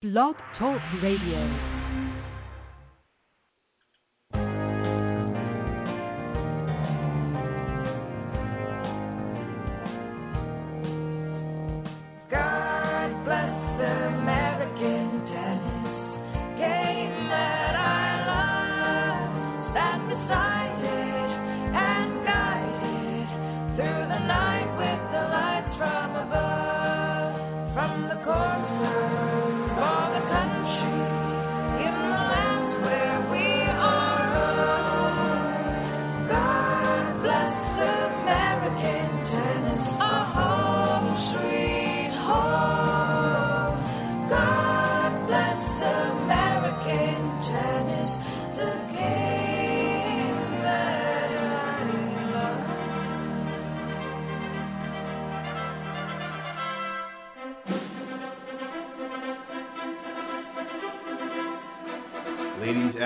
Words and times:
Blog 0.00 0.36
Talk 0.56 0.80
Radio. 1.02 1.77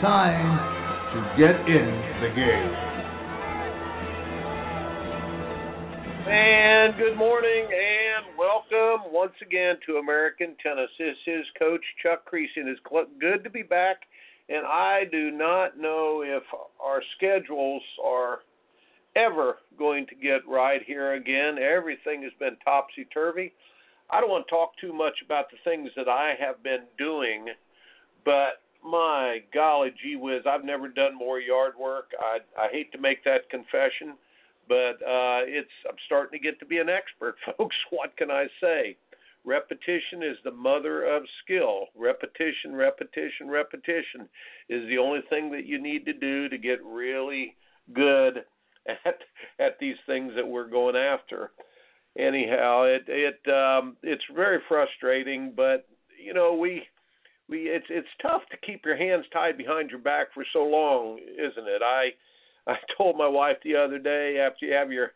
time 0.00 0.58
to 1.14 1.20
get 1.38 1.54
in 1.68 1.86
the 2.20 2.28
game. 2.34 2.74
And 6.26 6.96
good 6.96 7.16
morning 7.16 7.66
and 7.66 8.36
welcome 8.36 9.12
once 9.12 9.34
again 9.40 9.76
to 9.86 9.98
American 9.98 10.56
Tennis. 10.60 10.90
This 10.98 11.16
is 11.26 11.44
Coach 11.58 11.82
Chuck 12.02 12.28
Kriese, 12.28 12.48
and 12.56 12.68
it's 12.68 12.80
good 13.20 13.44
to 13.44 13.50
be 13.50 13.62
back. 13.62 13.98
And 14.48 14.66
I 14.66 15.04
do 15.12 15.30
not 15.30 15.78
know 15.78 16.22
if 16.26 16.42
our 16.82 17.02
schedules 17.16 17.82
are 18.04 18.40
ever 19.14 19.58
going 19.78 20.06
to 20.06 20.14
get 20.16 20.40
right 20.48 20.82
here 20.84 21.14
again. 21.14 21.58
Everything 21.58 22.22
has 22.24 22.32
been 22.40 22.56
topsy 22.64 23.06
turvy. 23.14 23.52
I 24.10 24.20
don't 24.20 24.30
want 24.30 24.46
to 24.48 24.50
talk 24.50 24.72
too 24.80 24.92
much 24.92 25.14
about 25.24 25.50
the 25.50 25.56
things 25.62 25.90
that 25.96 26.08
I 26.08 26.34
have 26.38 26.62
been 26.64 26.82
doing, 26.98 27.46
but 28.24 28.63
my 28.84 29.38
golly 29.52 29.94
gee 30.02 30.16
whiz, 30.16 30.42
I've 30.46 30.64
never 30.64 30.88
done 30.88 31.16
more 31.16 31.40
yard 31.40 31.72
work. 31.80 32.10
I 32.20 32.38
I 32.58 32.68
hate 32.70 32.92
to 32.92 32.98
make 32.98 33.24
that 33.24 33.48
confession, 33.50 34.14
but 34.68 35.00
uh 35.02 35.42
it's 35.46 35.70
I'm 35.88 35.96
starting 36.06 36.38
to 36.38 36.42
get 36.42 36.58
to 36.60 36.66
be 36.66 36.78
an 36.78 36.88
expert, 36.88 37.36
folks. 37.56 37.76
What 37.90 38.16
can 38.16 38.30
I 38.30 38.46
say? 38.60 38.96
Repetition 39.46 40.22
is 40.22 40.38
the 40.42 40.50
mother 40.50 41.04
of 41.04 41.22
skill. 41.42 41.88
Repetition, 41.94 42.74
repetition, 42.74 43.48
repetition 43.48 44.28
is 44.70 44.88
the 44.88 44.96
only 44.96 45.20
thing 45.28 45.50
that 45.52 45.66
you 45.66 45.80
need 45.80 46.06
to 46.06 46.14
do 46.14 46.48
to 46.48 46.56
get 46.56 46.82
really 46.84 47.56
good 47.94 48.44
at 48.88 49.18
at 49.58 49.78
these 49.80 49.96
things 50.06 50.32
that 50.36 50.46
we're 50.46 50.68
going 50.68 50.96
after. 50.96 51.50
Anyhow, 52.18 52.84
it 52.84 53.04
it 53.08 53.48
um 53.50 53.96
it's 54.02 54.24
very 54.34 54.60
frustrating, 54.68 55.52
but 55.56 55.86
you 56.22 56.32
know, 56.32 56.54
we 56.54 56.70
we 56.70 56.82
it's 57.48 57.86
it's 57.90 58.08
tough 58.22 58.42
to 58.50 58.56
keep 58.66 58.84
your 58.84 58.96
hands 58.96 59.26
tied 59.32 59.58
behind 59.58 59.90
your 59.90 60.00
back 60.00 60.28
for 60.32 60.44
so 60.52 60.64
long, 60.64 61.18
isn't 61.18 61.68
it? 61.68 61.82
I 61.82 62.10
I 62.66 62.76
told 62.98 63.16
my 63.16 63.28
wife 63.28 63.56
the 63.64 63.76
other 63.76 63.98
day 63.98 64.38
after 64.38 64.66
you 64.66 64.72
have 64.74 64.92
your 64.92 65.12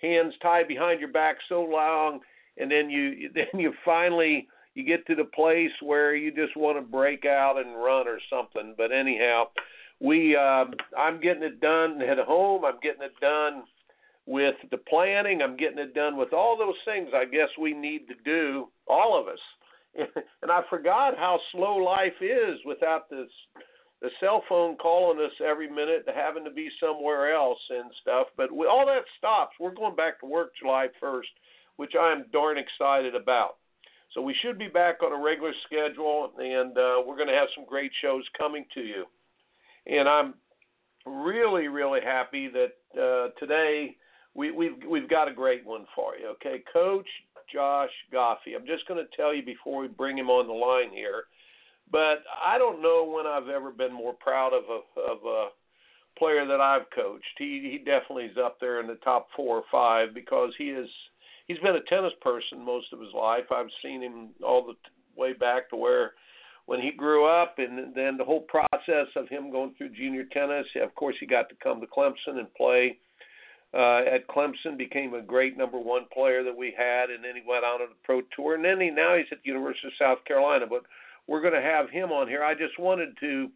hands 0.00 0.34
tied 0.42 0.68
behind 0.68 1.00
your 1.00 1.12
back 1.12 1.36
so 1.48 1.62
long 1.62 2.20
and 2.56 2.70
then 2.70 2.90
you 2.90 3.30
then 3.34 3.60
you 3.60 3.72
finally 3.84 4.46
you 4.74 4.84
get 4.84 5.06
to 5.06 5.14
the 5.14 5.24
place 5.24 5.72
where 5.82 6.14
you 6.14 6.30
just 6.30 6.56
want 6.56 6.78
to 6.78 6.82
break 6.82 7.24
out 7.24 7.58
and 7.58 7.74
run 7.74 8.06
or 8.06 8.18
something. 8.30 8.74
But 8.76 8.92
anyhow, 8.92 9.46
we 10.00 10.36
um 10.36 10.74
I'm 10.96 11.20
getting 11.20 11.42
it 11.42 11.60
done 11.60 12.00
at 12.02 12.18
home. 12.18 12.64
I'm 12.64 12.78
getting 12.82 13.02
it 13.02 13.18
done 13.20 13.64
with 14.26 14.54
the 14.70 14.76
planning. 14.76 15.42
I'm 15.42 15.56
getting 15.56 15.78
it 15.78 15.94
done 15.94 16.16
with 16.16 16.32
all 16.32 16.56
those 16.56 16.76
things 16.84 17.08
I 17.14 17.24
guess 17.24 17.48
we 17.60 17.74
need 17.74 18.06
to 18.08 18.14
do, 18.24 18.68
all 18.86 19.20
of 19.20 19.26
us. 19.26 19.40
and 20.42 20.50
I 20.50 20.62
forgot 20.70 21.16
how 21.16 21.38
slow 21.52 21.76
life 21.76 22.20
is 22.20 22.58
without 22.64 23.10
this 23.10 23.28
the 24.00 24.08
cell 24.18 24.42
phone 24.48 24.76
calling 24.78 25.18
us 25.18 25.32
every 25.46 25.68
minute, 25.68 26.06
having 26.14 26.44
to 26.44 26.50
be 26.50 26.70
somewhere 26.80 27.34
else 27.34 27.58
and 27.68 27.90
stuff. 28.00 28.28
But 28.36 28.50
we, 28.50 28.66
all 28.66 28.86
that 28.86 29.04
stops. 29.18 29.56
We're 29.60 29.74
going 29.74 29.94
back 29.94 30.18
to 30.20 30.26
work 30.26 30.52
July 30.58 30.86
1st, 31.02 31.28
which 31.76 31.92
I 32.00 32.10
am 32.10 32.24
darn 32.32 32.56
excited 32.56 33.14
about. 33.14 33.56
So 34.14 34.22
we 34.22 34.34
should 34.42 34.58
be 34.58 34.68
back 34.68 35.02
on 35.02 35.12
a 35.12 35.22
regular 35.22 35.52
schedule, 35.66 36.32
and 36.38 36.76
uh, 36.76 37.02
we're 37.06 37.16
going 37.16 37.28
to 37.28 37.34
have 37.34 37.48
some 37.54 37.66
great 37.66 37.92
shows 38.00 38.24
coming 38.36 38.64
to 38.74 38.80
you. 38.80 39.04
And 39.86 40.08
I'm 40.08 40.34
really, 41.06 41.68
really 41.68 42.00
happy 42.00 42.48
that 42.48 43.00
uh, 43.00 43.38
today 43.38 43.96
we, 44.34 44.50
we've 44.50 44.76
we've 44.88 45.08
got 45.08 45.28
a 45.28 45.34
great 45.34 45.64
one 45.64 45.86
for 45.94 46.16
you. 46.16 46.28
Okay, 46.28 46.62
Coach 46.72 47.08
Josh 47.52 47.90
Goffi. 48.12 48.54
I'm 48.56 48.66
just 48.66 48.86
going 48.86 49.04
to 49.04 49.16
tell 49.16 49.34
you 49.34 49.44
before 49.44 49.80
we 49.80 49.88
bring 49.88 50.16
him 50.18 50.30
on 50.30 50.46
the 50.46 50.52
line 50.52 50.90
here, 50.92 51.24
but 51.90 52.22
I 52.44 52.58
don't 52.58 52.82
know 52.82 53.04
when 53.04 53.26
I've 53.26 53.48
ever 53.48 53.70
been 53.70 53.92
more 53.92 54.14
proud 54.14 54.52
of 54.52 54.64
a 54.64 55.00
of 55.00 55.18
a 55.24 55.48
player 56.18 56.46
that 56.46 56.60
I've 56.60 56.90
coached. 56.94 57.24
He 57.38 57.68
he 57.70 57.78
definitely 57.78 58.24
is 58.24 58.36
up 58.36 58.58
there 58.60 58.80
in 58.80 58.86
the 58.86 58.96
top 58.96 59.28
four 59.36 59.56
or 59.56 59.64
five 59.70 60.14
because 60.14 60.52
he 60.58 60.70
is 60.70 60.88
he's 61.46 61.58
been 61.58 61.76
a 61.76 61.82
tennis 61.88 62.12
person 62.20 62.64
most 62.64 62.92
of 62.92 63.00
his 63.00 63.12
life. 63.14 63.44
I've 63.54 63.70
seen 63.82 64.02
him 64.02 64.30
all 64.44 64.66
the 64.66 64.74
way 65.20 65.32
back 65.32 65.70
to 65.70 65.76
where 65.76 66.12
when 66.66 66.80
he 66.80 66.92
grew 66.92 67.26
up 67.26 67.56
and 67.58 67.94
then 67.94 68.16
the 68.16 68.24
whole 68.24 68.42
process 68.42 69.08
of 69.16 69.28
him 69.28 69.50
going 69.50 69.74
through 69.76 69.90
junior 69.90 70.24
tennis. 70.32 70.66
Of 70.80 70.94
course, 70.94 71.16
he 71.18 71.26
got 71.26 71.48
to 71.48 71.56
come 71.62 71.80
to 71.80 71.86
Clemson 71.86 72.38
and 72.38 72.54
play 72.54 72.98
uh, 73.72 74.02
at 74.12 74.28
Clemson, 74.28 74.76
became 74.76 75.14
a 75.14 75.22
great 75.22 75.56
number 75.56 75.78
one 75.78 76.02
player 76.12 76.42
that 76.42 76.56
we 76.56 76.74
had, 76.76 77.10
and 77.10 77.22
then 77.22 77.36
he 77.36 77.42
went 77.46 77.64
out 77.64 77.80
on 77.80 77.88
the 77.90 77.96
pro 78.02 78.22
tour, 78.34 78.54
and 78.54 78.64
then 78.64 78.80
he 78.80 78.90
now 78.90 79.16
he's 79.16 79.26
at 79.30 79.38
the 79.44 79.48
University 79.48 79.86
of 79.86 79.92
South 79.98 80.24
Carolina. 80.24 80.66
But 80.68 80.82
we're 81.26 81.40
going 81.40 81.54
to 81.54 81.62
have 81.62 81.88
him 81.90 82.10
on 82.10 82.26
here. 82.26 82.42
I 82.42 82.54
just 82.54 82.78
wanted 82.78 83.16
to 83.20 83.48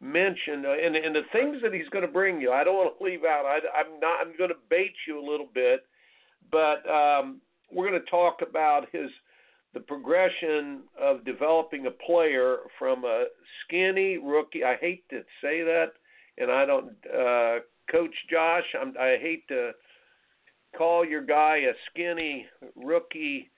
mention 0.00 0.66
uh, 0.66 0.72
and 0.72 0.96
and 0.96 1.14
the 1.14 1.22
things 1.32 1.58
that 1.62 1.72
he's 1.72 1.88
going 1.90 2.04
to 2.04 2.12
bring 2.12 2.40
you. 2.40 2.50
I 2.52 2.64
don't 2.64 2.74
want 2.74 2.98
to 2.98 3.04
leave 3.04 3.24
out. 3.24 3.44
I, 3.46 3.58
I'm 3.78 4.00
not. 4.00 4.20
I'm 4.20 4.36
going 4.36 4.50
to 4.50 4.56
bait 4.68 4.92
you 5.06 5.20
a 5.20 5.24
little 5.24 5.48
bit, 5.54 5.86
but 6.50 6.88
um, 6.90 7.40
we're 7.72 7.88
going 7.88 8.02
to 8.02 8.10
talk 8.10 8.40
about 8.46 8.86
his 8.92 9.10
the 9.74 9.80
progression 9.80 10.80
of 11.00 11.24
developing 11.24 11.86
a 11.86 11.90
player 11.90 12.58
from 12.78 13.04
a 13.04 13.26
skinny 13.64 14.18
rookie. 14.18 14.64
I 14.64 14.76
hate 14.76 15.08
to 15.10 15.20
say 15.40 15.62
that, 15.62 15.92
and 16.38 16.50
I 16.50 16.66
don't. 16.66 16.90
Uh, 17.06 17.60
Coach 17.92 18.14
Josh, 18.30 18.64
I'm, 18.80 18.94
I 18.98 19.18
hate 19.20 19.46
to 19.48 19.72
call 20.76 21.04
your 21.04 21.22
guy 21.22 21.58
a 21.58 21.72
skinny 21.90 22.46
rookie. 22.74 23.50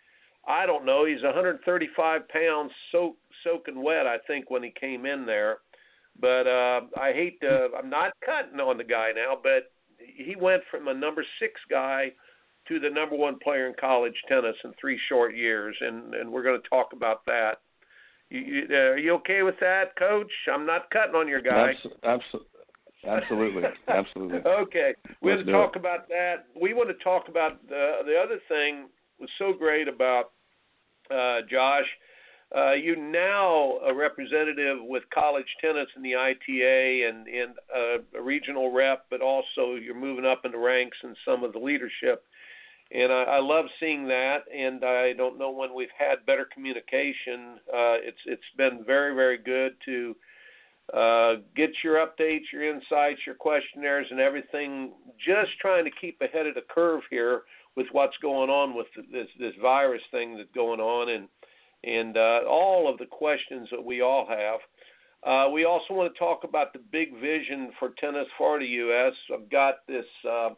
I 0.46 0.66
don't 0.66 0.84
know. 0.84 1.06
He's 1.06 1.22
135 1.22 2.28
pounds, 2.28 2.72
soak, 2.92 3.16
soaking 3.44 3.82
wet. 3.82 4.06
I 4.06 4.18
think 4.26 4.50
when 4.50 4.62
he 4.62 4.72
came 4.78 5.06
in 5.06 5.24
there, 5.24 5.58
but 6.20 6.46
uh, 6.46 6.80
I 7.00 7.12
hate 7.12 7.40
to. 7.40 7.68
I'm 7.78 7.88
not 7.88 8.12
cutting 8.26 8.60
on 8.60 8.76
the 8.76 8.84
guy 8.84 9.12
now, 9.14 9.38
but 9.40 9.72
he 9.98 10.36
went 10.36 10.62
from 10.70 10.88
a 10.88 10.94
number 10.94 11.24
six 11.40 11.54
guy 11.70 12.12
to 12.68 12.80
the 12.80 12.90
number 12.90 13.16
one 13.16 13.38
player 13.38 13.68
in 13.68 13.74
college 13.80 14.14
tennis 14.28 14.56
in 14.64 14.72
three 14.80 14.98
short 15.08 15.36
years, 15.36 15.76
and 15.80 16.14
and 16.14 16.30
we're 16.30 16.42
going 16.42 16.60
to 16.60 16.68
talk 16.68 16.92
about 16.92 17.24
that. 17.26 17.60
You, 18.30 18.40
you, 18.40 18.62
uh, 18.70 18.74
are 18.74 18.98
you 18.98 19.14
okay 19.14 19.42
with 19.42 19.56
that, 19.60 19.96
Coach? 19.96 20.32
I'm 20.52 20.66
not 20.66 20.90
cutting 20.90 21.14
on 21.14 21.28
your 21.28 21.42
guy. 21.42 21.74
Absolutely. 21.74 22.08
Absolutely. 22.08 22.48
Absolutely. 23.06 23.62
Absolutely. 23.88 24.38
okay, 24.38 24.94
we're 25.20 25.36
Let's 25.36 25.46
to 25.46 25.52
talk 25.52 25.76
about 25.76 26.08
that. 26.08 26.46
We 26.60 26.74
want 26.74 26.88
to 26.88 27.04
talk 27.04 27.28
about 27.28 27.66
the 27.68 27.98
the 28.04 28.16
other 28.16 28.38
thing 28.48 28.88
was 29.18 29.30
so 29.38 29.52
great 29.52 29.88
about 29.88 30.32
uh, 31.10 31.40
Josh. 31.50 31.86
Uh, 32.54 32.72
you're 32.72 32.96
now 32.96 33.78
a 33.84 33.92
representative 33.92 34.78
with 34.82 35.02
college 35.12 35.46
tennis 35.60 35.88
in 35.96 36.02
the 36.02 36.14
ITA 36.14 37.08
and, 37.08 37.26
and 37.26 37.54
uh, 37.74 38.18
a 38.18 38.22
regional 38.22 38.70
rep, 38.70 39.06
but 39.10 39.20
also 39.20 39.74
you're 39.74 39.94
moving 39.94 40.24
up 40.24 40.42
in 40.44 40.52
the 40.52 40.58
ranks 40.58 40.96
in 41.02 41.16
some 41.26 41.42
of 41.42 41.52
the 41.52 41.58
leadership. 41.58 42.22
And 42.92 43.12
I, 43.12 43.22
I 43.24 43.40
love 43.40 43.64
seeing 43.80 44.06
that. 44.08 44.44
And 44.54 44.84
I 44.84 45.14
don't 45.14 45.38
know 45.38 45.50
when 45.50 45.74
we've 45.74 45.88
had 45.98 46.24
better 46.26 46.46
communication. 46.52 47.58
Uh, 47.68 47.98
it's 47.98 48.20
it's 48.26 48.42
been 48.56 48.84
very 48.86 49.14
very 49.14 49.38
good 49.38 49.72
to 49.86 50.10
uh, 50.10 50.33
get 51.56 51.70
your 51.82 52.04
updates, 52.06 52.52
your 52.52 52.68
insights, 52.68 53.20
your 53.26 53.34
questionnaires, 53.34 54.06
and 54.10 54.20
everything. 54.20 54.92
Just 55.24 55.50
trying 55.60 55.84
to 55.84 55.90
keep 56.00 56.20
ahead 56.20 56.46
of 56.46 56.54
the 56.54 56.62
curve 56.68 57.02
here 57.10 57.42
with 57.76 57.86
what's 57.92 58.16
going 58.22 58.50
on 58.50 58.76
with 58.76 58.86
this 59.10 59.28
this 59.38 59.54
virus 59.60 60.02
thing 60.10 60.36
that's 60.36 60.52
going 60.54 60.80
on, 60.80 61.08
and 61.10 61.28
and 61.84 62.16
uh, 62.16 62.40
all 62.48 62.90
of 62.90 62.98
the 62.98 63.06
questions 63.06 63.68
that 63.70 63.84
we 63.84 64.00
all 64.00 64.26
have. 64.26 64.60
Uh, 65.24 65.50
we 65.50 65.64
also 65.64 65.94
want 65.94 66.12
to 66.12 66.18
talk 66.18 66.44
about 66.44 66.72
the 66.72 66.80
big 66.92 67.18
vision 67.20 67.70
for 67.78 67.90
tennis 67.98 68.26
for 68.36 68.58
the 68.58 68.66
U.S. 68.66 69.14
I've 69.32 69.50
got 69.50 69.76
this, 69.88 70.04
uh, 70.28 70.50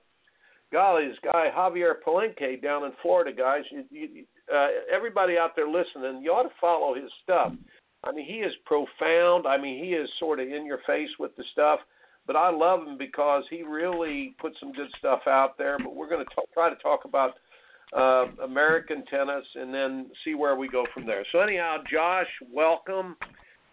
golly, 0.72 1.06
this 1.06 1.18
guy 1.22 1.50
Javier 1.56 1.94
Palenque 2.04 2.60
down 2.62 2.84
in 2.84 2.90
Florida, 3.00 3.32
guys. 3.36 3.62
You, 3.70 3.84
you, 3.90 4.24
uh, 4.52 4.68
everybody 4.92 5.38
out 5.38 5.52
there 5.54 5.68
listening, 5.68 6.20
you 6.22 6.32
ought 6.32 6.44
to 6.44 6.54
follow 6.60 6.94
his 6.94 7.10
stuff. 7.22 7.52
I 8.04 8.12
mean, 8.12 8.26
he 8.26 8.38
is 8.38 8.52
profound. 8.64 9.46
I 9.46 9.56
mean, 9.56 9.82
he 9.82 9.90
is 9.90 10.08
sort 10.18 10.40
of 10.40 10.48
in 10.48 10.64
your 10.64 10.80
face 10.86 11.10
with 11.18 11.34
the 11.36 11.44
stuff, 11.52 11.80
but 12.26 12.36
I 12.36 12.50
love 12.50 12.86
him 12.86 12.96
because 12.98 13.44
he 13.50 13.62
really 13.62 14.34
puts 14.40 14.56
some 14.60 14.72
good 14.72 14.88
stuff 14.98 15.20
out 15.26 15.58
there. 15.58 15.78
But 15.78 15.94
we're 15.94 16.08
going 16.08 16.24
to 16.24 16.30
try 16.54 16.70
to 16.70 16.76
talk 16.76 17.04
about 17.04 17.34
uh, 17.96 18.26
American 18.44 19.04
tennis, 19.06 19.44
and 19.54 19.72
then 19.72 20.10
see 20.24 20.34
where 20.34 20.56
we 20.56 20.68
go 20.68 20.84
from 20.92 21.06
there. 21.06 21.24
So 21.32 21.40
anyhow, 21.40 21.78
Josh, 21.90 22.26
welcome, 22.52 23.16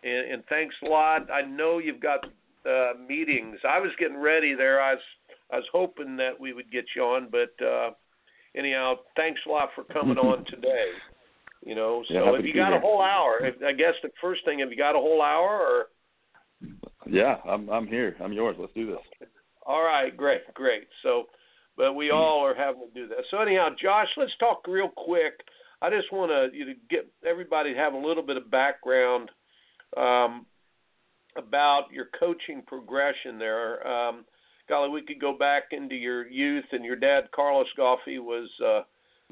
and, 0.03 0.33
and 0.33 0.43
thanks 0.49 0.75
a 0.83 0.87
lot. 0.87 1.31
I 1.31 1.41
know 1.41 1.79
you've 1.79 1.99
got 1.99 2.25
uh, 2.65 2.93
meetings. 3.07 3.57
I 3.67 3.79
was 3.79 3.91
getting 3.99 4.17
ready 4.17 4.53
there. 4.53 4.81
I 4.81 4.93
was 4.93 5.03
I 5.51 5.57
was 5.57 5.65
hoping 5.71 6.15
that 6.17 6.39
we 6.39 6.53
would 6.53 6.71
get 6.71 6.85
you 6.95 7.03
on, 7.03 7.27
but 7.31 7.65
uh, 7.65 7.91
anyhow, 8.55 8.95
thanks 9.15 9.41
a 9.47 9.49
lot 9.49 9.69
for 9.75 9.83
coming 9.83 10.17
on 10.19 10.45
today. 10.45 10.87
You 11.65 11.75
know, 11.75 12.03
so 12.07 12.13
yeah, 12.13 12.39
if 12.39 12.45
you 12.45 12.53
got 12.53 12.69
here. 12.69 12.77
a 12.77 12.81
whole 12.81 13.01
hour, 13.01 13.39
if, 13.41 13.55
I 13.63 13.71
guess 13.71 13.93
the 14.03 14.09
first 14.19 14.43
thing, 14.45 14.59
have 14.59 14.69
you 14.69 14.77
got 14.77 14.95
a 14.95 14.99
whole 14.99 15.21
hour 15.21 15.49
or? 15.49 15.85
Yeah, 17.07 17.37
I'm 17.47 17.69
I'm 17.69 17.87
here. 17.87 18.15
I'm 18.21 18.33
yours. 18.33 18.55
Let's 18.59 18.73
do 18.73 18.87
this. 18.87 19.29
All 19.65 19.83
right, 19.83 20.15
great, 20.15 20.41
great. 20.53 20.87
So 21.03 21.27
but 21.77 21.93
we 21.93 22.11
all 22.11 22.45
are 22.45 22.55
having 22.55 22.81
to 22.81 22.93
do 22.93 23.07
that. 23.07 23.25
So 23.31 23.39
anyhow, 23.39 23.69
Josh, 23.81 24.09
let's 24.17 24.35
talk 24.39 24.65
real 24.67 24.89
quick. 24.89 25.33
I 25.81 25.89
just 25.89 26.11
want 26.11 26.31
to 26.31 26.57
you 26.57 26.65
know, 26.65 26.73
get 26.89 27.07
everybody 27.27 27.73
to 27.73 27.79
have 27.79 27.93
a 27.93 27.97
little 27.97 28.23
bit 28.23 28.37
of 28.37 28.49
background 28.49 29.29
um, 29.97 30.45
about 31.35 31.85
your 31.91 32.07
coaching 32.19 32.61
progression 32.65 33.37
there. 33.39 33.85
Um, 33.85 34.25
golly, 34.69 34.89
we 34.89 35.01
could 35.01 35.19
go 35.19 35.37
back 35.37 35.63
into 35.71 35.95
your 35.95 36.27
youth, 36.27 36.65
and 36.71 36.85
your 36.85 36.95
dad, 36.95 37.25
Carlos 37.35 37.67
Goffi, 37.77 38.19
was 38.19 38.49
uh, 38.65 38.81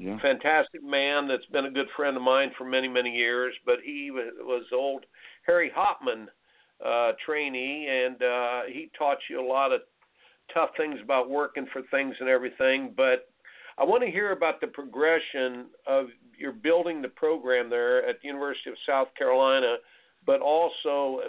yeah. 0.02 0.18
fantastic 0.20 0.82
man 0.82 1.28
that's 1.28 1.46
been 1.46 1.66
a 1.66 1.70
good 1.70 1.86
friend 1.96 2.16
of 2.16 2.22
mine 2.22 2.50
for 2.58 2.64
many, 2.64 2.88
many 2.88 3.10
years. 3.10 3.54
But 3.64 3.76
he 3.84 4.10
was 4.10 4.64
old 4.72 5.04
Harry 5.46 5.70
Hopman 5.76 6.26
uh, 6.84 7.12
trainee, 7.24 7.86
and 7.88 8.22
uh, 8.22 8.62
he 8.66 8.90
taught 8.98 9.18
you 9.30 9.40
a 9.40 9.46
lot 9.46 9.72
of 9.72 9.82
tough 10.52 10.70
things 10.76 10.98
about 11.02 11.30
working 11.30 11.66
for 11.72 11.82
things 11.90 12.14
and 12.20 12.28
everything, 12.28 12.92
but 12.96 13.28
I 13.78 13.84
want 13.84 14.02
to 14.02 14.10
hear 14.10 14.32
about 14.32 14.60
the 14.60 14.66
progression 14.66 15.66
of 15.86 16.06
your 16.36 16.52
building 16.52 17.00
the 17.00 17.08
program 17.08 17.70
there 17.70 18.06
at 18.08 18.20
the 18.20 18.28
University 18.28 18.70
of 18.70 18.76
South 18.86 19.08
Carolina, 19.16 19.76
but 20.26 20.40
also 20.40 21.20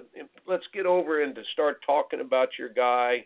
let's 0.47 0.65
get 0.73 0.85
over 0.85 1.23
and 1.23 1.33
to 1.35 1.41
start 1.53 1.77
talking 1.85 2.19
about 2.19 2.49
your 2.59 2.69
guy 2.69 3.25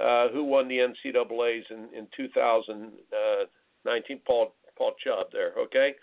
uh, 0.00 0.28
who 0.28 0.44
won 0.44 0.68
the 0.68 0.78
NCAA's 0.78 1.64
in, 1.70 1.88
in 1.96 2.06
2019, 2.16 4.20
Paul 4.26 4.54
Paul 4.76 4.92
Jubb 5.04 5.26
there. 5.32 5.52
Okay, 5.58 5.94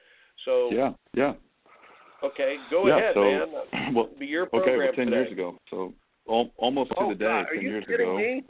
so 0.45 0.69
yeah, 0.71 0.91
yeah. 1.13 1.33
Okay, 2.23 2.55
go 2.69 2.87
yeah, 2.87 2.97
ahead, 2.97 3.13
so, 3.15 3.21
man. 3.23 3.93
Well, 3.95 4.09
Be 4.19 4.25
your 4.27 4.45
program 4.45 4.75
okay, 4.75 4.77
well, 4.77 4.93
ten 4.95 5.05
today. 5.07 5.17
years 5.17 5.31
ago, 5.31 5.57
so 5.69 5.93
al- 6.29 6.51
almost 6.57 6.91
to 6.91 6.95
oh, 6.99 7.09
the 7.09 7.15
day, 7.15 7.25
God, 7.25 7.45
ten 7.53 7.61
years 7.61 7.83
kidding 7.87 8.07
ago. 8.07 8.17
Me? 8.17 8.43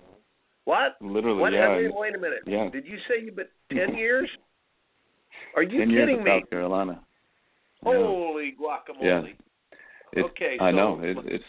What? 0.66 0.98
Literally, 1.02 1.40
what? 1.40 1.54
yeah. 1.54 1.76
Wait, 1.78 1.94
wait 1.94 2.16
a 2.16 2.18
minute. 2.18 2.40
Yeah. 2.46 2.70
Did 2.70 2.86
you 2.86 2.98
say 3.08 3.24
you 3.24 3.32
but 3.36 3.50
ten 3.76 3.96
years? 3.96 4.30
Are 5.56 5.64
you 5.64 5.80
ten 5.80 5.90
kidding 5.90 6.16
years 6.16 6.24
me? 6.24 6.40
South 6.42 6.50
Carolina. 6.50 7.02
Holy 7.84 8.54
guacamole! 8.62 9.04
Yeah. 9.04 9.22
It's, 10.14 10.30
okay, 10.32 10.58
I 10.60 10.72
so, 10.72 10.76
know 10.76 11.00
it, 11.02 11.18
it's 11.26 11.44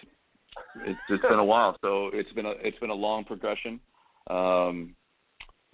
it's 0.87 0.99
it's 1.11 1.23
been 1.23 1.39
a 1.39 1.45
while, 1.53 1.77
so 1.83 2.11
it's 2.13 2.33
been 2.33 2.47
a 2.47 2.53
it's 2.63 2.79
been 2.79 2.91
a 2.91 2.95
long 2.95 3.25
progression. 3.25 3.81
Um, 4.31 4.95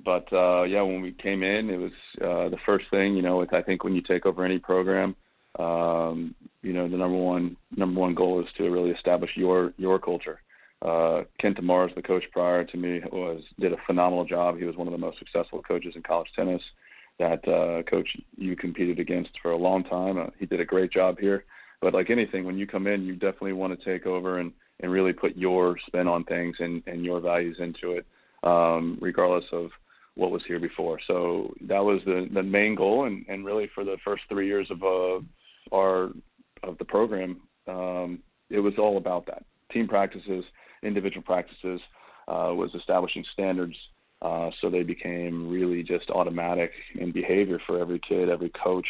but 0.05 0.33
uh, 0.33 0.63
yeah, 0.63 0.83
when 0.83 1.03
we 1.03 1.13
came 1.13 1.43
in, 1.43 1.71
it 1.71 1.77
was 1.77 1.93
uh, 2.21 2.49
the 2.49 2.59
first 2.65 2.87
thing. 2.91 3.15
You 3.15 3.23
know, 3.23 3.45
I 3.53 3.63
think 3.63 3.85
when 3.85 3.95
you 3.95 4.03
take 4.03 4.27
over 4.27 4.45
any 4.45 4.59
program, 4.59 5.17
um, 5.59 6.35
you 6.63 6.73
know, 6.73 6.89
the 6.89 6.97
number 6.97 7.17
one 7.17 7.57
number 7.77 8.01
one 8.01 8.15
goal 8.15 8.41
is 8.41 8.47
to 8.59 8.71
really 8.71 8.91
establish 8.91 9.31
your 9.35 9.73
your 9.77 9.99
culture. 9.99 10.41
Uh, 10.81 11.23
Kent 11.41 11.59
DeMars, 11.59 11.93
the 11.97 12.03
coach 12.03 12.23
prior 12.33 12.65
to 12.65 12.77
me, 12.77 13.01
was 13.11 13.43
did 13.59 13.73
a 13.73 13.77
phenomenal 13.87 14.25
job. 14.25 14.59
He 14.59 14.65
was 14.65 14.77
one 14.77 14.87
of 14.87 14.93
the 14.93 14.99
most 14.99 15.19
successful 15.19 15.63
coaches 15.63 15.95
in 15.97 16.03
college 16.03 16.29
tennis 16.37 16.63
that 17.19 17.47
uh, 17.49 17.83
coach 17.91 18.09
you 18.37 18.55
competed 18.55 19.01
against 19.01 19.31
for 19.43 19.51
a 19.51 19.57
long 19.57 19.83
time. 19.85 20.19
Uh, 20.19 20.27
he 20.39 20.47
did 20.47 20.61
a 20.61 20.65
great 20.65 20.93
job 20.93 21.19
here. 21.19 21.45
But 21.81 21.95
like 21.95 22.11
anything, 22.11 22.45
when 22.45 22.59
you 22.59 22.67
come 22.67 22.87
in, 22.87 23.05
you 23.05 23.15
definitely 23.15 23.53
want 23.53 23.79
to 23.79 23.85
take 23.85 24.07
over 24.07 24.39
and, 24.39 24.53
and 24.81 24.91
really 24.91 25.13
put 25.13 25.37
your 25.37 25.77
spin 25.87 26.09
on 26.09 26.25
things 26.25 26.57
and, 26.61 26.83
and 26.87 27.05
your 27.05 27.21
values 27.21 27.57
into 27.61 27.93
it, 27.93 28.07
um, 28.43 28.99
regardless 29.01 29.45
of 29.53 29.71
what 30.19 30.31
was 30.31 30.43
here 30.47 30.61
before. 30.61 30.99
So 31.07 31.55
that 31.63 31.85
was 31.85 32.01
the, 32.05 32.29
the 32.33 32.43
main 32.43 32.75
goal, 32.75 33.07
and, 33.07 33.25
and 33.29 33.45
really 33.45 33.71
for 33.75 33.85
the 33.85 33.97
first 34.05 34.23
three 34.29 34.47
years 34.47 34.69
of 34.71 34.83
uh, 34.83 35.21
our 35.75 36.11
of 36.65 36.77
the 36.79 36.85
program, 36.85 37.41
um, 37.69 38.19
it 38.51 38.59
was 38.59 38.75
all 38.79 38.97
about 38.97 39.27
that 39.27 39.45
team 39.73 39.87
practices, 39.87 40.45
individual 40.83 41.23
practices, 41.23 41.81
uh, 42.27 42.53
was 42.55 42.71
establishing 42.75 43.25
standards 43.33 43.77
uh, 44.21 44.51
so 44.61 44.69
they 44.69 44.83
became 44.83 45.49
really 45.49 45.83
just 45.83 46.11
automatic 46.11 46.73
in 46.97 47.13
behavior 47.13 47.61
for 47.67 47.79
every 47.79 48.01
kid, 48.01 48.29
every 48.29 48.51
coach. 48.51 48.87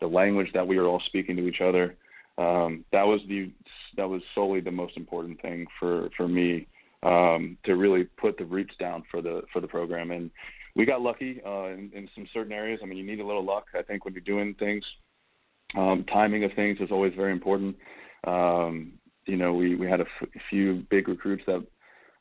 The 0.00 0.06
language 0.06 0.48
that 0.54 0.66
we 0.66 0.78
were 0.78 0.86
all 0.86 1.02
speaking 1.06 1.36
to 1.36 1.46
each 1.46 1.60
other. 1.60 1.96
Um, 2.38 2.84
that 2.92 3.06
was 3.06 3.20
the 3.28 3.50
that 3.96 4.08
was 4.08 4.22
solely 4.34 4.60
the 4.60 4.70
most 4.70 4.96
important 4.96 5.42
thing 5.42 5.66
for 5.78 6.08
for 6.16 6.26
me 6.26 6.66
um, 7.02 7.58
to 7.64 7.76
really 7.76 8.04
put 8.04 8.38
the 8.38 8.46
roots 8.46 8.74
down 8.78 9.02
for 9.10 9.20
the 9.20 9.42
for 9.52 9.60
the 9.60 9.68
program. 9.68 10.10
And 10.10 10.30
we 10.76 10.86
got 10.86 11.00
lucky 11.00 11.40
uh, 11.44 11.66
in, 11.66 11.90
in 11.94 12.08
some 12.14 12.26
certain 12.32 12.52
areas. 12.52 12.80
I 12.82 12.86
mean, 12.86 12.98
you 12.98 13.04
need 13.04 13.20
a 13.20 13.26
little 13.26 13.44
luck. 13.44 13.66
I 13.78 13.82
think 13.82 14.04
when 14.04 14.14
you're 14.14 14.22
doing 14.22 14.54
things, 14.58 14.84
um, 15.76 16.04
timing 16.12 16.44
of 16.44 16.52
things 16.54 16.78
is 16.80 16.90
always 16.90 17.14
very 17.14 17.32
important. 17.32 17.76
Um, 18.26 18.92
you 19.26 19.36
know, 19.36 19.52
we 19.52 19.76
we 19.76 19.86
had 19.86 20.00
a, 20.00 20.06
few 20.48 20.84
big 20.90 21.08
recruits 21.08 21.44
that 21.46 21.64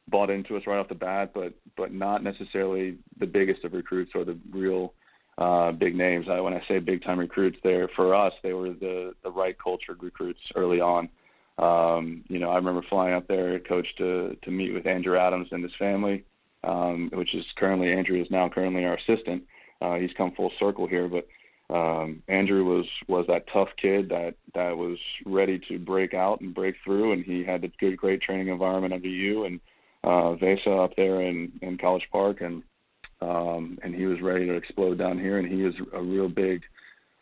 bought 0.07 0.29
into 0.29 0.57
us 0.57 0.63
right 0.67 0.79
off 0.79 0.89
the 0.89 0.95
bat, 0.95 1.31
but 1.33 1.53
but 1.77 1.93
not 1.93 2.23
necessarily 2.23 2.97
the 3.19 3.25
biggest 3.25 3.63
of 3.63 3.73
recruits 3.73 4.11
or 4.15 4.25
the 4.25 4.37
real 4.51 4.93
uh, 5.37 5.71
big 5.71 5.95
names. 5.95 6.27
I, 6.29 6.39
when 6.39 6.53
I 6.53 6.61
say 6.67 6.79
big 6.79 7.03
time 7.03 7.19
recruits, 7.19 7.57
there 7.63 7.89
for 7.95 8.13
us 8.13 8.33
they 8.43 8.53
were 8.53 8.73
the 8.73 9.13
the 9.23 9.31
right 9.31 9.55
cultured 9.61 10.03
recruits 10.03 10.39
early 10.55 10.79
on. 10.79 11.09
Um, 11.57 12.23
you 12.29 12.39
know, 12.39 12.49
I 12.49 12.55
remember 12.55 12.81
flying 12.89 13.13
up 13.13 13.27
there, 13.27 13.59
coach, 13.59 13.87
to 13.97 14.35
to 14.43 14.51
meet 14.51 14.73
with 14.73 14.85
Andrew 14.85 15.17
Adams 15.17 15.47
and 15.51 15.63
his 15.63 15.73
family, 15.79 16.25
um, 16.63 17.09
which 17.13 17.33
is 17.33 17.45
currently 17.57 17.91
Andrew 17.91 18.21
is 18.21 18.29
now 18.29 18.49
currently 18.49 18.85
our 18.85 18.97
assistant. 18.97 19.43
Uh, 19.81 19.95
he's 19.95 20.11
come 20.17 20.31
full 20.35 20.51
circle 20.59 20.87
here, 20.87 21.07
but 21.07 21.27
um, 21.73 22.21
Andrew 22.27 22.65
was 22.65 22.85
was 23.07 23.25
that 23.27 23.45
tough 23.53 23.69
kid 23.81 24.09
that 24.09 24.35
that 24.55 24.75
was 24.75 24.97
ready 25.25 25.59
to 25.69 25.77
break 25.77 26.13
out 26.13 26.41
and 26.41 26.53
break 26.53 26.75
through, 26.83 27.13
and 27.13 27.23
he 27.23 27.43
had 27.43 27.63
a 27.63 27.69
good, 27.79 27.97
great 27.97 28.21
training 28.21 28.47
environment 28.47 28.93
under 28.93 29.07
you 29.07 29.45
and 29.45 29.59
uh, 30.03 30.35
Vesa 30.35 30.83
up 30.83 30.95
there 30.95 31.21
in 31.21 31.51
in 31.61 31.77
College 31.77 32.07
Park, 32.11 32.41
and 32.41 32.63
um, 33.21 33.77
and 33.83 33.93
he 33.93 34.05
was 34.05 34.21
ready 34.21 34.45
to 34.45 34.53
explode 34.53 34.97
down 34.97 35.19
here, 35.19 35.37
and 35.37 35.47
he 35.47 35.63
is 35.63 35.75
a 35.93 36.01
real 36.01 36.29
big 36.29 36.63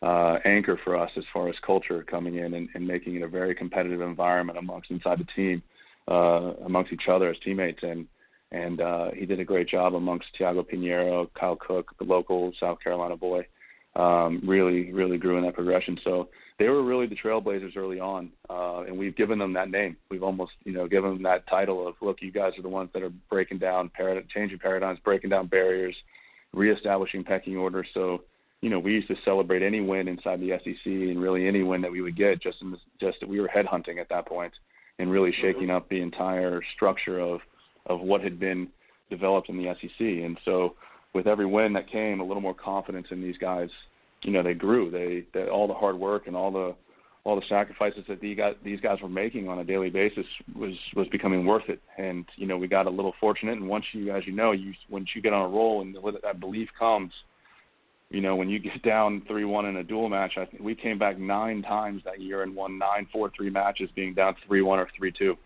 uh, 0.02 0.38
anchor 0.44 0.78
for 0.84 0.96
us 0.96 1.10
as 1.16 1.24
far 1.32 1.48
as 1.48 1.56
culture 1.66 2.04
coming 2.04 2.36
in 2.36 2.54
and, 2.54 2.68
and 2.74 2.86
making 2.86 3.16
it 3.16 3.22
a 3.22 3.28
very 3.28 3.54
competitive 3.54 4.00
environment 4.00 4.58
amongst 4.58 4.90
inside 4.90 5.18
the 5.18 5.26
team, 5.34 5.62
uh, 6.08 6.52
amongst 6.64 6.92
each 6.92 7.08
other 7.10 7.30
as 7.30 7.36
teammates, 7.44 7.80
and 7.82 8.06
and 8.52 8.80
uh, 8.80 9.10
he 9.14 9.26
did 9.26 9.40
a 9.40 9.44
great 9.44 9.68
job 9.68 9.94
amongst 9.94 10.26
Tiago 10.36 10.62
Pinheiro, 10.62 11.28
Kyle 11.38 11.56
Cook, 11.56 11.92
the 11.98 12.04
local 12.04 12.52
South 12.58 12.78
Carolina 12.82 13.16
boy 13.16 13.46
um, 13.96 14.40
really, 14.46 14.92
really 14.92 15.18
grew 15.18 15.38
in 15.38 15.44
that 15.44 15.54
progression. 15.54 15.98
So 16.04 16.28
they 16.58 16.68
were 16.68 16.82
really 16.82 17.06
the 17.06 17.16
trailblazers 17.16 17.76
early 17.76 18.00
on, 18.00 18.30
uh, 18.48 18.82
and 18.82 18.96
we've 18.96 19.16
given 19.16 19.38
them 19.38 19.52
that 19.54 19.70
name. 19.70 19.96
We've 20.10 20.22
almost, 20.22 20.52
you 20.64 20.72
know, 20.72 20.86
given 20.88 21.14
them 21.14 21.22
that 21.24 21.46
title 21.48 21.86
of, 21.86 21.94
look, 22.00 22.18
you 22.20 22.32
guys 22.32 22.52
are 22.58 22.62
the 22.62 22.68
ones 22.68 22.90
that 22.94 23.02
are 23.02 23.12
breaking 23.30 23.58
down, 23.58 23.90
parad- 23.98 24.28
changing 24.28 24.58
paradigms, 24.58 24.98
breaking 25.04 25.30
down 25.30 25.46
barriers, 25.46 25.96
reestablishing 26.52 27.24
pecking 27.24 27.56
order. 27.56 27.84
So 27.92 28.22
you 28.60 28.70
know, 28.70 28.78
we 28.78 28.92
used 28.92 29.08
to 29.08 29.16
celebrate 29.24 29.62
any 29.62 29.80
win 29.80 30.08
inside 30.08 30.40
the 30.40 30.58
SEC 30.64 30.86
and 30.86 31.20
really 31.20 31.46
any 31.46 31.62
win 31.62 31.80
that 31.82 31.92
we 31.92 32.00
would 32.00 32.16
get. 32.16 32.42
Just 32.42 32.60
in 32.60 32.72
the, 32.72 32.78
just 33.00 33.20
that 33.20 33.28
we 33.28 33.40
were 33.40 33.48
headhunting 33.48 34.00
at 34.00 34.08
that 34.08 34.26
point 34.26 34.52
and 34.98 35.10
really 35.10 35.30
mm-hmm. 35.30 35.46
shaking 35.46 35.70
up 35.70 35.88
the 35.88 36.00
entire 36.00 36.60
structure 36.74 37.20
of 37.20 37.40
of 37.88 38.00
what 38.00 38.22
had 38.22 38.38
been 38.38 38.68
developed 39.10 39.48
in 39.48 39.56
the 39.56 39.74
SEC. 39.80 40.00
And 40.00 40.38
so, 40.44 40.74
with 41.14 41.26
every 41.26 41.46
win 41.46 41.72
that 41.72 41.90
came, 41.90 42.20
a 42.20 42.24
little 42.24 42.42
more 42.42 42.54
confidence 42.54 43.08
in 43.10 43.22
these 43.22 43.38
guys. 43.38 43.70
You 44.22 44.32
know, 44.32 44.42
they 44.42 44.54
grew. 44.54 44.90
They, 44.90 45.24
they 45.32 45.48
all 45.48 45.68
the 45.68 45.74
hard 45.74 45.96
work 45.96 46.26
and 46.26 46.36
all 46.36 46.50
the 46.50 46.74
all 47.28 47.36
the 47.36 47.46
sacrifices 47.46 48.04
that 48.08 48.20
these 48.20 48.36
guys, 48.38 48.54
these 48.64 48.80
guys 48.80 48.98
were 49.02 49.08
making 49.08 49.48
on 49.48 49.58
a 49.58 49.64
daily 49.64 49.90
basis 49.90 50.24
was 50.56 50.72
was 50.96 51.06
becoming 51.08 51.44
worth 51.44 51.68
it. 51.68 51.80
And 51.98 52.24
you 52.36 52.46
know, 52.46 52.56
we 52.56 52.68
got 52.68 52.86
a 52.86 52.90
little 52.90 53.14
fortunate. 53.20 53.58
And 53.58 53.68
once 53.68 53.84
you, 53.92 54.10
as 54.14 54.26
you 54.26 54.32
know, 54.32 54.52
you 54.52 54.72
once 54.88 55.08
you 55.14 55.20
get 55.20 55.32
on 55.32 55.44
a 55.44 55.48
roll 55.48 55.82
and 55.82 55.96
that 56.22 56.40
belief 56.40 56.68
comes, 56.78 57.12
you 58.10 58.22
know, 58.22 58.34
when 58.34 58.48
you 58.48 58.58
get 58.58 58.82
down 58.82 59.22
three 59.28 59.44
one 59.44 59.66
in 59.66 59.76
a 59.76 59.84
dual 59.84 60.08
match, 60.08 60.32
I 60.38 60.46
think 60.46 60.62
we 60.62 60.74
came 60.74 60.98
back 60.98 61.18
nine 61.18 61.62
times 61.62 62.02
that 62.04 62.20
year 62.20 62.42
and 62.42 62.54
won 62.56 62.78
nine 62.78 63.06
four 63.12 63.30
three 63.36 63.50
matches, 63.50 63.90
being 63.94 64.14
down 64.14 64.34
three 64.46 64.62
one 64.62 64.78
or 64.78 64.88
three 64.96 65.12
two. 65.12 65.36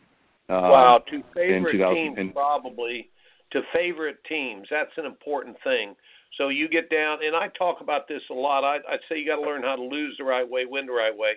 Uh, 0.49 0.69
wow, 0.73 1.03
to 1.11 1.23
favorite 1.35 1.95
teams 1.95 2.33
probably 2.33 3.11
to 3.53 3.61
favorite 3.73 4.19
teams. 4.29 4.67
That's 4.71 4.91
an 4.97 5.05
important 5.05 5.57
thing. 5.63 5.95
So 6.39 6.49
you 6.49 6.69
get 6.69 6.91
down, 6.91 7.19
and 7.25 7.37
I 7.37 7.49
talk 7.59 7.81
about 7.81 8.09
this 8.09 8.23
a 8.31 8.35
lot. 8.35 8.65
I, 8.65 8.77
I 8.77 8.97
say 9.09 9.19
you 9.19 9.27
got 9.27 9.37
to 9.37 9.43
learn 9.43 9.63
how 9.63 9.77
to 9.77 9.83
lose 9.83 10.17
the 10.19 10.25
right 10.25 10.49
way, 10.49 10.65
win 10.65 10.87
the 10.87 10.93
right 10.93 11.17
way. 11.17 11.33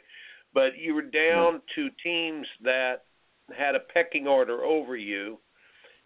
But 0.54 0.78
you 0.78 0.94
were 0.94 1.02
down 1.02 1.62
to 1.76 1.90
teams 2.02 2.48
that 2.64 3.04
had 3.56 3.76
a 3.76 3.82
pecking 3.94 4.26
order 4.26 4.64
over 4.64 4.96
you, 4.96 5.38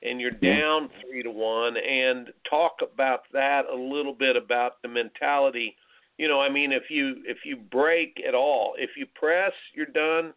and 0.02 0.20
you're 0.20 0.32
down 0.32 0.90
three 1.02 1.22
to 1.22 1.30
one. 1.30 1.76
And 1.78 2.30
talk 2.50 2.78
about 2.82 3.22
that 3.32 3.64
a 3.72 3.76
little 3.76 4.14
bit 4.14 4.36
about 4.36 4.82
the 4.82 4.88
mentality. 4.88 5.76
You 6.18 6.28
know, 6.28 6.42
I 6.42 6.50
mean, 6.50 6.72
if 6.72 6.90
you 6.90 7.18
if 7.26 7.38
you 7.46 7.58
break 7.58 8.20
at 8.28 8.34
all, 8.34 8.74
if 8.78 8.92
you 8.98 9.06
press, 9.14 9.54
you're 9.76 9.86
done. 9.86 10.34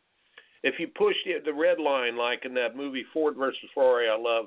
If 0.63 0.75
you 0.79 0.89
push 0.89 1.17
the, 1.25 1.35
the 1.45 1.53
red 1.53 1.79
line, 1.79 2.17
like 2.17 2.45
in 2.45 2.55
that 2.55 2.77
movie 2.77 3.05
Ford 3.13 3.35
versus 3.37 3.59
Ferrari, 3.75 4.09
I 4.09 4.17
love, 4.17 4.47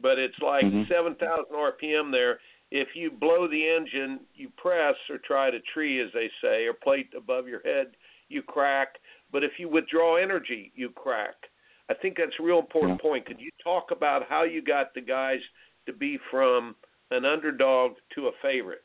but 0.00 0.18
it's 0.18 0.38
like 0.40 0.64
mm-hmm. 0.64 0.90
7,000 0.90 1.44
RPM 1.52 2.12
there. 2.12 2.38
If 2.70 2.88
you 2.94 3.10
blow 3.10 3.48
the 3.48 3.68
engine, 3.68 4.20
you 4.34 4.48
press 4.56 4.94
or 5.08 5.18
try 5.18 5.50
to 5.50 5.58
tree, 5.74 6.00
as 6.00 6.10
they 6.14 6.30
say, 6.40 6.66
or 6.66 6.72
plate 6.72 7.10
above 7.16 7.48
your 7.48 7.60
head, 7.62 7.88
you 8.28 8.42
crack. 8.42 8.94
But 9.32 9.42
if 9.42 9.52
you 9.58 9.68
withdraw 9.68 10.16
energy, 10.16 10.72
you 10.76 10.90
crack. 10.90 11.34
I 11.88 11.94
think 11.94 12.16
that's 12.16 12.32
a 12.38 12.42
real 12.42 12.60
important 12.60 13.00
yeah. 13.02 13.10
point. 13.10 13.26
Could 13.26 13.40
you 13.40 13.50
talk 13.62 13.90
about 13.90 14.22
how 14.28 14.44
you 14.44 14.62
got 14.62 14.94
the 14.94 15.00
guys 15.00 15.40
to 15.86 15.92
be 15.92 16.18
from 16.30 16.76
an 17.10 17.24
underdog 17.24 17.92
to 18.14 18.28
a 18.28 18.30
favorite? 18.40 18.84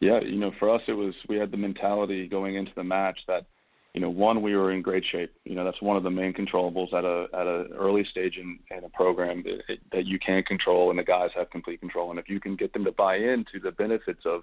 Yeah, 0.00 0.20
you 0.20 0.38
know, 0.38 0.52
for 0.58 0.72
us 0.72 0.82
it 0.86 0.92
was 0.92 1.14
we 1.28 1.36
had 1.36 1.50
the 1.50 1.56
mentality 1.56 2.26
going 2.28 2.56
into 2.56 2.72
the 2.76 2.84
match 2.84 3.18
that, 3.26 3.46
you 3.94 4.00
know, 4.00 4.08
one 4.08 4.40
we 4.40 4.56
were 4.56 4.72
in 4.72 4.80
great 4.80 5.04
shape. 5.10 5.32
You 5.44 5.54
know, 5.54 5.64
that's 5.64 5.82
one 5.82 5.98
of 5.98 6.02
the 6.02 6.10
main 6.10 6.32
controllables 6.32 6.92
at 6.94 7.04
a 7.04 7.26
at 7.34 7.46
an 7.46 7.68
early 7.76 8.04
stage 8.10 8.38
in, 8.38 8.58
in 8.70 8.84
a 8.84 8.88
program 8.88 9.44
that, 9.92 10.06
you 10.06 10.18
can 10.18 10.42
control 10.44 10.90
and 10.90 10.98
the 10.98 11.04
guys 11.04 11.30
have 11.36 11.50
complete 11.50 11.80
control. 11.80 12.10
And 12.10 12.18
if 12.18 12.28
you 12.28 12.40
can 12.40 12.56
get 12.56 12.72
them 12.72 12.84
to 12.84 12.92
buy 12.92 13.16
into 13.16 13.60
the 13.62 13.72
benefits 13.72 14.22
of 14.24 14.42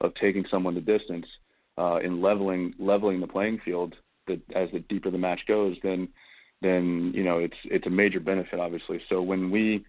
of 0.00 0.14
taking 0.14 0.44
someone 0.50 0.74
the 0.74 0.80
distance, 0.80 1.26
uh, 1.76 1.98
in 2.04 2.22
leveling 2.22 2.72
leveling 2.78 3.20
the 3.20 3.26
playing 3.26 3.60
field, 3.64 3.96
that 4.28 4.40
as 4.54 4.68
the 4.72 4.80
deeper 4.80 5.10
the 5.10 5.18
match 5.18 5.40
goes, 5.48 5.76
then 5.82 6.08
then 6.62 7.10
you 7.14 7.24
know 7.24 7.38
it's 7.38 7.56
it's 7.64 7.86
a 7.88 7.90
major 7.90 8.20
benefit 8.20 8.60
obviously. 8.60 9.00
So 9.08 9.20
when 9.20 9.50
we 9.50 9.84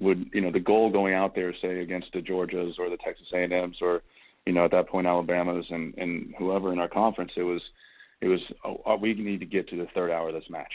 would 0.00 0.30
you 0.32 0.40
know 0.40 0.50
the 0.50 0.58
goal 0.58 0.90
going 0.90 1.14
out 1.14 1.36
there 1.36 1.54
say 1.62 1.80
against 1.80 2.08
the 2.12 2.20
Georgias 2.20 2.76
or 2.80 2.90
the 2.90 2.98
Texas 3.04 3.28
A&Ms 3.32 3.76
or 3.80 4.02
you 4.46 4.52
know 4.52 4.64
at 4.64 4.72
that 4.72 4.88
point 4.88 5.06
Alabamas 5.06 5.66
and 5.70 5.94
and 5.96 6.34
whoever 6.36 6.72
in 6.72 6.80
our 6.80 6.88
conference 6.88 7.32
it 7.36 7.42
was 7.42 7.62
it 8.20 8.28
was 8.28 8.40
oh, 8.64 8.96
we 8.96 9.14
need 9.14 9.40
to 9.40 9.46
get 9.46 9.68
to 9.68 9.76
the 9.76 9.86
third 9.94 10.10
hour 10.10 10.28
of 10.28 10.34
this 10.34 10.50
match. 10.50 10.72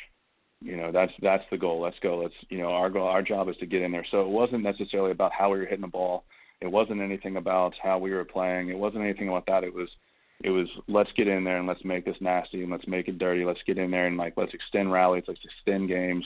You 0.61 0.77
know 0.77 0.91
that's 0.91 1.11
that's 1.21 1.43
the 1.51 1.57
goal. 1.57 1.81
Let's 1.81 1.99
go. 2.01 2.19
Let's 2.19 2.33
you 2.49 2.59
know 2.59 2.69
our 2.69 2.89
goal 2.89 3.07
our 3.07 3.21
job 3.21 3.49
is 3.49 3.57
to 3.57 3.65
get 3.65 3.81
in 3.81 3.91
there. 3.91 4.05
So 4.09 4.21
it 4.21 4.29
wasn't 4.29 4.63
necessarily 4.63 5.11
about 5.11 5.33
how 5.37 5.51
we 5.51 5.59
were 5.59 5.65
hitting 5.65 5.81
the 5.81 5.87
ball. 5.87 6.23
It 6.61 6.71
wasn't 6.71 7.01
anything 7.01 7.35
about 7.35 7.73
how 7.83 7.97
we 7.97 8.11
were 8.11 8.23
playing. 8.23 8.69
It 8.69 8.77
wasn't 8.77 9.03
anything 9.03 9.27
about 9.27 9.45
that. 9.47 9.65
It 9.65 9.73
was 9.73 9.89
it 10.43 10.49
was 10.49 10.67
let's 10.87 11.11
get 11.17 11.27
in 11.27 11.43
there 11.43 11.57
and 11.57 11.67
let's 11.67 11.83
make 11.83 12.05
this 12.05 12.15
nasty 12.21 12.63
and 12.63 12.71
let's 12.71 12.87
make 12.87 13.07
it 13.09 13.17
dirty. 13.17 13.43
Let's 13.43 13.61
get 13.67 13.77
in 13.77 13.91
there 13.91 14.07
and 14.07 14.17
like 14.17 14.35
let's 14.37 14.53
extend 14.53 14.91
rallies, 14.91 15.25
let's 15.27 15.41
extend 15.43 15.89
games. 15.89 16.25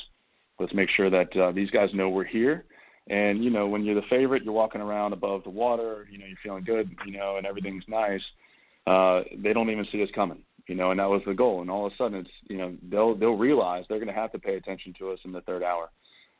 Let's 0.59 0.73
make 0.73 0.89
sure 0.89 1.09
that 1.09 1.35
uh, 1.35 1.51
these 1.51 1.69
guys 1.71 1.89
know 1.93 2.09
we're 2.09 2.23
here. 2.23 2.65
And 3.09 3.43
you 3.43 3.49
know, 3.49 3.67
when 3.67 3.83
you're 3.83 3.95
the 3.95 4.07
favorite, 4.09 4.43
you're 4.43 4.53
walking 4.53 4.81
around 4.81 5.13
above 5.13 5.43
the 5.43 5.49
water. 5.49 6.07
You 6.11 6.17
know, 6.17 6.25
you're 6.25 6.37
feeling 6.43 6.63
good. 6.63 6.95
You 7.05 7.13
know, 7.17 7.37
and 7.37 7.45
everything's 7.45 7.83
nice. 7.87 8.21
Uh, 8.85 9.21
they 9.37 9.53
don't 9.53 9.69
even 9.69 9.87
see 9.91 10.03
us 10.03 10.09
coming. 10.13 10.39
You 10.67 10.75
know, 10.75 10.91
and 10.91 10.99
that 10.99 11.09
was 11.09 11.21
the 11.25 11.33
goal. 11.33 11.61
And 11.61 11.71
all 11.71 11.85
of 11.85 11.93
a 11.93 11.95
sudden, 11.95 12.19
it's 12.19 12.29
you 12.47 12.57
know 12.57 12.75
they'll 12.89 13.15
they'll 13.15 13.37
realize 13.37 13.85
they're 13.87 13.99
going 13.99 14.07
to 14.07 14.13
have 14.13 14.31
to 14.33 14.39
pay 14.39 14.55
attention 14.55 14.93
to 14.99 15.11
us 15.11 15.19
in 15.23 15.31
the 15.31 15.41
third 15.41 15.63
hour. 15.63 15.89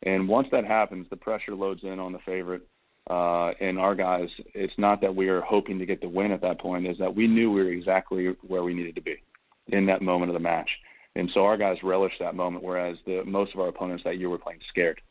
And 0.03 0.27
once 0.27 0.47
that 0.51 0.65
happens, 0.65 1.07
the 1.09 1.15
pressure 1.15 1.55
loads 1.55 1.81
in 1.83 1.99
on 1.99 2.11
the 2.11 2.19
favorite 2.19 2.67
uh, 3.09 3.51
and 3.61 3.79
our 3.79 3.95
guys, 3.95 4.27
it's 4.53 4.73
not 4.77 4.99
that 5.01 5.15
we 5.15 5.29
were 5.29 5.41
hoping 5.41 5.79
to 5.79 5.85
get 5.85 6.01
the 6.01 6.09
win 6.09 6.31
at 6.31 6.41
that 6.41 6.59
point, 6.59 6.85
is 6.85 6.97
that 6.97 7.15
we 7.15 7.25
knew 7.25 7.51
we 7.51 7.63
were 7.63 7.71
exactly 7.71 8.35
where 8.45 8.63
we 8.63 8.73
needed 8.73 8.95
to 8.95 9.01
be 9.01 9.15
in 9.67 9.85
that 9.85 10.01
moment 10.01 10.29
of 10.29 10.33
the 10.33 10.39
match. 10.39 10.69
And 11.15 11.29
so 11.33 11.45
our 11.45 11.57
guys 11.57 11.77
relished 11.83 12.19
that 12.19 12.35
moment, 12.35 12.63
whereas 12.63 12.97
the 13.05 13.23
most 13.25 13.53
of 13.53 13.59
our 13.59 13.69
opponents 13.69 14.03
that 14.03 14.17
year 14.17 14.29
were 14.29 14.37
playing 14.37 14.59
scared. 14.69 15.01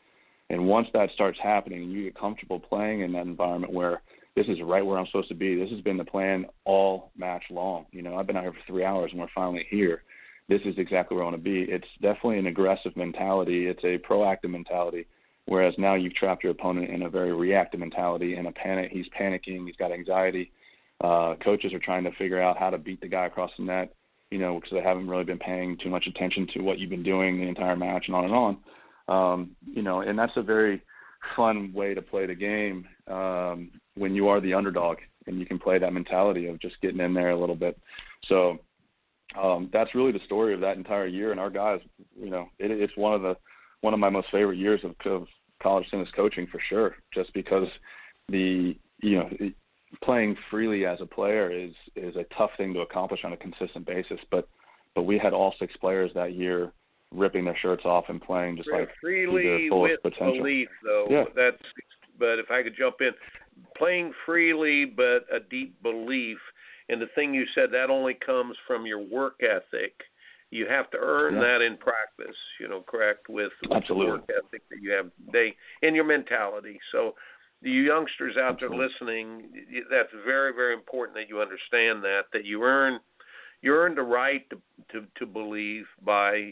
And 0.49 0.67
once 0.67 0.87
that 0.93 1.09
starts 1.13 1.39
happening, 1.41 1.89
you 1.89 2.05
get 2.05 2.17
comfortable 2.17 2.59
playing 2.59 3.01
in 3.01 3.11
that 3.13 3.25
environment 3.25 3.73
where 3.73 4.01
this 4.37 4.47
is 4.47 4.61
right 4.63 4.85
where 4.85 4.97
I'm 4.97 5.07
supposed 5.07 5.27
to 5.27 5.35
be. 5.35 5.55
This 5.55 5.71
has 5.71 5.81
been 5.81 5.97
the 5.97 6.05
plan 6.05 6.45
all 6.63 7.11
match 7.17 7.43
long. 7.49 7.87
You 7.91 8.03
know, 8.03 8.15
I've 8.15 8.27
been 8.27 8.37
out 8.37 8.43
here 8.43 8.53
for 8.53 8.71
three 8.71 8.85
hours 8.85 9.11
and 9.11 9.19
we're 9.19 9.27
finally 9.35 9.65
here. 9.69 10.03
This 10.47 10.61
is 10.63 10.75
exactly 10.77 11.15
where 11.15 11.25
I 11.25 11.29
want 11.29 11.43
to 11.43 11.43
be. 11.43 11.63
It's 11.69 11.87
definitely 12.01 12.39
an 12.39 12.47
aggressive 12.47 12.95
mentality. 12.95 13.67
It's 13.67 13.83
a 13.83 13.97
proactive 14.07 14.51
mentality 14.51 15.07
Whereas 15.47 15.73
now 15.77 15.95
you've 15.95 16.13
trapped 16.13 16.43
your 16.43 16.51
opponent 16.51 16.89
in 16.89 17.03
a 17.03 17.09
very 17.09 17.33
reactive 17.33 17.79
mentality 17.79 18.35
in 18.35 18.47
a 18.47 18.51
panic. 18.51 18.91
He's 18.91 19.07
panicking. 19.17 19.65
He's 19.65 19.77
got 19.77 19.93
anxiety. 19.93 20.51
Uh, 21.01 21.35
coaches 21.41 21.73
are 21.73 21.79
trying 21.79 22.03
to 22.03 22.11
figure 22.11 22.41
out 22.41 22.57
how 22.57 22.69
to 22.69 22.77
beat 22.77 22.99
the 22.99 23.07
guy 23.07 23.27
across 23.27 23.51
the 23.57 23.63
net, 23.63 23.95
you 24.29 24.39
know, 24.39 24.55
because 24.55 24.71
they 24.71 24.81
haven't 24.81 25.07
really 25.07 25.23
been 25.23 25.39
paying 25.39 25.77
too 25.81 25.89
much 25.89 26.05
attention 26.05 26.47
to 26.53 26.61
what 26.61 26.79
you've 26.79 26.89
been 26.89 27.03
doing 27.03 27.37
the 27.37 27.47
entire 27.47 27.77
match 27.77 28.05
and 28.07 28.15
on 28.15 28.25
and 28.25 28.33
on. 28.33 28.57
Um, 29.07 29.51
you 29.65 29.83
know, 29.83 30.01
and 30.01 30.19
that's 30.19 30.35
a 30.35 30.41
very 30.41 30.81
fun 31.35 31.71
way 31.73 31.93
to 31.93 32.01
play 32.01 32.25
the 32.25 32.35
game 32.35 32.87
um, 33.07 33.71
when 33.95 34.13
you 34.15 34.27
are 34.27 34.41
the 34.41 34.53
underdog 34.53 34.97
and 35.27 35.39
you 35.39 35.45
can 35.45 35.59
play 35.59 35.77
that 35.77 35.93
mentality 35.93 36.47
of 36.47 36.59
just 36.59 36.79
getting 36.81 36.99
in 36.99 37.13
there 37.13 37.31
a 37.31 37.39
little 37.39 37.55
bit. 37.55 37.77
So 38.27 38.59
um, 39.41 39.69
that's 39.73 39.95
really 39.95 40.11
the 40.11 40.23
story 40.25 40.53
of 40.53 40.61
that 40.61 40.77
entire 40.77 41.07
year. 41.07 41.31
And 41.31 41.39
our 41.39 41.49
guys, 41.49 41.79
you 42.19 42.29
know, 42.29 42.49
it, 42.59 42.71
it's 42.71 42.95
one 42.95 43.13
of 43.13 43.21
the 43.21 43.35
one 43.81 43.93
of 43.93 43.99
my 43.99 44.09
most 44.09 44.27
favorite 44.31 44.57
years 44.57 44.81
of, 44.83 44.95
of 45.09 45.27
college 45.61 45.87
tennis 45.89 46.09
coaching 46.15 46.47
for 46.51 46.59
sure, 46.69 46.95
just 47.13 47.33
because 47.33 47.67
the 48.29 48.75
you 49.01 49.17
know 49.17 49.29
playing 50.03 50.35
freely 50.49 50.85
as 50.85 50.99
a 51.01 51.05
player 51.05 51.51
is 51.51 51.73
is 51.95 52.15
a 52.15 52.25
tough 52.35 52.51
thing 52.57 52.73
to 52.73 52.81
accomplish 52.81 53.21
on 53.23 53.33
a 53.33 53.37
consistent 53.37 53.85
basis. 53.85 54.19
But 54.31 54.47
but 54.95 55.03
we 55.03 55.17
had 55.17 55.33
all 55.33 55.53
six 55.59 55.75
players 55.77 56.11
that 56.15 56.33
year 56.33 56.71
ripping 57.13 57.45
their 57.45 57.57
shirts 57.61 57.83
off 57.85 58.05
and 58.09 58.21
playing 58.21 58.57
just 58.57 58.69
like 58.71 58.89
freely 59.01 59.69
with 59.69 60.01
potential. 60.01 60.37
belief, 60.37 60.69
though. 60.83 61.07
Yeah. 61.09 61.23
That's 61.35 61.61
but 62.19 62.39
if 62.39 62.49
I 62.49 62.63
could 62.63 62.75
jump 62.77 62.95
in, 63.01 63.11
playing 63.77 64.11
freely 64.25 64.85
but 64.85 65.25
a 65.33 65.39
deep 65.39 65.81
belief. 65.81 66.37
And 66.89 67.01
the 67.01 67.07
thing 67.15 67.33
you 67.33 67.45
said 67.53 67.69
that 67.73 67.89
only 67.89 68.13
comes 68.25 68.55
from 68.65 68.85
your 68.85 68.99
work 68.99 69.41
ethic 69.41 69.93
you 70.49 70.65
have 70.67 70.89
to 70.91 70.97
earn 70.97 71.35
yeah. 71.35 71.41
that 71.41 71.61
in 71.61 71.77
practice, 71.77 72.35
you 72.59 72.67
know, 72.67 72.81
correct 72.87 73.27
with, 73.29 73.51
with 73.69 73.83
the 73.87 73.95
work 73.95 74.29
ethic 74.29 74.61
that 74.69 74.81
you 74.81 74.91
have 74.91 75.07
they 75.31 75.55
in 75.81 75.93
your 75.93 76.05
mentality. 76.05 76.79
So 76.91 77.15
the 77.61 77.71
youngsters 77.71 78.37
out 78.37 78.53
Absolutely. 78.53 78.77
there 78.77 78.87
listening, 78.87 79.49
that's 79.91 80.09
very 80.25 80.53
very 80.53 80.73
important 80.73 81.17
that 81.17 81.27
you 81.27 81.41
understand 81.41 82.03
that 82.03 82.23
that 82.33 82.45
you 82.45 82.63
earn 82.63 82.99
you 83.61 83.73
earn 83.73 83.95
the 83.95 84.01
right 84.01 84.47
to 84.49 84.57
to, 84.91 85.05
to 85.17 85.25
believe 85.25 85.85
by 86.03 86.51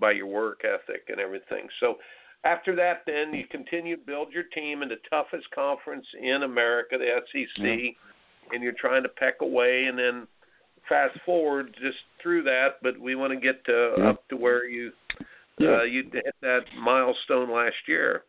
by 0.00 0.12
your 0.12 0.26
work 0.26 0.62
ethic 0.64 1.04
and 1.08 1.20
everything. 1.20 1.68
So 1.80 1.96
after 2.44 2.76
that, 2.76 3.02
then 3.06 3.34
you 3.34 3.44
continue 3.50 3.96
to 3.96 4.02
build 4.02 4.32
your 4.32 4.44
team 4.54 4.82
in 4.82 4.88
the 4.88 4.96
toughest 5.10 5.50
conference 5.54 6.06
in 6.20 6.42
America, 6.44 6.96
the 6.98 7.20
SEC, 7.32 7.64
yeah. 7.64 7.90
and 8.52 8.62
you're 8.62 8.74
trying 8.78 9.02
to 9.02 9.08
peck 9.08 9.34
away, 9.40 9.86
and 9.86 9.98
then 9.98 10.26
fast 10.88 11.18
forward 11.24 11.74
just 11.80 11.98
through 12.22 12.42
that, 12.44 12.76
but 12.82 12.98
we 12.98 13.14
want 13.14 13.32
to 13.32 13.40
get 13.40 13.64
to, 13.64 13.94
yeah. 13.98 14.10
up 14.10 14.28
to 14.28 14.36
where 14.36 14.68
you 14.68 14.92
yeah. 15.58 15.78
uh, 15.78 15.82
you 15.82 16.04
hit 16.12 16.34
that 16.42 16.60
milestone 16.78 17.50
last 17.52 17.76
year. 17.88 18.22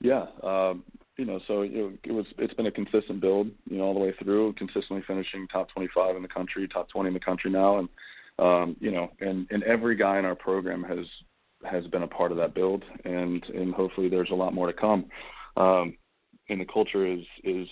Yeah, 0.00 0.26
um, 0.42 0.84
you 1.20 1.26
know, 1.26 1.38
so 1.46 1.60
it, 1.60 2.10
was 2.10 2.24
it's 2.38 2.54
been 2.54 2.64
a 2.66 2.70
consistent 2.70 3.20
build, 3.20 3.48
you 3.68 3.76
know, 3.76 3.84
all 3.84 3.92
the 3.92 4.00
way 4.00 4.14
through, 4.22 4.54
consistently 4.54 5.04
finishing 5.06 5.46
top 5.48 5.68
25 5.68 6.16
in 6.16 6.22
the 6.22 6.28
country, 6.28 6.66
top 6.66 6.88
20 6.88 7.08
in 7.08 7.12
the 7.12 7.20
country 7.20 7.50
now, 7.50 7.78
and 7.78 7.88
um, 8.38 8.74
you 8.80 8.90
know, 8.90 9.10
and 9.20 9.46
and 9.50 9.62
every 9.64 9.96
guy 9.96 10.18
in 10.18 10.24
our 10.24 10.34
program 10.34 10.82
has 10.82 11.04
has 11.70 11.86
been 11.88 12.04
a 12.04 12.08
part 12.08 12.32
of 12.32 12.38
that 12.38 12.54
build, 12.54 12.84
and 13.04 13.44
and 13.54 13.74
hopefully 13.74 14.08
there's 14.08 14.30
a 14.30 14.34
lot 14.34 14.54
more 14.54 14.66
to 14.66 14.72
come. 14.72 15.04
Um, 15.58 15.98
and 16.48 16.58
the 16.58 16.64
culture 16.64 17.06
is 17.06 17.20
is 17.44 17.68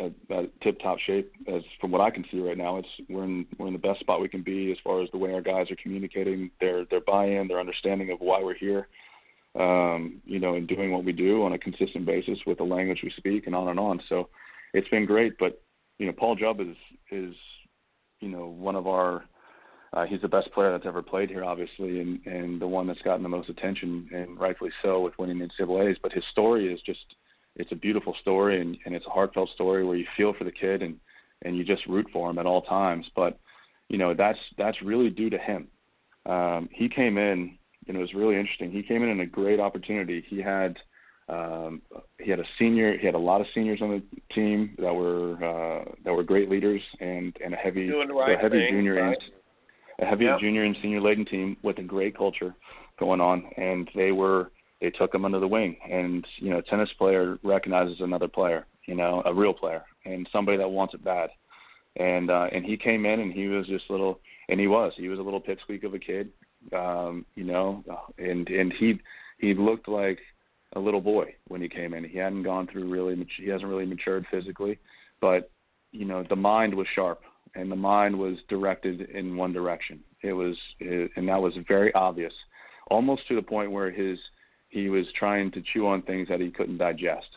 at, 0.00 0.14
tip 0.62 0.80
top 0.80 0.98
shape 1.00 1.30
as 1.46 1.60
from 1.78 1.90
what 1.90 2.00
I 2.00 2.10
can 2.10 2.24
see 2.32 2.40
right 2.40 2.56
now. 2.56 2.78
It's 2.78 2.88
we're 3.10 3.24
in 3.24 3.44
we're 3.58 3.66
in 3.66 3.74
the 3.74 3.78
best 3.78 4.00
spot 4.00 4.22
we 4.22 4.30
can 4.30 4.42
be 4.42 4.72
as 4.72 4.78
far 4.82 5.02
as 5.02 5.10
the 5.10 5.18
way 5.18 5.34
our 5.34 5.42
guys 5.42 5.70
are 5.70 5.76
communicating 5.76 6.50
their 6.58 6.86
their 6.86 7.02
buy-in, 7.02 7.48
their 7.48 7.60
understanding 7.60 8.10
of 8.12 8.20
why 8.20 8.42
we're 8.42 8.54
here, 8.54 8.88
um, 9.58 10.20
you 10.24 10.38
know, 10.38 10.54
in 10.54 10.66
doing 10.66 10.92
what 10.92 11.04
we 11.04 11.12
do 11.12 11.42
on 11.44 11.52
a 11.52 11.58
consistent 11.58 12.04
basis 12.04 12.38
with 12.46 12.58
the 12.58 12.64
language 12.64 13.00
we 13.02 13.12
speak 13.16 13.46
and 13.46 13.54
on 13.54 13.68
and 13.68 13.80
on. 13.80 14.00
So 14.08 14.28
it's 14.74 14.88
been 14.88 15.06
great. 15.06 15.38
But 15.38 15.62
you 15.98 16.06
know, 16.06 16.12
Paul 16.12 16.36
Jubb 16.36 16.60
is 16.60 16.76
is 17.10 17.34
you 18.20 18.28
know 18.28 18.46
one 18.46 18.76
of 18.76 18.86
our 18.86 19.24
uh, 19.92 20.04
he's 20.04 20.20
the 20.20 20.28
best 20.28 20.52
player 20.52 20.72
that's 20.72 20.86
ever 20.86 21.02
played 21.02 21.30
here, 21.30 21.44
obviously, 21.44 22.00
and 22.00 22.24
and 22.26 22.60
the 22.60 22.66
one 22.66 22.86
that's 22.86 23.02
gotten 23.02 23.22
the 23.22 23.28
most 23.28 23.48
attention, 23.48 24.08
and 24.12 24.38
rightfully 24.38 24.70
so, 24.82 25.00
with 25.00 25.18
winning 25.18 25.38
the 25.38 25.48
NCAA's. 25.48 25.98
But 26.02 26.12
his 26.12 26.24
story 26.30 26.72
is 26.72 26.80
just 26.82 27.14
it's 27.56 27.72
a 27.72 27.76
beautiful 27.76 28.14
story 28.20 28.60
and, 28.60 28.76
and 28.84 28.94
it's 28.94 29.06
a 29.06 29.10
heartfelt 29.10 29.48
story 29.54 29.84
where 29.84 29.96
you 29.96 30.06
feel 30.16 30.34
for 30.34 30.44
the 30.44 30.52
kid 30.52 30.82
and 30.82 30.96
and 31.42 31.56
you 31.56 31.64
just 31.64 31.86
root 31.86 32.06
for 32.12 32.30
him 32.30 32.38
at 32.38 32.46
all 32.46 32.62
times. 32.62 33.06
But 33.14 33.38
you 33.88 33.98
know 33.98 34.14
that's 34.14 34.38
that's 34.58 34.82
really 34.82 35.10
due 35.10 35.30
to 35.30 35.38
him. 35.38 35.68
Um, 36.26 36.68
he 36.72 36.88
came 36.88 37.18
in 37.18 37.56
and 37.88 37.96
it 37.96 38.00
was 38.00 38.14
really 38.14 38.36
interesting. 38.36 38.70
He 38.70 38.82
came 38.82 39.02
in 39.02 39.08
in 39.08 39.20
a 39.20 39.26
great 39.26 39.60
opportunity. 39.60 40.24
He 40.28 40.40
had 40.40 40.76
um, 41.28 41.82
he 42.18 42.30
had 42.30 42.38
a 42.38 42.44
senior. 42.58 42.96
He 42.96 43.06
had 43.06 43.14
a 43.14 43.18
lot 43.18 43.40
of 43.40 43.46
seniors 43.54 43.80
on 43.82 43.90
the 43.90 44.34
team 44.34 44.76
that 44.78 44.94
were 44.94 45.34
uh, 45.42 45.84
that 46.04 46.12
were 46.12 46.22
great 46.22 46.48
leaders 46.48 46.80
and 47.00 47.36
and 47.44 47.52
a 47.54 47.56
heavy 47.56 47.90
right 47.90 48.36
a 48.36 48.38
heavy 48.38 48.60
thing, 48.60 48.70
junior 48.70 48.94
right? 48.94 49.18
and 49.18 50.06
a 50.06 50.08
heavy 50.08 50.24
Yep. 50.24 50.40
junior 50.40 50.64
and 50.64 50.76
senior 50.82 51.00
laden 51.00 51.24
team 51.24 51.56
with 51.62 51.78
a 51.78 51.82
great 51.82 52.16
culture 52.16 52.54
going 52.98 53.20
on, 53.20 53.44
and 53.56 53.90
they 53.94 54.12
were 54.12 54.50
they 54.80 54.90
took 54.90 55.14
him 55.14 55.24
under 55.24 55.40
the 55.40 55.48
wing. 55.48 55.76
And 55.90 56.24
you 56.38 56.50
know, 56.50 56.58
a 56.58 56.62
tennis 56.62 56.90
player 56.98 57.38
recognizes 57.42 58.00
another 58.00 58.28
player, 58.28 58.66
you 58.86 58.94
know, 58.94 59.22
a 59.24 59.34
real 59.34 59.54
player, 59.54 59.84
and 60.04 60.28
somebody 60.32 60.58
that 60.58 60.68
wants 60.68 60.94
it 60.94 61.02
bad. 61.02 61.30
And 61.96 62.30
uh, 62.30 62.48
and 62.52 62.64
he 62.64 62.76
came 62.76 63.06
in 63.06 63.20
and 63.20 63.32
he 63.32 63.48
was 63.48 63.66
just 63.66 63.88
little, 63.90 64.20
and 64.48 64.60
he 64.60 64.66
was 64.66 64.92
he 64.96 65.08
was 65.08 65.18
a 65.18 65.22
little 65.22 65.40
pipsqueak 65.40 65.82
of 65.82 65.94
a 65.94 65.98
kid, 65.98 66.30
um, 66.72 67.24
you 67.34 67.44
know, 67.44 67.84
and 68.18 68.48
and 68.48 68.72
he 68.72 69.00
he 69.38 69.54
looked 69.54 69.88
like 69.88 70.18
a 70.74 70.80
little 70.80 71.00
boy 71.00 71.34
when 71.48 71.60
he 71.60 71.68
came 71.68 71.94
in. 71.94 72.04
He 72.04 72.18
hadn't 72.18 72.42
gone 72.42 72.68
through 72.70 72.88
really, 72.88 73.26
he 73.38 73.48
hasn't 73.48 73.68
really 73.68 73.86
matured 73.86 74.26
physically, 74.30 74.78
but 75.20 75.50
you 75.92 76.04
know, 76.04 76.24
the 76.28 76.36
mind 76.36 76.74
was 76.74 76.86
sharp 76.94 77.22
and 77.54 77.70
the 77.70 77.76
mind 77.76 78.16
was 78.16 78.36
directed 78.48 79.10
in 79.10 79.36
one 79.36 79.52
direction. 79.52 80.00
It 80.22 80.32
was, 80.32 80.56
and 80.80 81.28
that 81.28 81.40
was 81.40 81.54
very 81.66 81.92
obvious, 81.94 82.32
almost 82.90 83.26
to 83.28 83.34
the 83.34 83.42
point 83.42 83.72
where 83.72 83.90
his 83.90 84.18
he 84.68 84.88
was 84.88 85.06
trying 85.18 85.50
to 85.52 85.62
chew 85.72 85.86
on 85.86 86.02
things 86.02 86.28
that 86.28 86.40
he 86.40 86.50
couldn't 86.50 86.78
digest. 86.78 87.28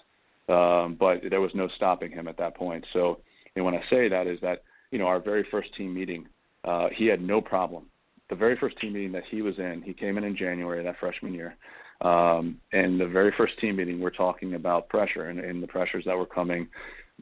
Um, 0.50 0.98
but 1.00 1.22
there 1.30 1.42
was 1.42 1.52
no 1.54 1.70
stopping 1.76 2.12
him 2.12 2.28
at 2.28 2.38
that 2.38 2.56
point. 2.56 2.84
So, 2.92 3.20
and 3.56 3.64
when 3.64 3.76
I 3.76 3.82
say 3.90 4.10
that 4.10 4.28
is 4.28 4.40
that 4.42 4.64
you 4.92 5.00
know 5.00 5.06
our 5.06 5.20
very 5.20 5.46
first 5.50 5.74
team 5.76 5.94
meeting, 5.94 6.28
uh, 6.66 6.88
he 6.94 7.06
had 7.06 7.22
no 7.22 7.40
problem. 7.40 7.86
The 8.30 8.36
very 8.36 8.58
first 8.58 8.80
team 8.80 8.94
meeting 8.94 9.12
that 9.14 9.24
he 9.30 9.42
was 9.42 9.58
in, 9.58 9.82
he 9.84 9.94
came 9.94 10.18
in 10.18 10.24
in 10.24 10.36
January 10.36 10.84
that 10.84 11.00
freshman 11.00 11.34
year, 11.34 11.56
um, 12.02 12.60
and 12.72 13.00
the 13.00 13.08
very 13.08 13.34
first 13.36 13.60
team 13.60 13.76
meeting, 13.76 14.00
we're 14.00 14.10
talking 14.10 14.54
about 14.54 14.88
pressure 14.88 15.26
and, 15.26 15.40
and 15.40 15.62
the 15.62 15.68
pressures 15.68 16.06
that 16.06 16.18
were 16.18 16.26
coming, 16.26 16.68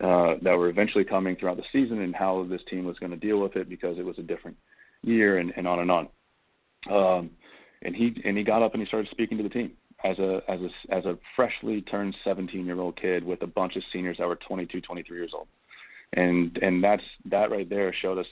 uh, 0.01 0.35
that 0.41 0.55
were 0.57 0.69
eventually 0.69 1.03
coming 1.03 1.35
throughout 1.35 1.57
the 1.57 1.63
season, 1.71 2.01
and 2.01 2.15
how 2.15 2.45
this 2.49 2.61
team 2.69 2.85
was 2.85 2.99
going 2.99 3.11
to 3.11 3.17
deal 3.17 3.39
with 3.39 3.55
it 3.55 3.69
because 3.69 3.97
it 3.97 4.05
was 4.05 4.19
a 4.19 4.23
different 4.23 4.57
year, 5.03 5.39
and, 5.39 5.53
and 5.55 5.67
on 5.67 5.79
and 5.79 5.91
on. 5.91 6.07
Um, 6.91 7.31
and 7.81 7.95
he 7.95 8.21
and 8.25 8.37
he 8.37 8.43
got 8.43 8.61
up 8.63 8.73
and 8.73 8.81
he 8.81 8.87
started 8.87 9.09
speaking 9.11 9.37
to 9.37 9.43
the 9.43 9.49
team 9.49 9.71
as 10.03 10.17
a 10.19 10.41
as 10.47 10.59
a 10.61 10.95
as 10.95 11.05
a 11.05 11.17
freshly 11.35 11.81
turned 11.81 12.15
17 12.23 12.65
year 12.65 12.79
old 12.79 12.99
kid 12.99 13.23
with 13.23 13.41
a 13.41 13.47
bunch 13.47 13.75
of 13.75 13.83
seniors 13.91 14.17
that 14.17 14.27
were 14.27 14.35
22, 14.47 14.81
23 14.81 15.17
years 15.17 15.31
old, 15.33 15.47
and 16.13 16.57
and 16.61 16.83
that's 16.83 17.03
that 17.25 17.51
right 17.51 17.69
there 17.69 17.93
showed 18.01 18.17
us. 18.17 18.27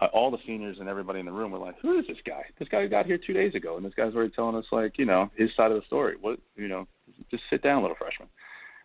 Uh, 0.00 0.06
all 0.06 0.30
the 0.30 0.38
seniors 0.46 0.78
and 0.78 0.88
everybody 0.88 1.18
in 1.18 1.26
the 1.26 1.32
room 1.32 1.50
were 1.50 1.58
like, 1.58 1.78
"Who 1.80 1.98
is 1.98 2.06
this 2.06 2.18
guy? 2.24 2.44
This 2.58 2.68
guy 2.68 2.86
got 2.86 3.06
here 3.06 3.18
two 3.18 3.32
days 3.32 3.54
ago, 3.54 3.76
and 3.76 3.84
this 3.84 3.94
guy's 3.94 4.14
already 4.14 4.32
telling 4.32 4.54
us 4.54 4.66
like, 4.70 4.98
you 4.98 5.04
know, 5.04 5.30
his 5.36 5.50
side 5.56 5.72
of 5.72 5.80
the 5.80 5.86
story. 5.86 6.16
What, 6.20 6.38
you 6.56 6.68
know, 6.68 6.86
just 7.30 7.42
sit 7.50 7.62
down, 7.62 7.82
little 7.82 7.96
freshman." 7.96 8.28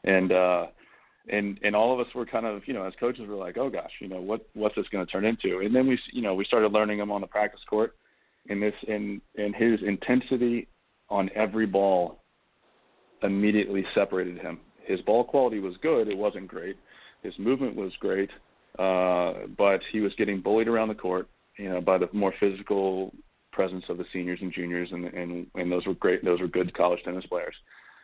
And 0.03 0.31
uh, 0.31 0.67
and 1.29 1.59
and 1.63 1.75
all 1.75 1.93
of 1.93 2.05
us 2.05 2.13
were 2.13 2.25
kind 2.25 2.45
of, 2.45 2.67
you 2.67 2.73
know, 2.73 2.83
as 2.83 2.93
coaches, 2.99 3.27
were 3.27 3.35
like, 3.35 3.57
"Oh 3.57 3.69
gosh, 3.69 3.91
you 3.99 4.07
know, 4.07 4.21
what 4.21 4.47
what's 4.53 4.75
this 4.75 4.87
going 4.91 5.05
to 5.05 5.11
turn 5.11 5.25
into?" 5.25 5.59
And 5.59 5.75
then 5.75 5.87
we, 5.87 5.99
you 6.11 6.21
know, 6.21 6.33
we 6.33 6.45
started 6.45 6.71
learning 6.71 6.99
him 6.99 7.11
on 7.11 7.21
the 7.21 7.27
practice 7.27 7.61
court, 7.69 7.95
and 8.49 8.61
this 8.61 8.73
and 8.87 9.21
and 9.37 9.55
his 9.55 9.79
intensity 9.85 10.67
on 11.09 11.29
every 11.35 11.65
ball 11.65 12.23
immediately 13.21 13.85
separated 13.93 14.39
him. 14.39 14.59
His 14.83 15.01
ball 15.01 15.23
quality 15.23 15.59
was 15.59 15.75
good; 15.81 16.07
it 16.07 16.17
wasn't 16.17 16.47
great. 16.47 16.77
His 17.23 17.33
movement 17.39 17.75
was 17.75 17.91
great, 17.99 18.29
uh, 18.79 19.47
but 19.57 19.81
he 19.91 20.01
was 20.01 20.13
getting 20.17 20.41
bullied 20.41 20.67
around 20.67 20.89
the 20.89 20.95
court, 20.95 21.27
you 21.57 21.69
know, 21.69 21.81
by 21.81 21.97
the 21.97 22.09
more 22.11 22.33
physical 22.39 23.13
presence 23.51 23.85
of 23.89 23.97
the 23.97 24.05
seniors 24.11 24.39
and 24.41 24.53
juniors, 24.53 24.89
and 24.91 25.05
and 25.05 25.47
and 25.55 25.71
those 25.71 25.85
were 25.85 25.93
great. 25.93 26.23
Those 26.23 26.41
were 26.41 26.47
good 26.47 26.73
college 26.73 26.99
tennis 27.03 27.25
players, 27.25 27.55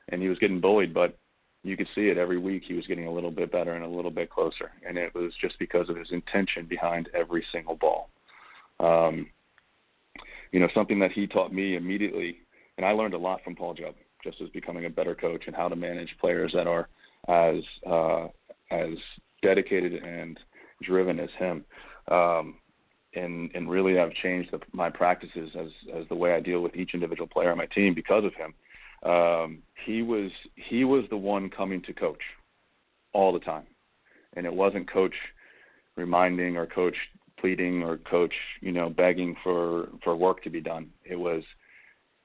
and 0.09 0.21
he 0.21 0.29
was 0.29 0.39
getting 0.39 0.61
bullied, 0.61 0.93
but 0.93 1.17
you 1.63 1.77
could 1.77 1.87
see 1.93 2.07
it 2.07 2.17
every 2.17 2.37
week. 2.37 2.63
He 2.65 2.73
was 2.73 2.87
getting 2.87 3.05
a 3.05 3.11
little 3.11 3.31
bit 3.31 3.51
better 3.51 3.73
and 3.73 3.83
a 3.83 3.87
little 3.87 4.11
bit 4.11 4.29
closer, 4.29 4.71
and 4.87 4.97
it 4.97 5.13
was 5.13 5.33
just 5.41 5.59
because 5.59 5.89
of 5.89 5.97
his 5.97 6.11
intention 6.11 6.65
behind 6.65 7.09
every 7.13 7.45
single 7.51 7.75
ball. 7.75 8.09
Um, 8.79 9.27
you 10.51 10.59
know, 10.59 10.69
something 10.73 10.99
that 10.99 11.11
he 11.11 11.27
taught 11.27 11.53
me 11.53 11.75
immediately, 11.75 12.39
and 12.77 12.85
I 12.85 12.91
learned 12.91 13.13
a 13.13 13.19
lot 13.19 13.43
from 13.43 13.55
Paul 13.55 13.73
Jubb, 13.73 13.95
just 14.23 14.41
as 14.41 14.49
becoming 14.49 14.85
a 14.85 14.89
better 14.89 15.15
coach 15.15 15.43
and 15.47 15.55
how 15.55 15.67
to 15.67 15.75
manage 15.75 16.15
players 16.19 16.51
that 16.53 16.67
are 16.67 16.87
as 17.27 17.61
uh, 17.85 18.27
as 18.71 18.97
dedicated 19.41 20.03
and 20.03 20.39
driven 20.81 21.19
as 21.19 21.29
him. 21.37 21.65
Um, 22.09 22.55
and 23.13 23.51
and 23.53 23.69
really, 23.69 23.99
I've 23.99 24.13
changed 24.13 24.51
the, 24.51 24.59
my 24.71 24.89
practices 24.89 25.51
as 25.59 25.69
as 25.93 26.07
the 26.07 26.15
way 26.15 26.33
I 26.33 26.39
deal 26.39 26.61
with 26.61 26.75
each 26.75 26.93
individual 26.93 27.27
player 27.27 27.51
on 27.51 27.57
my 27.57 27.65
team 27.67 27.93
because 27.93 28.23
of 28.23 28.33
him. 28.35 28.53
Um, 29.03 29.59
he 29.85 30.01
was 30.01 30.31
he 30.55 30.85
was 30.85 31.03
the 31.09 31.17
one 31.17 31.49
coming 31.49 31.81
to 31.83 31.93
coach 31.93 32.21
all 33.13 33.33
the 33.33 33.39
time, 33.39 33.65
and 34.35 34.45
it 34.45 34.53
wasn't 34.53 34.91
coach 34.91 35.15
reminding 35.97 36.55
or 36.55 36.65
coach 36.65 36.95
pleading 37.37 37.83
or 37.83 37.97
coach 37.97 38.33
you 38.61 38.71
know 38.71 38.89
begging 38.89 39.35
for 39.43 39.89
for 40.03 40.15
work 40.15 40.41
to 40.43 40.49
be 40.49 40.61
done. 40.61 40.89
It 41.03 41.17
was 41.17 41.43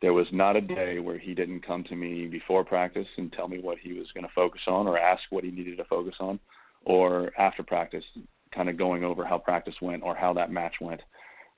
there 0.02 0.12
was 0.12 0.26
not 0.30 0.56
a 0.56 0.60
day 0.60 0.98
where 0.98 1.18
he 1.18 1.34
didn't 1.34 1.66
come 1.66 1.82
to 1.84 1.96
me 1.96 2.26
before 2.26 2.64
practice 2.64 3.08
and 3.16 3.32
tell 3.32 3.48
me 3.48 3.58
what 3.58 3.78
he 3.78 3.94
was 3.94 4.06
going 4.12 4.26
to 4.26 4.32
focus 4.34 4.60
on 4.66 4.86
or 4.86 4.98
ask 4.98 5.22
what 5.30 5.42
he 5.42 5.50
needed 5.50 5.78
to 5.78 5.84
focus 5.84 6.14
on, 6.20 6.38
or 6.84 7.32
after 7.38 7.62
practice, 7.62 8.04
kind 8.56 8.68
of 8.68 8.76
going 8.76 9.04
over 9.04 9.24
how 9.24 9.38
practice 9.38 9.74
went 9.80 10.02
or 10.02 10.16
how 10.16 10.32
that 10.32 10.50
match 10.50 10.74
went. 10.80 11.02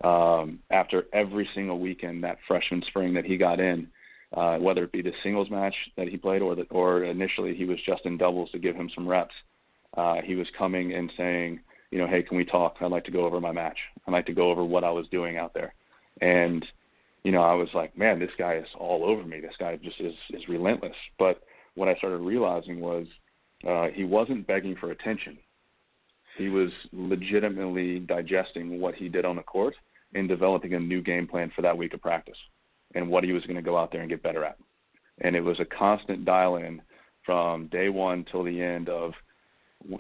Um, 0.04 0.60
after 0.70 1.06
every 1.12 1.48
single 1.54 1.78
weekend 1.80 2.22
that 2.24 2.38
freshman 2.46 2.82
spring 2.88 3.14
that 3.14 3.24
he 3.24 3.36
got 3.36 3.60
in, 3.60 3.88
uh, 4.36 4.58
whether 4.58 4.84
it 4.84 4.92
be 4.92 5.02
the 5.02 5.12
singles 5.22 5.50
match 5.50 5.74
that 5.96 6.08
he 6.08 6.16
played 6.16 6.42
or 6.42 6.54
the, 6.54 6.64
or 6.70 7.04
initially 7.04 7.54
he 7.54 7.64
was 7.64 7.78
just 7.86 8.04
in 8.04 8.18
doubles 8.18 8.50
to 8.50 8.58
give 8.58 8.76
him 8.76 8.90
some 8.94 9.08
reps, 9.08 9.34
uh, 9.96 10.16
he 10.22 10.34
was 10.34 10.46
coming 10.56 10.92
and 10.92 11.10
saying, 11.16 11.60
you 11.90 11.98
know, 11.98 12.06
hey, 12.06 12.22
can 12.22 12.36
we 12.36 12.44
talk? 12.44 12.76
I'd 12.80 12.90
like 12.90 13.04
to 13.04 13.10
go 13.10 13.24
over 13.24 13.40
my 13.40 13.52
match. 13.52 13.78
I'd 14.06 14.12
like 14.12 14.26
to 14.26 14.34
go 14.34 14.50
over 14.50 14.64
what 14.64 14.84
I 14.84 14.90
was 14.90 15.06
doing 15.08 15.38
out 15.38 15.54
there. 15.54 15.74
And 16.20 16.64
you 17.24 17.32
know, 17.32 17.42
I 17.42 17.54
was 17.54 17.68
like, 17.74 17.96
man, 17.98 18.18
this 18.18 18.30
guy 18.38 18.56
is 18.56 18.66
all 18.78 19.04
over 19.04 19.24
me. 19.24 19.40
This 19.40 19.54
guy 19.58 19.76
just 19.76 20.00
is 20.00 20.14
is 20.30 20.48
relentless. 20.48 20.96
But 21.18 21.42
what 21.74 21.88
I 21.88 21.96
started 21.96 22.18
realizing 22.18 22.80
was 22.80 23.06
uh, 23.66 23.88
he 23.92 24.04
wasn't 24.04 24.46
begging 24.46 24.76
for 24.76 24.90
attention. 24.90 25.38
He 26.38 26.48
was 26.48 26.70
legitimately 26.92 27.98
digesting 27.98 28.80
what 28.80 28.94
he 28.94 29.08
did 29.08 29.24
on 29.24 29.36
the 29.36 29.42
court 29.42 29.74
and 30.14 30.28
developing 30.28 30.74
a 30.74 30.80
new 30.80 31.02
game 31.02 31.26
plan 31.26 31.50
for 31.54 31.62
that 31.62 31.76
week 31.76 31.92
of 31.94 32.00
practice 32.00 32.38
and 32.94 33.10
what 33.10 33.24
he 33.24 33.32
was 33.32 33.42
going 33.42 33.56
to 33.56 33.62
go 33.62 33.76
out 33.76 33.90
there 33.90 34.00
and 34.00 34.08
get 34.08 34.22
better 34.22 34.44
at. 34.44 34.56
And 35.20 35.34
it 35.34 35.40
was 35.40 35.58
a 35.58 35.64
constant 35.64 36.24
dial 36.24 36.56
in 36.56 36.80
from 37.26 37.66
day 37.66 37.88
one 37.88 38.24
till 38.30 38.44
the 38.44 38.62
end 38.62 38.88
of 38.88 39.12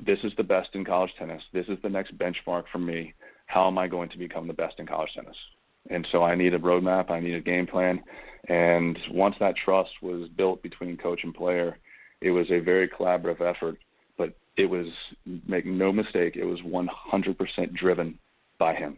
this 0.06 0.18
is 0.22 0.32
the 0.36 0.44
best 0.44 0.70
in 0.74 0.84
college 0.84 1.10
tennis. 1.18 1.42
This 1.52 1.66
is 1.66 1.78
the 1.82 1.88
next 1.88 2.16
benchmark 2.16 2.64
for 2.70 2.78
me. 2.78 3.14
How 3.46 3.66
am 3.66 3.76
I 3.76 3.88
going 3.88 4.08
to 4.10 4.18
become 4.18 4.46
the 4.46 4.52
best 4.52 4.78
in 4.78 4.86
college 4.86 5.10
tennis? 5.14 5.36
And 5.90 6.06
so 6.12 6.22
I 6.22 6.34
need 6.34 6.54
a 6.54 6.58
roadmap. 6.58 7.10
I 7.10 7.20
need 7.20 7.34
a 7.34 7.40
game 7.40 7.66
plan. 7.66 8.02
And 8.48 8.98
once 9.10 9.34
that 9.40 9.56
trust 9.56 9.90
was 10.02 10.28
built 10.36 10.62
between 10.62 10.96
coach 10.96 11.20
and 11.24 11.34
player, 11.34 11.78
it 12.20 12.30
was 12.30 12.50
a 12.50 12.60
very 12.60 12.88
collaborative 12.88 13.40
effort. 13.40 13.78
It 14.58 14.66
was, 14.66 14.86
make 15.46 15.64
no 15.64 15.92
mistake, 15.92 16.36
it 16.36 16.44
was 16.44 16.60
100% 16.60 17.74
driven 17.74 18.18
by 18.58 18.74
him. 18.74 18.96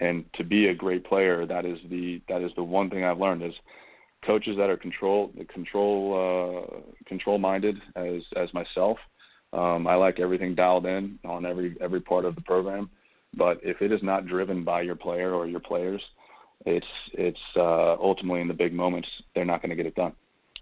And 0.00 0.24
to 0.34 0.44
be 0.44 0.68
a 0.68 0.74
great 0.74 1.04
player, 1.04 1.44
that 1.46 1.64
is 1.64 1.78
the 1.90 2.20
that 2.28 2.40
is 2.40 2.52
the 2.56 2.62
one 2.62 2.88
thing 2.88 3.04
I've 3.04 3.18
learned 3.18 3.42
is 3.42 3.52
coaches 4.24 4.56
that 4.56 4.70
are 4.70 4.76
control 4.76 5.32
control 5.52 6.70
uh, 6.72 6.80
control 7.06 7.38
minded 7.38 7.76
as 7.96 8.22
as 8.36 8.52
myself. 8.54 8.98
Um, 9.52 9.86
I 9.86 9.94
like 9.94 10.20
everything 10.20 10.54
dialed 10.54 10.86
in 10.86 11.18
on 11.24 11.44
every 11.44 11.76
every 11.80 12.00
part 12.00 12.24
of 12.24 12.36
the 12.36 12.42
program. 12.42 12.90
But 13.36 13.58
if 13.62 13.82
it 13.82 13.92
is 13.92 14.00
not 14.02 14.26
driven 14.26 14.64
by 14.64 14.82
your 14.82 14.94
player 14.94 15.34
or 15.34 15.46
your 15.46 15.60
players, 15.60 16.02
it's 16.64 16.86
it's 17.12 17.38
uh, 17.56 17.94
ultimately 17.94 18.40
in 18.40 18.48
the 18.48 18.54
big 18.54 18.72
moments 18.72 19.08
they're 19.34 19.44
not 19.44 19.62
going 19.62 19.70
to 19.70 19.76
get 19.76 19.86
it 19.86 19.94
done. 19.94 20.12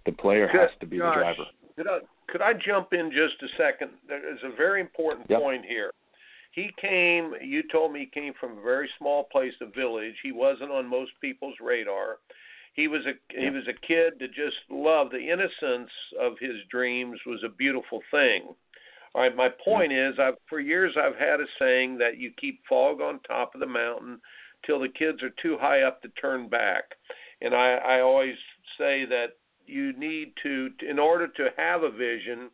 The 0.04 0.12
player 0.12 0.48
has 0.48 0.70
to 0.80 0.86
be 0.86 0.98
Josh, 0.98 1.14
the 1.14 1.20
driver. 1.20 1.44
Could 2.28 2.42
I 2.42 2.52
jump 2.54 2.92
in 2.92 3.10
just 3.10 3.42
a 3.42 3.48
second? 3.56 3.90
There's 4.08 4.40
a 4.44 4.54
very 4.56 4.80
important 4.80 5.26
yep. 5.28 5.40
point 5.40 5.64
here. 5.64 5.92
He 6.52 6.70
came. 6.80 7.34
You 7.42 7.62
told 7.70 7.92
me 7.92 8.00
he 8.00 8.20
came 8.20 8.32
from 8.40 8.58
a 8.58 8.62
very 8.62 8.88
small 8.98 9.24
place, 9.24 9.52
a 9.60 9.66
village. 9.66 10.14
He 10.22 10.32
wasn't 10.32 10.70
on 10.70 10.88
most 10.88 11.12
people's 11.20 11.56
radar. 11.60 12.16
He 12.74 12.88
was 12.88 13.02
a 13.06 13.12
he 13.38 13.50
was 13.50 13.64
a 13.68 13.86
kid 13.86 14.14
that 14.20 14.34
just 14.34 14.56
loved 14.70 15.12
the 15.12 15.30
innocence 15.30 15.90
of 16.20 16.34
his 16.40 16.56
dreams 16.70 17.18
was 17.26 17.42
a 17.44 17.48
beautiful 17.48 18.02
thing. 18.10 18.54
All 19.14 19.22
right, 19.22 19.34
my 19.34 19.48
point 19.64 19.92
is, 19.92 20.14
I've 20.18 20.34
for 20.48 20.60
years 20.60 20.94
I've 20.96 21.16
had 21.16 21.40
a 21.40 21.46
saying 21.58 21.96
that 21.98 22.18
you 22.18 22.32
keep 22.38 22.60
fog 22.68 23.00
on 23.00 23.20
top 23.20 23.54
of 23.54 23.60
the 23.60 23.66
mountain 23.66 24.20
till 24.66 24.80
the 24.80 24.88
kids 24.88 25.22
are 25.22 25.32
too 25.40 25.56
high 25.58 25.82
up 25.82 26.02
to 26.02 26.08
turn 26.20 26.48
back, 26.48 26.84
and 27.40 27.54
I 27.54 27.76
I 27.76 28.00
always 28.00 28.36
say 28.76 29.06
that 29.06 29.36
you 29.66 29.92
need 29.98 30.32
to 30.42 30.70
in 30.88 30.98
order 30.98 31.28
to 31.28 31.48
have 31.56 31.82
a 31.82 31.90
vision, 31.90 32.50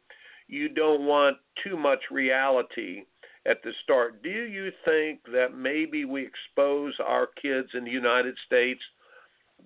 you 0.49 0.69
don't 0.69 1.07
want 1.07 1.37
too 1.65 1.77
much 1.77 2.01
reality 2.11 3.03
at 3.47 3.63
the 3.63 3.73
start. 3.83 4.23
Do 4.23 4.29
you 4.29 4.71
think 4.85 5.21
that 5.33 5.57
maybe 5.57 6.05
we 6.05 6.27
expose 6.27 6.95
our 7.05 7.29
kids 7.41 7.69
in 7.75 7.85
the 7.85 7.91
United 7.91 8.37
States 8.47 8.81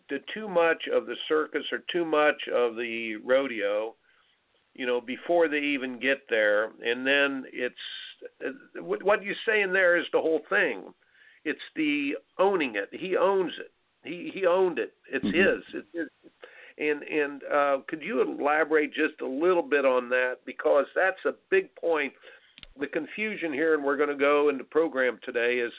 to 0.09 0.19
too 0.33 0.49
much 0.49 0.85
of 0.93 1.07
the 1.07 1.17
circus 1.29 1.65
or 1.73 1.83
too 1.93 2.05
much 2.05 2.41
of 2.53 2.77
the 2.77 3.17
rodeo? 3.25 3.95
you 4.77 4.87
know, 4.87 5.01
before 5.01 5.49
they 5.49 5.59
even 5.59 5.99
get 5.99 6.23
there. 6.29 6.71
And 6.85 7.07
then 7.07 7.45
it's 7.53 7.75
what 8.79 9.23
you 9.23 9.35
say 9.47 9.63
in 9.63 9.73
there 9.73 9.97
is 9.97 10.05
the 10.13 10.21
whole 10.21 10.43
thing. 10.49 10.93
It's 11.45 11.59
the 11.75 12.13
owning 12.39 12.75
it. 12.77 12.89
He 12.93 13.17
owns 13.17 13.53
it. 13.59 13.73
He 14.05 14.31
he 14.33 14.47
owned 14.47 14.79
it. 14.79 14.93
It's 15.13 15.25
mm-hmm. 15.25 15.37
his. 15.37 15.65
It's 15.75 15.89
his. 15.95 16.07
And 16.79 17.03
and 17.03 17.43
uh, 17.45 17.79
could 17.89 18.03
you 18.03 18.21
elaborate 18.21 18.93
just 18.93 19.21
a 19.23 19.27
little 19.27 19.63
bit 19.63 19.85
on 19.85 20.09
that 20.11 20.37
because 20.45 20.87
that's 20.95 21.25
a 21.25 21.33
big 21.51 21.75
point. 21.77 22.13
The 22.79 22.87
confusion 22.87 23.53
here, 23.53 23.75
and 23.75 23.83
we're 23.83 23.97
going 23.97 24.11
to 24.11 24.15
go 24.15 24.51
into 24.51 24.65
program 24.65 25.19
today, 25.25 25.57
is 25.57 25.73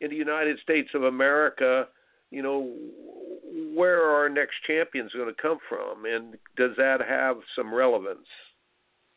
in 0.00 0.10
the 0.10 0.16
United 0.16 0.58
States 0.60 0.88
of 0.94 1.04
America. 1.04 1.86
You 2.30 2.42
know, 2.42 2.72
where 3.74 4.04
are 4.04 4.22
our 4.22 4.28
next 4.28 4.54
champions 4.66 5.12
going 5.12 5.32
to 5.32 5.42
come 5.42 5.58
from, 5.68 6.04
and 6.04 6.36
does 6.56 6.72
that 6.76 7.00
have 7.06 7.36
some 7.56 7.72
relevance? 7.72 8.26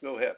Go 0.02 0.18
ahead. 0.18 0.34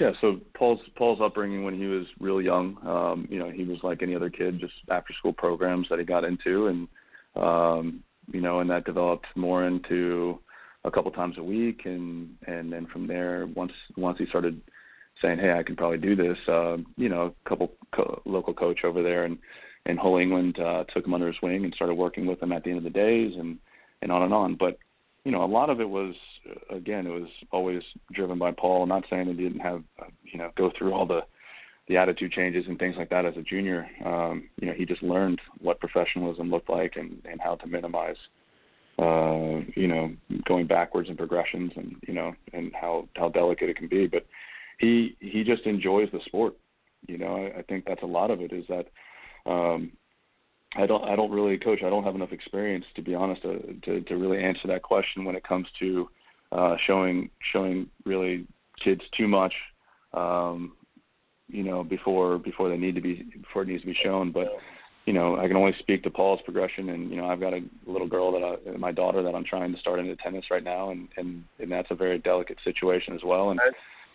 Yeah, 0.00 0.10
so 0.20 0.40
Paul's 0.56 0.80
Paul's 0.96 1.20
upbringing 1.22 1.64
when 1.64 1.78
he 1.78 1.86
was 1.86 2.04
real 2.18 2.42
young, 2.42 2.76
um, 2.86 3.28
you 3.30 3.38
know, 3.38 3.50
he 3.50 3.64
was 3.64 3.78
like 3.82 4.02
any 4.02 4.14
other 4.14 4.30
kid, 4.30 4.58
just 4.58 4.74
after 4.90 5.12
school 5.14 5.32
programs 5.32 5.86
that 5.88 6.00
he 6.00 6.04
got 6.04 6.24
into, 6.24 6.66
and 6.66 6.88
um, 7.36 8.02
you 8.32 8.40
know, 8.40 8.60
and 8.60 8.70
that 8.70 8.84
developed 8.84 9.26
more 9.36 9.66
into 9.66 10.38
a 10.84 10.90
couple 10.90 11.10
times 11.10 11.38
a 11.38 11.42
week, 11.42 11.82
and 11.84 12.36
and 12.46 12.72
then 12.72 12.86
from 12.86 13.06
there, 13.06 13.46
once 13.54 13.72
once 13.96 14.18
he 14.18 14.26
started 14.26 14.60
saying, 15.22 15.38
hey, 15.38 15.52
I 15.52 15.62
can 15.62 15.76
probably 15.76 15.98
do 15.98 16.16
this, 16.16 16.36
uh, 16.48 16.76
you 16.96 17.08
know, 17.08 17.34
a 17.46 17.48
couple 17.48 17.72
co- 17.94 18.20
local 18.24 18.52
coach 18.52 18.80
over 18.84 19.00
there 19.02 19.24
and 19.24 19.38
in 19.86 19.96
Hull, 19.96 20.16
England, 20.16 20.58
uh, 20.58 20.84
took 20.84 21.04
him 21.04 21.14
under 21.14 21.26
his 21.26 21.36
wing 21.42 21.64
and 21.64 21.74
started 21.74 21.94
working 21.94 22.26
with 22.26 22.42
him 22.42 22.52
at 22.52 22.64
the 22.64 22.70
end 22.70 22.78
of 22.78 22.84
the 22.84 22.90
days 22.90 23.34
and 23.38 23.58
and 24.02 24.10
on 24.10 24.22
and 24.22 24.34
on. 24.34 24.54
But 24.54 24.78
you 25.24 25.32
know, 25.32 25.44
a 25.44 25.46
lot 25.46 25.70
of 25.70 25.80
it 25.80 25.88
was 25.88 26.14
again, 26.70 27.06
it 27.06 27.10
was 27.10 27.28
always 27.50 27.82
driven 28.12 28.38
by 28.38 28.52
Paul. 28.52 28.82
I'm 28.82 28.88
not 28.88 29.04
saying 29.08 29.26
he 29.26 29.34
didn't 29.34 29.60
have 29.60 29.82
uh, 30.00 30.06
you 30.22 30.38
know 30.38 30.50
go 30.56 30.70
through 30.76 30.92
all 30.92 31.06
the 31.06 31.20
the 31.88 31.96
attitude 31.96 32.32
changes 32.32 32.64
and 32.66 32.78
things 32.78 32.96
like 32.96 33.10
that 33.10 33.26
as 33.26 33.36
a 33.36 33.42
junior. 33.42 33.86
Um, 34.04 34.48
you 34.60 34.68
know, 34.68 34.74
he 34.74 34.86
just 34.86 35.02
learned 35.02 35.40
what 35.60 35.80
professionalism 35.80 36.50
looked 36.50 36.70
like 36.70 36.96
and 36.96 37.20
and 37.24 37.40
how 37.40 37.56
to 37.56 37.66
minimize 37.66 38.16
uh, 38.98 39.60
you 39.74 39.88
know, 39.88 40.12
going 40.46 40.66
backwards 40.66 41.08
in 41.08 41.16
progressions 41.16 41.72
and 41.76 41.96
you 42.06 42.14
know, 42.14 42.34
and 42.52 42.72
how 42.74 43.08
how 43.16 43.28
delicate 43.28 43.68
it 43.68 43.76
can 43.76 43.88
be. 43.88 44.06
But 44.06 44.24
he 44.78 45.16
he 45.20 45.42
just 45.42 45.66
enjoys 45.66 46.08
the 46.12 46.20
sport. 46.26 46.54
You 47.06 47.18
know, 47.18 47.36
I, 47.36 47.58
I 47.58 47.62
think 47.62 47.84
that's 47.86 48.02
a 48.02 48.06
lot 48.06 48.30
of 48.30 48.40
it 48.40 48.52
is 48.52 48.64
that 48.68 48.86
um, 49.50 49.92
I 50.76 50.86
don't 50.86 51.04
I 51.04 51.16
don't 51.16 51.32
really 51.32 51.58
coach. 51.58 51.80
I 51.84 51.90
don't 51.90 52.04
have 52.04 52.14
enough 52.14 52.32
experience 52.32 52.84
to 52.94 53.02
be 53.02 53.14
honest 53.14 53.42
to 53.42 53.74
to, 53.82 54.00
to 54.02 54.16
really 54.16 54.42
answer 54.42 54.68
that 54.68 54.82
question 54.82 55.24
when 55.24 55.34
it 55.34 55.46
comes 55.46 55.66
to 55.80 56.08
uh, 56.52 56.76
showing 56.86 57.30
showing 57.52 57.88
really 58.04 58.46
kids 58.82 59.02
too 59.16 59.26
much, 59.26 59.54
um, 60.12 60.72
you 61.48 61.62
know, 61.62 61.84
before 61.84 62.38
before 62.38 62.68
they 62.68 62.76
need 62.76 62.94
to 62.94 63.00
be 63.00 63.26
before 63.42 63.62
it 63.62 63.68
needs 63.68 63.82
to 63.82 63.86
be 63.86 63.96
shown. 64.02 64.32
But 64.32 64.48
you 65.06 65.12
know, 65.12 65.36
I 65.36 65.46
can 65.46 65.56
only 65.56 65.74
speak 65.78 66.02
to 66.04 66.10
Paul's 66.10 66.40
progression, 66.44 66.90
and 66.90 67.10
you 67.10 67.16
know, 67.16 67.26
I've 67.26 67.40
got 67.40 67.52
a 67.52 67.60
little 67.86 68.08
girl 68.08 68.32
that 68.32 68.42
I, 68.42 68.76
my 68.76 68.92
daughter 68.92 69.22
that 69.22 69.34
I'm 69.34 69.44
trying 69.44 69.72
to 69.72 69.80
start 69.80 70.00
into 70.00 70.16
tennis 70.16 70.46
right 70.50 70.64
now, 70.64 70.90
and 70.90 71.08
and 71.16 71.44
and 71.58 71.70
that's 71.70 71.90
a 71.90 71.94
very 71.94 72.18
delicate 72.18 72.58
situation 72.64 73.14
as 73.14 73.20
well. 73.24 73.50
And 73.50 73.60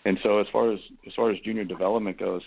and 0.06 0.18
so 0.24 0.40
as 0.40 0.48
far 0.52 0.72
as 0.72 0.80
as 1.08 1.14
far 1.16 1.32
as 1.32 1.40
junior 1.42 1.64
development 1.64 2.18
goes, 2.18 2.42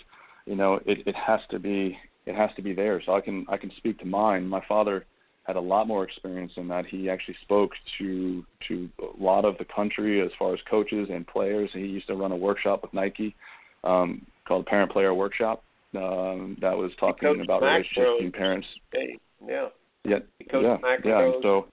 you 0.45 0.55
know, 0.55 0.79
it 0.85 0.99
it 1.05 1.15
has 1.15 1.39
to 1.51 1.59
be 1.59 1.97
it 2.25 2.35
has 2.35 2.49
to 2.55 2.61
be 2.61 2.73
there. 2.73 3.01
So 3.05 3.13
I 3.13 3.21
can 3.21 3.45
I 3.49 3.57
can 3.57 3.71
speak 3.77 3.99
to 3.99 4.05
mine. 4.05 4.47
My 4.47 4.63
father 4.67 5.05
had 5.43 5.55
a 5.57 5.61
lot 5.61 5.87
more 5.87 6.03
experience 6.03 6.53
in 6.55 6.67
that. 6.69 6.85
He 6.85 7.09
actually 7.09 7.37
spoke 7.41 7.71
to 7.99 8.43
to 8.67 8.89
a 8.99 9.23
lot 9.23 9.45
of 9.45 9.57
the 9.57 9.65
country 9.65 10.21
as 10.21 10.31
far 10.37 10.53
as 10.53 10.59
coaches 10.69 11.07
and 11.11 11.25
players. 11.25 11.69
He 11.73 11.79
used 11.79 12.07
to 12.07 12.15
run 12.15 12.33
a 12.33 12.37
workshop 12.37 12.81
with 12.81 12.93
Nike 12.93 13.35
um, 13.83 14.25
called 14.47 14.65
Parent 14.65 14.91
Player 14.91 15.13
Workshop. 15.13 15.63
Um, 15.95 16.57
that 16.61 16.75
was 16.75 16.91
talking 16.99 17.41
about 17.43 17.61
relationships 17.61 18.11
between 18.17 18.31
parents. 18.31 18.67
Hey, 18.91 19.17
yeah. 19.47 19.67
Yeah. 20.05 20.17
yeah. 20.51 20.77
yeah. 21.05 21.31
So 21.41 21.67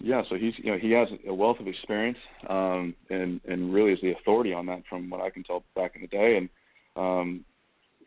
yeah, 0.00 0.22
so 0.28 0.36
he's 0.36 0.52
you 0.58 0.72
know 0.72 0.78
he 0.78 0.92
has 0.92 1.08
a 1.26 1.34
wealth 1.34 1.58
of 1.60 1.66
experience 1.66 2.18
um, 2.48 2.94
and 3.10 3.40
and 3.48 3.72
really 3.72 3.92
is 3.92 4.00
the 4.02 4.12
authority 4.12 4.52
on 4.52 4.66
that 4.66 4.82
from 4.88 5.08
what 5.10 5.20
I 5.20 5.30
can 5.30 5.42
tell 5.42 5.64
back 5.74 5.92
in 5.96 6.02
the 6.02 6.08
day. 6.08 6.36
And 6.36 6.48
um, 6.96 7.44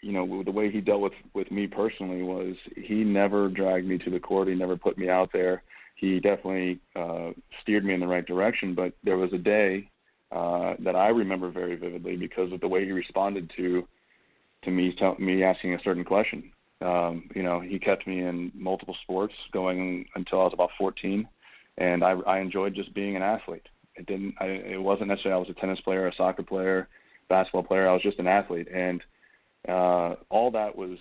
you 0.02 0.12
know 0.12 0.44
the 0.44 0.52
way 0.52 0.72
he 0.72 0.82
dealt 0.82 1.02
with 1.02 1.14
with 1.34 1.50
me 1.52 1.68
personally 1.68 2.24
was 2.24 2.56
he 2.76 3.04
never 3.04 3.50
dragged 3.50 3.88
me 3.88 3.98
to 4.00 4.10
the 4.10 4.20
court 4.20 4.48
he 4.48 4.56
never 4.56 4.76
put 4.76 4.98
me 4.98 5.10
out 5.10 5.30
there 5.32 5.64
he 5.96 6.20
definitely 6.20 6.80
uh 6.96 7.30
steered 7.62 7.86
me 7.86 7.94
in 7.94 8.00
the 8.00 8.08
right 8.08 8.26
direction 8.26 8.74
but 8.74 8.94
there 9.04 9.18
was 9.18 9.32
a 9.34 9.38
day 9.38 9.88
uh 10.32 10.76
that 10.80 10.96
I 10.96 11.10
remember 11.10 11.50
very 11.50 11.76
vividly 11.76 12.16
because 12.16 12.52
of 12.52 12.62
the 12.62 12.68
way 12.68 12.86
he 12.86 12.92
responded 12.92 13.52
to 13.58 13.88
to 14.64 14.72
me 14.72 14.94
tell, 14.98 15.16
me 15.18 15.44
asking 15.44 15.74
a 15.74 15.84
certain 15.84 16.06
question 16.06 16.52
um 16.82 17.30
you 17.36 17.44
know 17.44 17.60
he 17.60 17.80
kept 17.80 18.08
me 18.08 18.22
in 18.22 18.52
multiple 18.54 18.96
sports 19.04 19.34
going 19.52 20.06
until 20.16 20.42
I 20.42 20.46
was 20.46 20.54
about 20.54 20.72
14 20.78 21.28
and 21.78 22.04
I 22.04 22.12
I 22.28 22.40
enjoyed 22.40 22.76
just 22.76 22.94
being 22.94 23.16
an 23.16 23.22
athlete 23.22 23.68
it 23.96 24.06
didn't 24.06 24.36
I, 24.40 24.46
it 24.46 24.82
wasn't 24.82 25.10
necessarily 25.10 25.38
I 25.38 25.48
was 25.48 25.56
a 25.56 25.60
tennis 25.60 25.82
player 25.82 26.08
a 26.08 26.16
soccer 26.16 26.44
player 26.44 26.88
basketball 27.30 27.64
player 27.64 27.90
I 27.90 27.94
was 27.94 28.04
just 28.04 28.20
an 28.20 28.28
athlete 28.28 28.68
and 28.74 29.02
uh, 29.68 30.16
all 30.30 30.52
that 30.52 30.76
was 30.76 30.98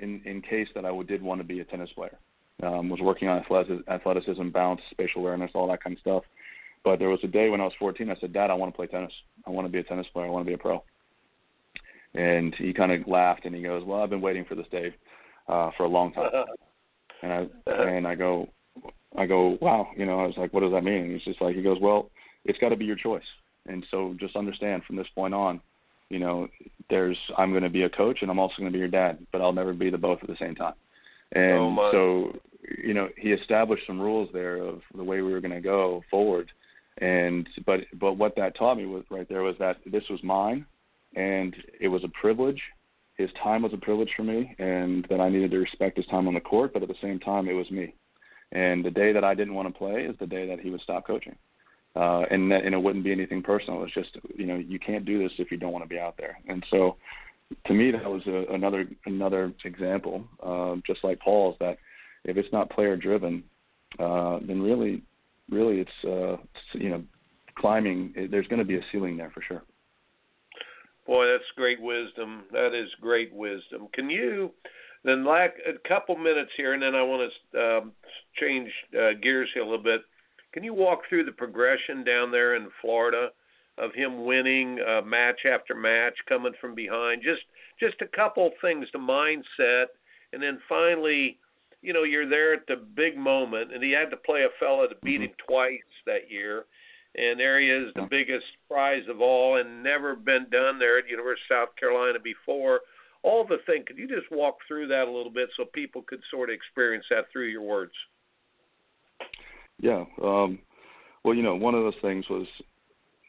in 0.00 0.20
in 0.24 0.42
case 0.42 0.68
that 0.74 0.84
I 0.84 1.02
did 1.02 1.22
want 1.22 1.40
to 1.40 1.46
be 1.46 1.60
a 1.60 1.64
tennis 1.64 1.90
player. 1.94 2.18
Um, 2.62 2.90
was 2.90 3.00
working 3.00 3.26
on 3.28 3.42
athleticism, 3.88 4.48
bounce, 4.50 4.82
spatial 4.90 5.22
awareness, 5.22 5.50
all 5.54 5.68
that 5.68 5.82
kind 5.82 5.96
of 5.96 6.00
stuff. 6.00 6.24
But 6.84 6.98
there 6.98 7.08
was 7.08 7.20
a 7.22 7.28
day 7.28 7.50
when 7.50 7.60
I 7.60 7.64
was 7.64 7.74
14. 7.78 8.10
I 8.10 8.16
said, 8.20 8.32
Dad, 8.32 8.50
I 8.50 8.54
want 8.54 8.72
to 8.72 8.76
play 8.76 8.86
tennis. 8.86 9.12
I 9.46 9.50
want 9.50 9.66
to 9.66 9.72
be 9.72 9.78
a 9.78 9.82
tennis 9.82 10.06
player. 10.12 10.26
I 10.26 10.30
want 10.30 10.44
to 10.44 10.48
be 10.48 10.54
a 10.54 10.58
pro. 10.58 10.82
And 12.14 12.54
he 12.56 12.72
kind 12.72 12.90
of 12.90 13.06
laughed 13.06 13.44
and 13.44 13.54
he 13.54 13.62
goes, 13.62 13.84
Well, 13.84 14.00
I've 14.02 14.10
been 14.10 14.20
waiting 14.20 14.44
for 14.44 14.54
this 14.54 14.66
day 14.72 14.94
uh, 15.48 15.70
for 15.76 15.84
a 15.84 15.88
long 15.88 16.12
time. 16.12 16.30
And 17.22 17.32
I 17.32 17.70
and 17.70 18.08
I 18.08 18.14
go, 18.14 18.48
I 19.14 19.26
go, 19.26 19.58
wow. 19.60 19.88
You 19.94 20.06
know, 20.06 20.20
I 20.20 20.26
was 20.26 20.36
like, 20.38 20.54
What 20.54 20.60
does 20.60 20.72
that 20.72 20.84
mean? 20.84 21.02
And 21.02 21.12
he's 21.12 21.22
just 21.22 21.42
like, 21.42 21.54
he 21.54 21.62
goes, 21.62 21.76
Well, 21.78 22.08
it's 22.46 22.58
got 22.58 22.70
to 22.70 22.76
be 22.76 22.86
your 22.86 22.96
choice. 22.96 23.22
And 23.66 23.84
so 23.90 24.16
just 24.18 24.36
understand 24.36 24.84
from 24.86 24.96
this 24.96 25.06
point 25.14 25.34
on, 25.34 25.60
you 26.08 26.18
know, 26.18 26.48
there's 26.88 27.18
I'm 27.36 27.50
going 27.50 27.62
to 27.62 27.68
be 27.68 27.82
a 27.82 27.90
coach 27.90 28.18
and 28.22 28.30
I'm 28.30 28.38
also 28.38 28.54
going 28.58 28.70
to 28.70 28.72
be 28.72 28.78
your 28.78 28.88
dad, 28.88 29.18
but 29.32 29.40
I'll 29.40 29.52
never 29.52 29.72
be 29.72 29.90
the 29.90 29.98
both 29.98 30.20
at 30.22 30.28
the 30.28 30.36
same 30.40 30.54
time. 30.54 30.74
And 31.32 31.78
oh 31.78 31.90
so, 31.92 32.38
you 32.82 32.94
know, 32.94 33.08
he 33.16 33.32
established 33.32 33.86
some 33.86 34.00
rules 34.00 34.28
there 34.32 34.56
of 34.56 34.80
the 34.96 35.04
way 35.04 35.22
we 35.22 35.32
were 35.32 35.40
going 35.40 35.54
to 35.54 35.60
go 35.60 36.02
forward. 36.10 36.50
And 36.98 37.48
but 37.66 37.80
but 37.98 38.14
what 38.14 38.36
that 38.36 38.56
taught 38.56 38.76
me 38.76 38.86
was 38.86 39.04
right 39.10 39.28
there 39.28 39.42
was 39.42 39.56
that 39.58 39.78
this 39.86 40.04
was 40.10 40.22
mine, 40.22 40.66
and 41.14 41.54
it 41.80 41.88
was 41.88 42.04
a 42.04 42.20
privilege. 42.20 42.60
His 43.16 43.30
time 43.42 43.62
was 43.62 43.72
a 43.72 43.78
privilege 43.78 44.10
for 44.16 44.22
me, 44.22 44.54
and 44.58 45.06
that 45.10 45.20
I 45.20 45.28
needed 45.28 45.50
to 45.52 45.58
respect 45.58 45.96
his 45.96 46.06
time 46.06 46.28
on 46.28 46.34
the 46.34 46.40
court. 46.40 46.72
But 46.72 46.82
at 46.82 46.88
the 46.88 46.94
same 47.02 47.18
time, 47.20 47.48
it 47.48 47.52
was 47.52 47.70
me. 47.70 47.94
And 48.52 48.84
the 48.84 48.90
day 48.90 49.12
that 49.12 49.24
I 49.24 49.34
didn't 49.34 49.54
want 49.54 49.68
to 49.68 49.78
play 49.78 50.04
is 50.04 50.16
the 50.18 50.26
day 50.26 50.46
that 50.48 50.60
he 50.60 50.70
would 50.70 50.80
stop 50.80 51.06
coaching 51.06 51.36
uh, 51.96 52.22
and 52.30 52.50
that, 52.50 52.64
and 52.64 52.74
it 52.74 52.78
wouldn't 52.78 53.04
be 53.04 53.12
anything 53.12 53.42
personal. 53.42 53.82
It's 53.84 53.94
just 53.94 54.16
you 54.36 54.46
know 54.46 54.56
you 54.56 54.78
can't 54.78 55.04
do 55.04 55.18
this 55.18 55.32
if 55.38 55.50
you 55.50 55.56
don't 55.56 55.72
want 55.72 55.84
to 55.84 55.88
be 55.88 55.98
out 55.98 56.16
there. 56.16 56.38
And 56.48 56.64
so, 56.70 56.96
to 57.66 57.74
me, 57.74 57.90
that 57.90 58.04
was 58.04 58.22
a, 58.26 58.52
another 58.52 58.88
another 59.06 59.52
example, 59.64 60.24
uh, 60.42 60.76
just 60.86 61.02
like 61.02 61.18
Paul's, 61.20 61.56
that 61.60 61.78
if 62.24 62.36
it's 62.36 62.52
not 62.52 62.70
player 62.70 62.96
driven, 62.96 63.42
uh, 63.98 64.38
then 64.46 64.62
really, 64.62 65.02
really 65.50 65.80
it's 65.80 66.04
uh, 66.04 66.36
you 66.72 66.90
know 66.90 67.02
climbing. 67.56 68.28
There's 68.30 68.46
going 68.48 68.58
to 68.58 68.64
be 68.64 68.76
a 68.76 68.82
ceiling 68.90 69.16
there 69.16 69.30
for 69.30 69.42
sure. 69.42 69.62
Boy, 71.06 71.26
that's 71.26 71.44
great 71.56 71.80
wisdom. 71.80 72.44
That 72.52 72.74
is 72.74 72.88
great 73.00 73.32
wisdom. 73.32 73.88
Can 73.92 74.08
you? 74.08 74.52
Then, 75.02 75.24
like 75.24 75.54
a 75.66 75.88
couple 75.88 76.16
minutes 76.16 76.50
here, 76.56 76.74
and 76.74 76.82
then 76.82 76.94
I 76.94 77.02
want 77.02 77.32
to 77.52 77.78
um, 77.78 77.92
change 78.38 78.70
uh, 78.94 79.12
gears 79.22 79.48
here 79.54 79.62
a 79.62 79.66
little 79.66 79.82
bit 79.82 80.02
Can 80.52 80.62
you 80.62 80.74
walk 80.74 81.00
through 81.08 81.24
the 81.24 81.32
progression 81.32 82.04
down 82.04 82.30
there 82.30 82.54
in 82.54 82.68
Florida 82.80 83.30
of 83.78 83.94
him 83.94 84.26
winning 84.26 84.78
uh, 84.86 85.00
match 85.00 85.40
after 85.50 85.74
match, 85.74 86.14
coming 86.28 86.52
from 86.60 86.74
behind? 86.74 87.22
Just 87.22 87.42
just 87.78 88.02
a 88.02 88.16
couple 88.16 88.50
things, 88.60 88.86
the 88.92 88.98
mindset, 88.98 89.86
and 90.34 90.42
then 90.42 90.60
finally, 90.68 91.38
you 91.82 91.92
know, 91.92 92.02
you're 92.02 92.28
there 92.28 92.52
at 92.52 92.66
the 92.66 92.76
big 92.76 93.16
moment, 93.16 93.72
and 93.72 93.82
he 93.82 93.90
had 93.90 94.10
to 94.10 94.16
play 94.16 94.42
a 94.42 94.50
fella 94.58 94.88
to 94.88 94.94
beat 95.02 95.20
Mhm. 95.20 95.24
him 95.24 95.34
twice 95.38 95.82
that 96.04 96.30
year. 96.30 96.66
And 97.16 97.40
there 97.40 97.58
he 97.58 97.68
is, 97.68 97.92
the 97.94 98.02
biggest 98.02 98.46
prize 98.68 99.06
of 99.08 99.20
all, 99.20 99.56
and 99.56 99.82
never 99.82 100.14
been 100.14 100.48
done 100.48 100.78
there 100.78 100.98
at 100.98 101.08
University 101.08 101.42
of 101.54 101.68
South 101.68 101.76
Carolina 101.76 102.20
before. 102.20 102.82
All 103.22 103.44
the 103.44 103.58
thing. 103.58 103.84
Could 103.84 103.98
you 103.98 104.06
just 104.06 104.30
walk 104.30 104.58
through 104.66 104.86
that 104.88 105.08
a 105.08 105.10
little 105.10 105.32
bit 105.32 105.50
so 105.56 105.64
people 105.64 106.02
could 106.02 106.22
sort 106.30 106.50
of 106.50 106.54
experience 106.54 107.06
that 107.10 107.28
through 107.30 107.46
your 107.46 107.62
words? 107.62 107.92
Yeah. 109.80 110.04
Um, 110.22 110.60
well, 111.24 111.34
you 111.34 111.42
know, 111.42 111.56
one 111.56 111.74
of 111.74 111.82
those 111.82 111.98
things 112.00 112.28
was 112.28 112.46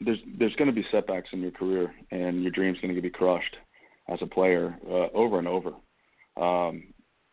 there's 0.00 0.22
there's 0.38 0.54
going 0.56 0.70
to 0.70 0.74
be 0.74 0.86
setbacks 0.90 1.32
in 1.32 1.40
your 1.40 1.50
career, 1.50 1.94
and 2.10 2.42
your 2.42 2.52
dream's 2.52 2.80
going 2.80 2.94
to 2.94 3.00
be 3.00 3.10
crushed 3.10 3.56
as 4.08 4.22
a 4.22 4.26
player 4.26 4.78
uh, 4.88 5.08
over 5.12 5.38
and 5.38 5.48
over. 5.48 5.74
Um, 6.36 6.91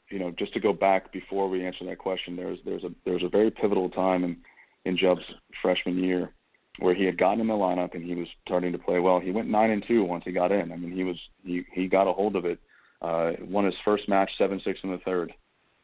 you 0.09 0.19
know, 0.19 0.31
just 0.31 0.53
to 0.53 0.59
go 0.59 0.73
back 0.73 1.11
before 1.11 1.49
we 1.49 1.65
answer 1.65 1.85
that 1.85 1.97
question, 1.97 2.35
there's 2.35 2.59
there's 2.65 2.83
a 2.83 2.91
there's 3.05 3.23
a 3.23 3.29
very 3.29 3.51
pivotal 3.51 3.89
time 3.89 4.23
in 4.23 4.37
in 4.85 4.97
Jubb's 4.97 5.25
freshman 5.61 6.03
year 6.03 6.31
where 6.79 6.95
he 6.95 7.03
had 7.03 7.17
gotten 7.17 7.41
in 7.41 7.47
the 7.47 7.53
lineup 7.53 7.93
and 7.93 8.03
he 8.03 8.15
was 8.15 8.27
starting 8.45 8.71
to 8.71 8.77
play 8.77 8.99
well. 8.99 9.19
He 9.19 9.31
went 9.31 9.49
nine 9.49 9.71
and 9.71 9.83
two 9.85 10.03
once 10.03 10.23
he 10.25 10.31
got 10.31 10.51
in. 10.51 10.71
I 10.71 10.75
mean, 10.77 10.91
he 10.91 11.03
was 11.03 11.17
he 11.43 11.63
he 11.73 11.87
got 11.87 12.07
a 12.07 12.13
hold 12.13 12.35
of 12.35 12.45
it. 12.45 12.59
Uh, 13.01 13.31
won 13.41 13.65
his 13.65 13.75
first 13.85 14.09
match 14.09 14.29
seven 14.37 14.61
six 14.63 14.79
in 14.83 14.91
the 14.91 14.97
third, 14.99 15.33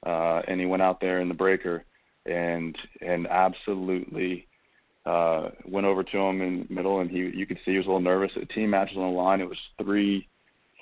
uh, 0.05 0.41
and 0.47 0.59
he 0.59 0.65
went 0.65 0.81
out 0.81 0.99
there 0.99 1.21
in 1.21 1.29
the 1.29 1.33
breaker 1.33 1.85
and 2.25 2.77
and 3.01 3.27
absolutely 3.27 4.47
uh, 5.05 5.49
went 5.65 5.85
over 5.85 6.03
to 6.03 6.17
him 6.17 6.41
in 6.41 6.67
middle, 6.69 6.99
and 6.99 7.09
he 7.09 7.17
you 7.17 7.45
could 7.45 7.59
see 7.63 7.71
he 7.71 7.77
was 7.77 7.85
a 7.85 7.89
little 7.89 8.01
nervous. 8.01 8.31
The 8.35 8.45
team 8.47 8.71
matches 8.71 8.97
on 8.97 9.03
the 9.03 9.17
line. 9.17 9.41
It 9.41 9.49
was 9.49 9.57
three 9.81 10.27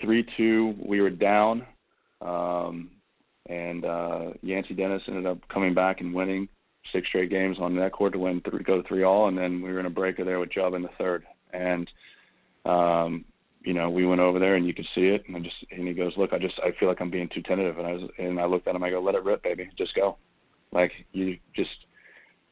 three 0.01 0.25
two. 0.37 0.75
We 0.83 1.01
were 1.01 1.09
down, 1.09 1.65
um, 2.21 2.91
and 3.47 3.85
uh, 3.85 4.31
Yancey 4.41 4.73
Dennis 4.73 5.03
ended 5.07 5.25
up 5.25 5.39
coming 5.49 5.73
back 5.73 6.01
and 6.01 6.13
winning 6.13 6.47
six 6.91 7.07
straight 7.07 7.29
games 7.29 7.57
on 7.59 7.75
that 7.75 7.91
court 7.91 8.13
to 8.13 8.19
win 8.19 8.41
three, 8.41 8.63
go 8.63 8.83
three 8.87 9.03
all, 9.03 9.27
and 9.27 9.37
then 9.37 9.61
we 9.61 9.71
were 9.71 9.79
in 9.79 9.85
a 9.85 9.91
breaker 9.91 10.23
there 10.23 10.39
with 10.39 10.51
Jubb 10.51 10.73
in 10.73 10.81
the 10.81 10.89
third, 10.97 11.23
and 11.53 11.89
um, 12.65 13.25
you 13.61 13.73
know 13.73 13.89
we 13.89 14.05
went 14.05 14.21
over 14.21 14.39
there 14.39 14.55
and 14.55 14.65
you 14.65 14.73
could 14.73 14.87
see 14.95 15.07
it, 15.07 15.23
and 15.27 15.35
I 15.35 15.39
just 15.39 15.55
and 15.71 15.87
he 15.87 15.93
goes, 15.93 16.13
look, 16.17 16.33
I 16.33 16.39
just 16.39 16.59
I 16.59 16.71
feel 16.79 16.87
like 16.87 17.01
I'm 17.01 17.11
being 17.11 17.29
too 17.29 17.41
tentative, 17.41 17.77
and 17.77 17.87
I 17.87 17.93
was 17.93 18.09
and 18.17 18.39
I 18.39 18.45
looked 18.45 18.67
at 18.67 18.75
him, 18.75 18.83
I 18.83 18.89
go, 18.89 19.01
let 19.01 19.15
it 19.15 19.23
rip, 19.23 19.43
baby, 19.43 19.69
just 19.77 19.95
go, 19.95 20.17
like 20.71 20.91
you 21.11 21.37
just 21.55 21.69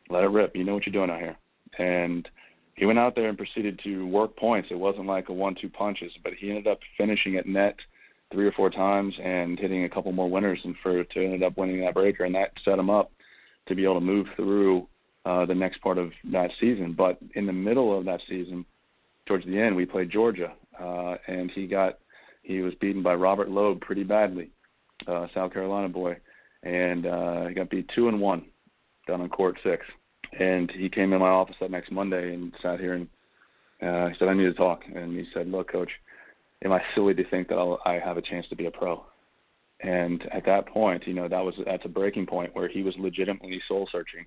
let 0.09 0.23
it 0.23 0.29
rip, 0.29 0.55
you 0.55 0.63
know 0.63 0.73
what 0.73 0.85
you're 0.85 0.93
doing 0.93 1.09
out 1.09 1.19
here, 1.19 1.37
and 1.77 2.27
he 2.75 2.85
went 2.85 2.99
out 2.99 3.15
there 3.15 3.29
and 3.29 3.37
proceeded 3.37 3.79
to 3.83 4.07
work 4.07 4.35
points. 4.37 4.69
It 4.71 4.79
wasn't 4.79 5.05
like 5.05 5.29
a 5.29 5.33
one-two 5.33 5.69
punches, 5.69 6.11
but 6.23 6.33
he 6.33 6.49
ended 6.49 6.67
up 6.67 6.79
finishing 6.97 7.35
at 7.35 7.45
net 7.45 7.75
three 8.31 8.47
or 8.47 8.51
four 8.51 8.69
times 8.69 9.13
and 9.23 9.59
hitting 9.59 9.83
a 9.83 9.89
couple 9.89 10.11
more 10.11 10.29
winners, 10.29 10.59
and 10.63 10.75
for 10.81 11.03
to 11.03 11.19
end 11.19 11.43
up 11.43 11.57
winning 11.57 11.81
that 11.81 11.93
breaker, 11.93 12.23
and 12.23 12.35
that 12.35 12.51
set 12.63 12.79
him 12.79 12.89
up 12.89 13.11
to 13.67 13.75
be 13.75 13.83
able 13.83 13.95
to 13.95 14.01
move 14.01 14.27
through 14.35 14.87
uh, 15.25 15.45
the 15.45 15.55
next 15.55 15.81
part 15.81 15.97
of 15.97 16.11
that 16.31 16.49
season. 16.59 16.93
But 16.97 17.17
in 17.35 17.45
the 17.45 17.53
middle 17.53 17.97
of 17.97 18.05
that 18.05 18.21
season, 18.27 18.65
towards 19.25 19.45
the 19.45 19.59
end, 19.59 19.75
we 19.75 19.85
played 19.85 20.09
Georgia, 20.09 20.53
uh, 20.79 21.15
and 21.27 21.51
he 21.51 21.67
got 21.67 21.99
he 22.43 22.61
was 22.61 22.73
beaten 22.75 23.03
by 23.03 23.13
Robert 23.13 23.49
Loeb 23.49 23.81
pretty 23.81 24.03
badly, 24.03 24.49
uh, 25.07 25.27
South 25.33 25.53
Carolina 25.53 25.89
boy, 25.89 26.17
and 26.63 27.05
uh, 27.05 27.47
he 27.47 27.53
got 27.53 27.69
beat 27.69 27.89
two 27.93 28.07
and 28.07 28.19
one 28.19 28.45
down 29.07 29.21
on 29.21 29.29
court 29.29 29.57
six. 29.63 29.85
And 30.39 30.71
he 30.71 30.89
came 30.89 31.11
in 31.11 31.19
my 31.19 31.27
office 31.27 31.57
that 31.59 31.71
next 31.71 31.91
Monday 31.91 32.33
and 32.33 32.53
sat 32.61 32.79
here 32.79 32.93
and 32.93 33.07
uh, 33.81 34.07
he 34.07 34.15
said, 34.17 34.27
"I 34.27 34.33
need 34.33 34.43
to 34.43 34.53
talk." 34.53 34.83
And 34.93 35.17
he 35.17 35.25
said, 35.33 35.49
"Look, 35.49 35.71
coach, 35.71 35.89
am 36.63 36.71
I 36.71 36.81
silly 36.95 37.13
to 37.13 37.29
think 37.29 37.47
that 37.49 37.57
I'll, 37.57 37.79
I 37.85 37.93
have 37.93 38.17
a 38.17 38.21
chance 38.21 38.45
to 38.49 38.55
be 38.55 38.65
a 38.65 38.71
pro?" 38.71 39.03
And 39.81 40.23
at 40.31 40.45
that 40.45 40.67
point, 40.67 41.07
you 41.07 41.13
know, 41.13 41.27
that 41.27 41.43
was 41.43 41.55
that's 41.65 41.85
a 41.85 41.89
breaking 41.89 42.27
point 42.27 42.55
where 42.55 42.67
he 42.67 42.83
was 42.83 42.95
legitimately 42.97 43.61
soul 43.67 43.87
searching, 43.91 44.25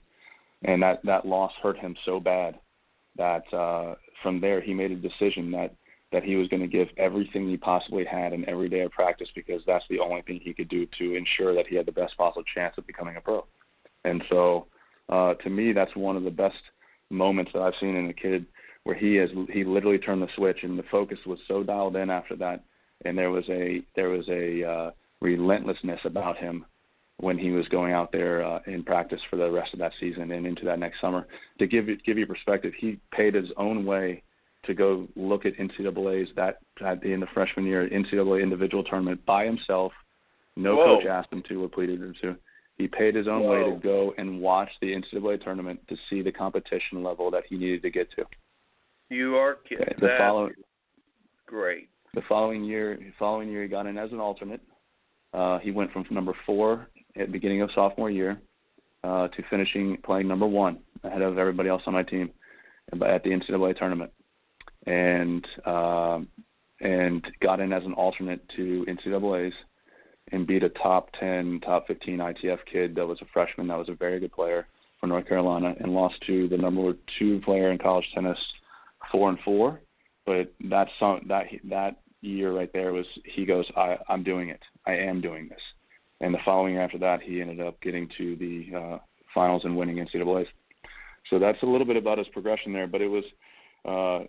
and 0.64 0.82
that 0.82 1.00
that 1.04 1.26
loss 1.26 1.52
hurt 1.62 1.78
him 1.78 1.96
so 2.04 2.20
bad 2.20 2.58
that 3.16 3.52
uh, 3.52 3.94
from 4.22 4.40
there 4.40 4.60
he 4.60 4.74
made 4.74 4.90
a 4.90 4.96
decision 4.96 5.50
that 5.52 5.74
that 6.12 6.22
he 6.22 6.36
was 6.36 6.46
going 6.48 6.62
to 6.62 6.68
give 6.68 6.88
everything 6.96 7.48
he 7.48 7.56
possibly 7.56 8.04
had 8.04 8.32
in 8.32 8.48
every 8.48 8.68
day 8.68 8.80
of 8.80 8.92
practice 8.92 9.28
because 9.34 9.60
that's 9.66 9.84
the 9.90 9.98
only 9.98 10.22
thing 10.22 10.40
he 10.42 10.54
could 10.54 10.68
do 10.68 10.86
to 10.96 11.16
ensure 11.16 11.54
that 11.54 11.66
he 11.66 11.74
had 11.74 11.86
the 11.86 11.92
best 11.92 12.16
possible 12.16 12.44
chance 12.54 12.74
of 12.78 12.86
becoming 12.86 13.16
a 13.16 13.20
pro. 13.20 13.44
And 14.04 14.22
so, 14.30 14.68
uh, 15.08 15.34
to 15.34 15.50
me, 15.50 15.72
that's 15.72 15.94
one 15.96 16.16
of 16.16 16.22
the 16.22 16.30
best 16.30 16.54
moments 17.10 17.50
that 17.52 17.62
I've 17.62 17.74
seen 17.80 17.96
in 17.96 18.08
a 18.08 18.12
kid 18.12 18.46
where 18.84 18.96
he 18.96 19.16
has 19.16 19.30
he 19.50 19.64
literally 19.64 19.98
turned 19.98 20.22
the 20.22 20.28
switch 20.36 20.58
and 20.62 20.78
the 20.78 20.84
focus 20.90 21.18
was 21.26 21.38
so 21.48 21.62
dialed 21.62 21.96
in 21.96 22.10
after 22.10 22.36
that, 22.36 22.62
and 23.04 23.16
there 23.18 23.30
was 23.30 23.44
a 23.48 23.82
there 23.96 24.10
was 24.10 24.28
a 24.28 24.64
uh, 24.64 24.90
relentlessness 25.20 26.00
about 26.04 26.36
him 26.36 26.64
when 27.18 27.38
he 27.38 27.50
was 27.50 27.66
going 27.68 27.92
out 27.92 28.12
there 28.12 28.44
uh, 28.44 28.58
in 28.66 28.82
practice 28.82 29.20
for 29.30 29.36
the 29.36 29.50
rest 29.50 29.72
of 29.72 29.78
that 29.78 29.92
season 30.00 30.30
and 30.30 30.46
into 30.46 30.64
that 30.64 30.78
next 30.78 31.00
summer. 31.00 31.26
To 31.58 31.66
give 31.66 31.88
you, 31.88 31.96
give 32.04 32.18
you 32.18 32.26
perspective, 32.26 32.72
he 32.76 32.98
paid 33.12 33.34
his 33.34 33.50
own 33.56 33.86
way 33.86 34.22
to 34.66 34.74
go 34.74 35.06
look 35.14 35.46
at 35.46 35.56
NCAA's 35.56 36.30
that 36.36 36.58
at 36.84 37.00
the 37.00 37.12
end 37.12 37.22
of 37.22 37.28
freshman 37.32 37.66
year 37.66 37.88
NCAA 37.88 38.42
individual 38.42 38.82
tournament 38.82 39.24
by 39.26 39.44
himself. 39.44 39.92
No 40.56 40.76
Whoa. 40.76 40.96
coach 40.96 41.06
asked 41.06 41.32
him 41.32 41.42
to 41.48 41.64
or 41.64 41.68
pleaded 41.68 42.00
him 42.00 42.14
to. 42.22 42.36
He 42.78 42.88
paid 42.88 43.14
his 43.14 43.28
own 43.28 43.44
way 43.44 43.62
to 43.62 43.78
go 43.80 44.14
and 44.18 44.40
watch 44.40 44.70
the 44.80 44.92
NCAA 44.92 45.42
tournament 45.44 45.80
to 45.88 45.96
see 46.10 46.22
the 46.22 46.32
competition 46.32 47.04
level 47.04 47.30
that 47.30 47.44
he 47.48 47.56
needed 47.56 47.82
to 47.82 47.90
get 47.90 48.10
to. 48.16 48.24
You 49.10 49.36
are 49.36 49.56
kidding. 49.68 49.84
Okay, 49.84 49.94
the 50.00 50.06
That's 50.06 50.18
following 50.18 50.52
great. 51.46 51.88
the 52.14 52.22
following 52.28 52.64
year, 52.64 52.96
the 52.96 53.12
following 53.18 53.48
year 53.48 53.62
he 53.62 53.68
got 53.68 53.86
in 53.86 53.98
as 53.98 54.12
an 54.12 54.20
alternate. 54.20 54.60
Uh, 55.32 55.58
he 55.58 55.70
went 55.70 55.92
from 55.92 56.04
number 56.10 56.32
four 56.46 56.88
at 57.16 57.26
the 57.26 57.32
beginning 57.32 57.62
of 57.62 57.70
sophomore 57.74 58.10
year 58.10 58.40
uh, 59.02 59.28
to 59.28 59.42
finishing 59.50 59.96
playing 60.04 60.28
number 60.28 60.46
one 60.46 60.78
ahead 61.02 61.22
of 61.22 61.38
everybody 61.38 61.68
else 61.68 61.82
on 61.86 61.92
my 61.92 62.02
team 62.02 62.30
at 62.92 63.24
the 63.24 63.30
NCAA 63.30 63.76
tournament, 63.76 64.12
and 64.86 65.46
um, 65.66 66.28
and 66.80 67.26
got 67.40 67.60
in 67.60 67.72
as 67.72 67.84
an 67.84 67.92
alternate 67.94 68.40
to 68.56 68.84
NCAA's 68.88 69.54
and 70.32 70.46
beat 70.46 70.62
a 70.62 70.70
top 70.70 71.10
10, 71.20 71.60
top 71.64 71.86
15 71.86 72.18
ITF 72.18 72.58
kid 72.70 72.94
that 72.94 73.06
was 73.06 73.18
a 73.20 73.26
freshman 73.32 73.68
that 73.68 73.78
was 73.78 73.88
a 73.88 73.94
very 73.94 74.18
good 74.20 74.32
player 74.32 74.66
for 74.98 75.06
North 75.06 75.28
Carolina 75.28 75.74
and 75.80 75.92
lost 75.94 76.14
to 76.26 76.48
the 76.48 76.56
number 76.56 76.94
two 77.18 77.40
player 77.44 77.70
in 77.70 77.78
college 77.78 78.06
tennis, 78.14 78.38
four 79.14 79.28
and 79.28 79.38
four. 79.44 79.80
But 80.26 80.52
that 80.68 80.88
song, 80.98 81.20
that 81.28 81.44
that 81.70 82.00
year 82.20 82.52
right 82.52 82.70
there 82.72 82.92
was 82.92 83.06
he 83.24 83.44
goes, 83.44 83.64
I, 83.76 83.96
I'm 84.08 84.24
doing 84.24 84.48
it. 84.48 84.60
I 84.86 84.94
am 84.96 85.20
doing 85.20 85.48
this. 85.48 85.60
And 86.20 86.34
the 86.34 86.38
following 86.44 86.74
year 86.74 86.82
after 86.82 86.98
that, 86.98 87.22
he 87.22 87.40
ended 87.40 87.60
up 87.60 87.80
getting 87.80 88.08
to 88.18 88.36
the 88.36 88.76
uh, 88.76 88.98
finals 89.34 89.62
and 89.64 89.76
winning 89.76 89.96
NCAA's. 89.96 90.48
So 91.30 91.38
that's 91.38 91.62
a 91.62 91.66
little 91.66 91.86
bit 91.86 91.96
about 91.96 92.18
his 92.18 92.26
progression 92.28 92.72
there. 92.72 92.86
But 92.86 93.02
it 93.02 93.08
was, 93.08 93.24
uh, 93.84 94.26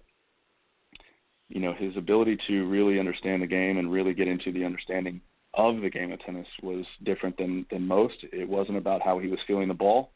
you 1.50 1.62
know, 1.62 1.74
his 1.74 1.98
ability 1.98 2.38
to 2.48 2.68
really 2.68 3.00
understand 3.00 3.42
the 3.42 3.48
game 3.48 3.78
and 3.78 3.92
really 3.92 4.14
get 4.14 4.28
into 4.28 4.52
the 4.52 4.66
understanding 4.66 5.20
of 5.56 5.82
the 5.82 5.90
game 5.90 6.12
of 6.12 6.20
tennis 6.20 6.48
was 6.62 6.86
different 7.04 7.38
than 7.38 7.66
than 7.72 7.88
most. 7.88 8.18
It 8.34 8.48
wasn't 8.48 8.78
about 8.78 9.02
how 9.02 9.18
he 9.18 9.30
was 9.30 9.40
feeling 9.48 9.68
the 9.68 9.74
ball. 9.74 10.12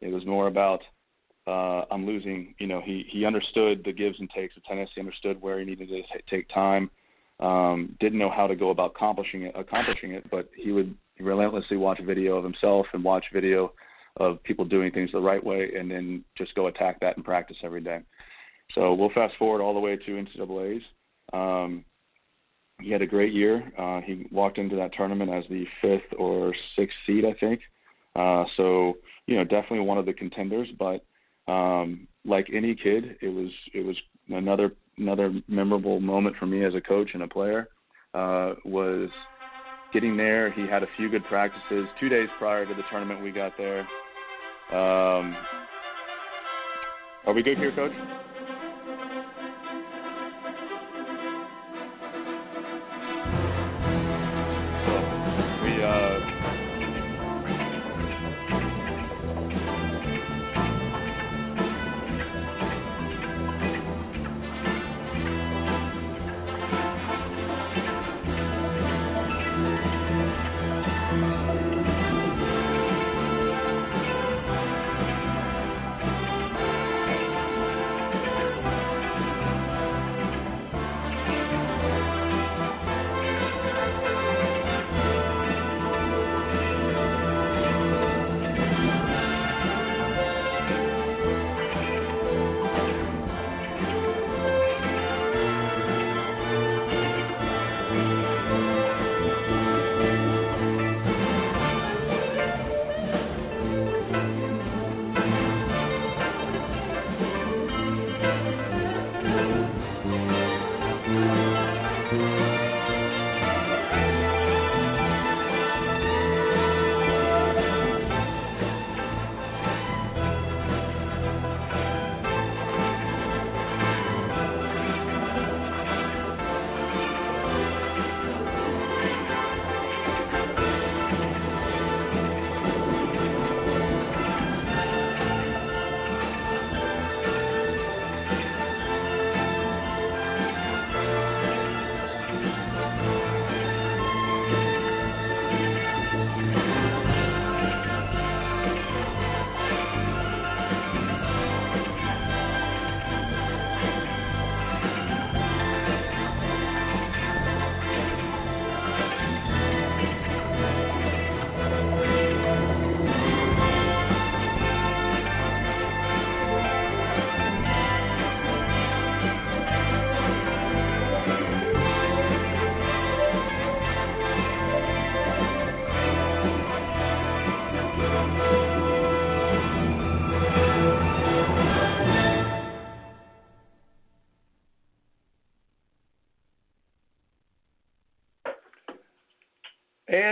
It 0.00 0.12
was 0.12 0.24
more 0.24 0.46
about 0.46 0.80
uh, 1.46 1.84
I'm 1.90 2.06
losing. 2.06 2.54
You 2.58 2.66
know, 2.66 2.80
he 2.84 3.06
he 3.10 3.24
understood 3.24 3.82
the 3.84 3.92
gives 3.92 4.18
and 4.18 4.30
takes 4.30 4.56
of 4.56 4.64
tennis. 4.64 4.90
He 4.94 5.00
understood 5.00 5.40
where 5.40 5.58
he 5.58 5.64
needed 5.64 5.88
to 5.88 6.02
t- 6.02 6.24
take 6.28 6.48
time. 6.48 6.90
Um, 7.40 7.96
didn't 8.00 8.18
know 8.18 8.30
how 8.30 8.46
to 8.46 8.56
go 8.56 8.70
about 8.70 8.92
accomplishing 8.94 9.42
it, 9.42 9.54
accomplishing 9.56 10.12
it, 10.12 10.28
but 10.30 10.48
he 10.56 10.72
would 10.72 10.94
relentlessly 11.20 11.76
watch 11.76 12.00
video 12.04 12.36
of 12.36 12.44
himself 12.44 12.86
and 12.92 13.02
watch 13.02 13.24
video 13.32 13.72
of 14.18 14.42
people 14.44 14.64
doing 14.64 14.92
things 14.92 15.10
the 15.12 15.20
right 15.20 15.44
way, 15.44 15.72
and 15.76 15.90
then 15.90 16.24
just 16.38 16.54
go 16.54 16.68
attack 16.68 17.00
that 17.00 17.16
in 17.16 17.22
practice 17.22 17.56
every 17.62 17.80
day. 17.80 18.00
So 18.74 18.94
we'll 18.94 19.10
fast 19.10 19.34
forward 19.38 19.60
all 19.60 19.74
the 19.74 19.80
way 19.80 19.96
to 19.96 20.10
NCAA's. 20.10 20.82
Um, 21.32 21.84
he 22.80 22.90
had 22.90 23.02
a 23.02 23.06
great 23.06 23.32
year. 23.32 23.72
Uh, 23.78 24.00
he 24.00 24.26
walked 24.30 24.58
into 24.58 24.76
that 24.76 24.92
tournament 24.94 25.30
as 25.30 25.44
the 25.48 25.66
fifth 25.82 26.18
or 26.18 26.54
sixth 26.76 26.96
seed, 27.06 27.24
I 27.24 27.34
think. 27.34 27.60
Uh, 28.16 28.44
so 28.56 28.94
you 29.26 29.36
know, 29.36 29.44
definitely 29.44 29.80
one 29.80 29.98
of 29.98 30.06
the 30.06 30.12
contenders. 30.12 30.68
But 30.78 31.04
um, 31.48 32.06
like 32.24 32.48
any 32.52 32.74
kid, 32.74 33.16
it 33.20 33.28
was 33.28 33.50
it 33.72 33.84
was 33.84 33.96
another 34.28 34.72
another 34.98 35.34
memorable 35.48 36.00
moment 36.00 36.36
for 36.38 36.46
me 36.46 36.64
as 36.64 36.74
a 36.74 36.80
coach 36.80 37.10
and 37.14 37.22
a 37.22 37.28
player. 37.28 37.68
Uh, 38.14 38.54
was 38.64 39.10
getting 39.92 40.16
there. 40.16 40.52
He 40.52 40.62
had 40.62 40.82
a 40.82 40.88
few 40.96 41.10
good 41.10 41.24
practices. 41.24 41.86
Two 41.98 42.08
days 42.08 42.28
prior 42.38 42.64
to 42.64 42.74
the 42.74 42.82
tournament, 42.90 43.22
we 43.22 43.32
got 43.32 43.52
there. 43.58 43.80
Um, 44.70 45.36
are 47.26 47.32
we 47.34 47.42
good 47.42 47.58
here, 47.58 47.74
Coach? 47.74 47.92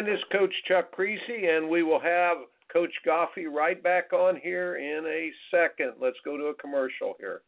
And 0.02 0.10
is 0.12 0.18
Coach 0.32 0.52
Chuck 0.66 0.86
Kriese, 0.92 1.56
and 1.56 1.70
we 1.70 1.84
will 1.84 2.00
have 2.00 2.38
Coach 2.72 2.90
Goffi 3.06 3.46
right 3.48 3.80
back 3.80 4.12
on 4.12 4.34
here 4.34 4.74
in 4.74 5.06
a 5.06 5.30
second. 5.48 5.92
Let's 6.00 6.16
go 6.24 6.36
to 6.36 6.46
a 6.46 6.54
commercial 6.54 7.14
here. 7.20 7.42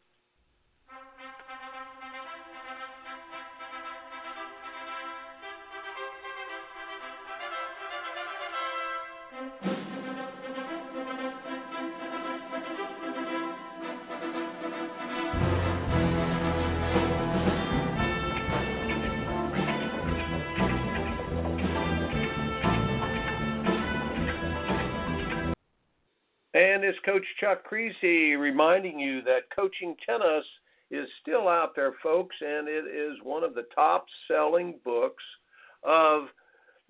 And 26.54 26.84
it's 26.84 26.98
Coach 27.04 27.24
Chuck 27.40 27.68
Kriese 27.68 28.38
reminding 28.38 29.00
you 29.00 29.22
that 29.22 29.50
coaching 29.54 29.96
tennis 30.06 30.44
is 30.88 31.08
still 31.20 31.48
out 31.48 31.74
there, 31.74 31.94
folks, 32.00 32.36
and 32.40 32.68
it 32.68 32.84
is 32.86 33.16
one 33.24 33.42
of 33.42 33.54
the 33.54 33.66
top 33.74 34.06
selling 34.28 34.78
books 34.84 35.24
of 35.82 36.26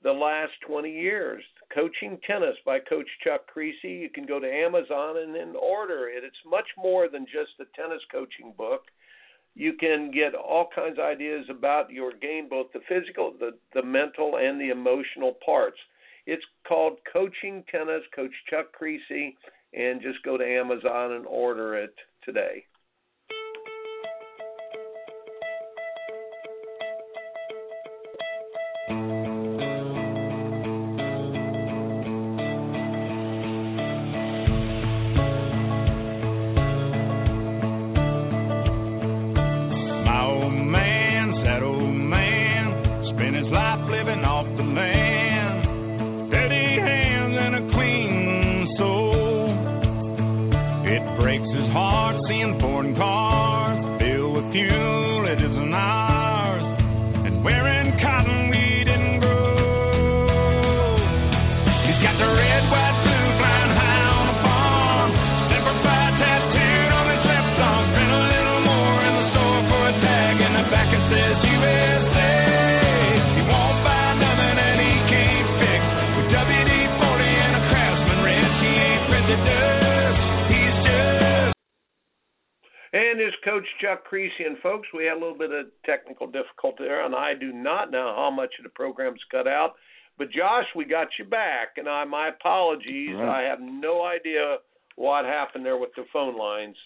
the 0.03 0.13
last 0.13 0.53
20 0.67 0.91
years. 0.91 1.43
Coaching 1.75 2.19
Tennis 2.27 2.57
by 2.67 2.79
Coach 2.79 3.09
Chuck 3.25 3.41
Kriese. 3.57 3.73
You 3.83 4.11
can 4.11 4.27
go 4.27 4.39
to 4.39 4.47
Amazon 4.47 5.17
and 5.23 5.35
then 5.35 5.55
order 5.57 6.09
it. 6.09 6.25
It's 6.25 6.37
much 6.47 6.69
more 6.77 7.09
than 7.09 7.25
just 7.25 7.59
a 7.59 7.81
tennis 7.81 8.03
coaching 8.13 8.53
book. 8.59 8.83
You 9.55 9.73
can 9.73 10.11
get 10.11 10.35
all 10.35 10.69
kinds 10.75 10.99
of 10.99 11.07
ideas 11.07 11.47
about 11.49 11.91
your 11.91 12.13
game, 12.13 12.49
both 12.51 12.67
the 12.75 12.81
physical, 12.87 13.33
the, 13.39 13.53
the 13.73 13.83
mental, 13.83 14.37
and 14.37 14.61
the 14.61 14.69
emotional 14.69 15.39
parts. 15.45 15.79
It's 16.27 16.45
called 16.67 16.99
Coaching 17.13 17.65
Tennis, 17.71 18.03
Coach 18.15 18.33
Chuck 18.49 18.67
Kriese, 18.79 19.35
and 19.75 20.01
just 20.01 20.23
go 20.23 20.37
to 20.37 20.45
Amazon 20.45 21.13
and 21.13 21.27
order 21.27 21.77
it 21.77 21.95
today. 22.23 22.65
And 84.11 84.59
folks, 84.63 84.89
we 84.95 85.05
had 85.05 85.17
a 85.17 85.21
little 85.21 85.37
bit 85.37 85.51
of 85.53 85.67
technical 85.85 86.27
difficulty 86.27 86.85
there, 86.85 87.05
and 87.05 87.15
I 87.15 87.35
do 87.35 87.53
not 87.53 87.91
know 87.91 88.13
how 88.17 88.31
much 88.31 88.51
of 88.59 88.65
the 88.65 88.71
program's 88.71 89.21
cut 89.31 89.49
out. 89.49 89.75
But 90.19 90.31
Josh, 90.31 90.67
we 90.77 90.85
got 90.85 91.09
you 91.19 91.25
back, 91.25 91.77
and 91.77 91.89
I 91.89 92.05
my 92.05 92.29
apologies. 92.29 93.15
Right. 93.15 93.41
I 93.41 93.49
have 93.49 93.61
no 93.61 94.05
idea 94.05 94.59
what 94.97 95.25
happened 95.25 95.67
there 95.67 95.77
with 95.77 95.91
the 95.97 96.05
phone 96.13 96.39
lines, 96.39 96.77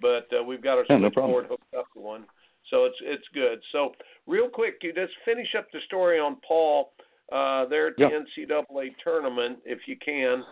but 0.00 0.26
uh, 0.38 0.42
we've 0.42 0.62
got 0.62 0.78
our 0.78 0.84
Yeah, 0.88 0.96
no 0.96 1.10
hooked 1.48 1.74
up 1.76 1.92
to 1.94 2.00
one, 2.00 2.24
so 2.70 2.84
it's 2.86 2.96
it's 3.02 3.26
good. 3.34 3.60
So 3.72 3.92
real 4.26 4.48
quick, 4.48 4.76
you 4.82 4.94
just 4.94 5.12
finish 5.24 5.48
up 5.56 5.66
the 5.72 5.80
story 5.86 6.18
on 6.18 6.36
Paul 6.46 6.92
uh, 7.30 7.66
there 7.66 7.88
at 7.88 7.96
the 7.96 8.04
NCAA 8.04 8.94
tournament 9.04 9.58
if 9.66 9.80
you 9.86 9.96
can, 10.02 10.42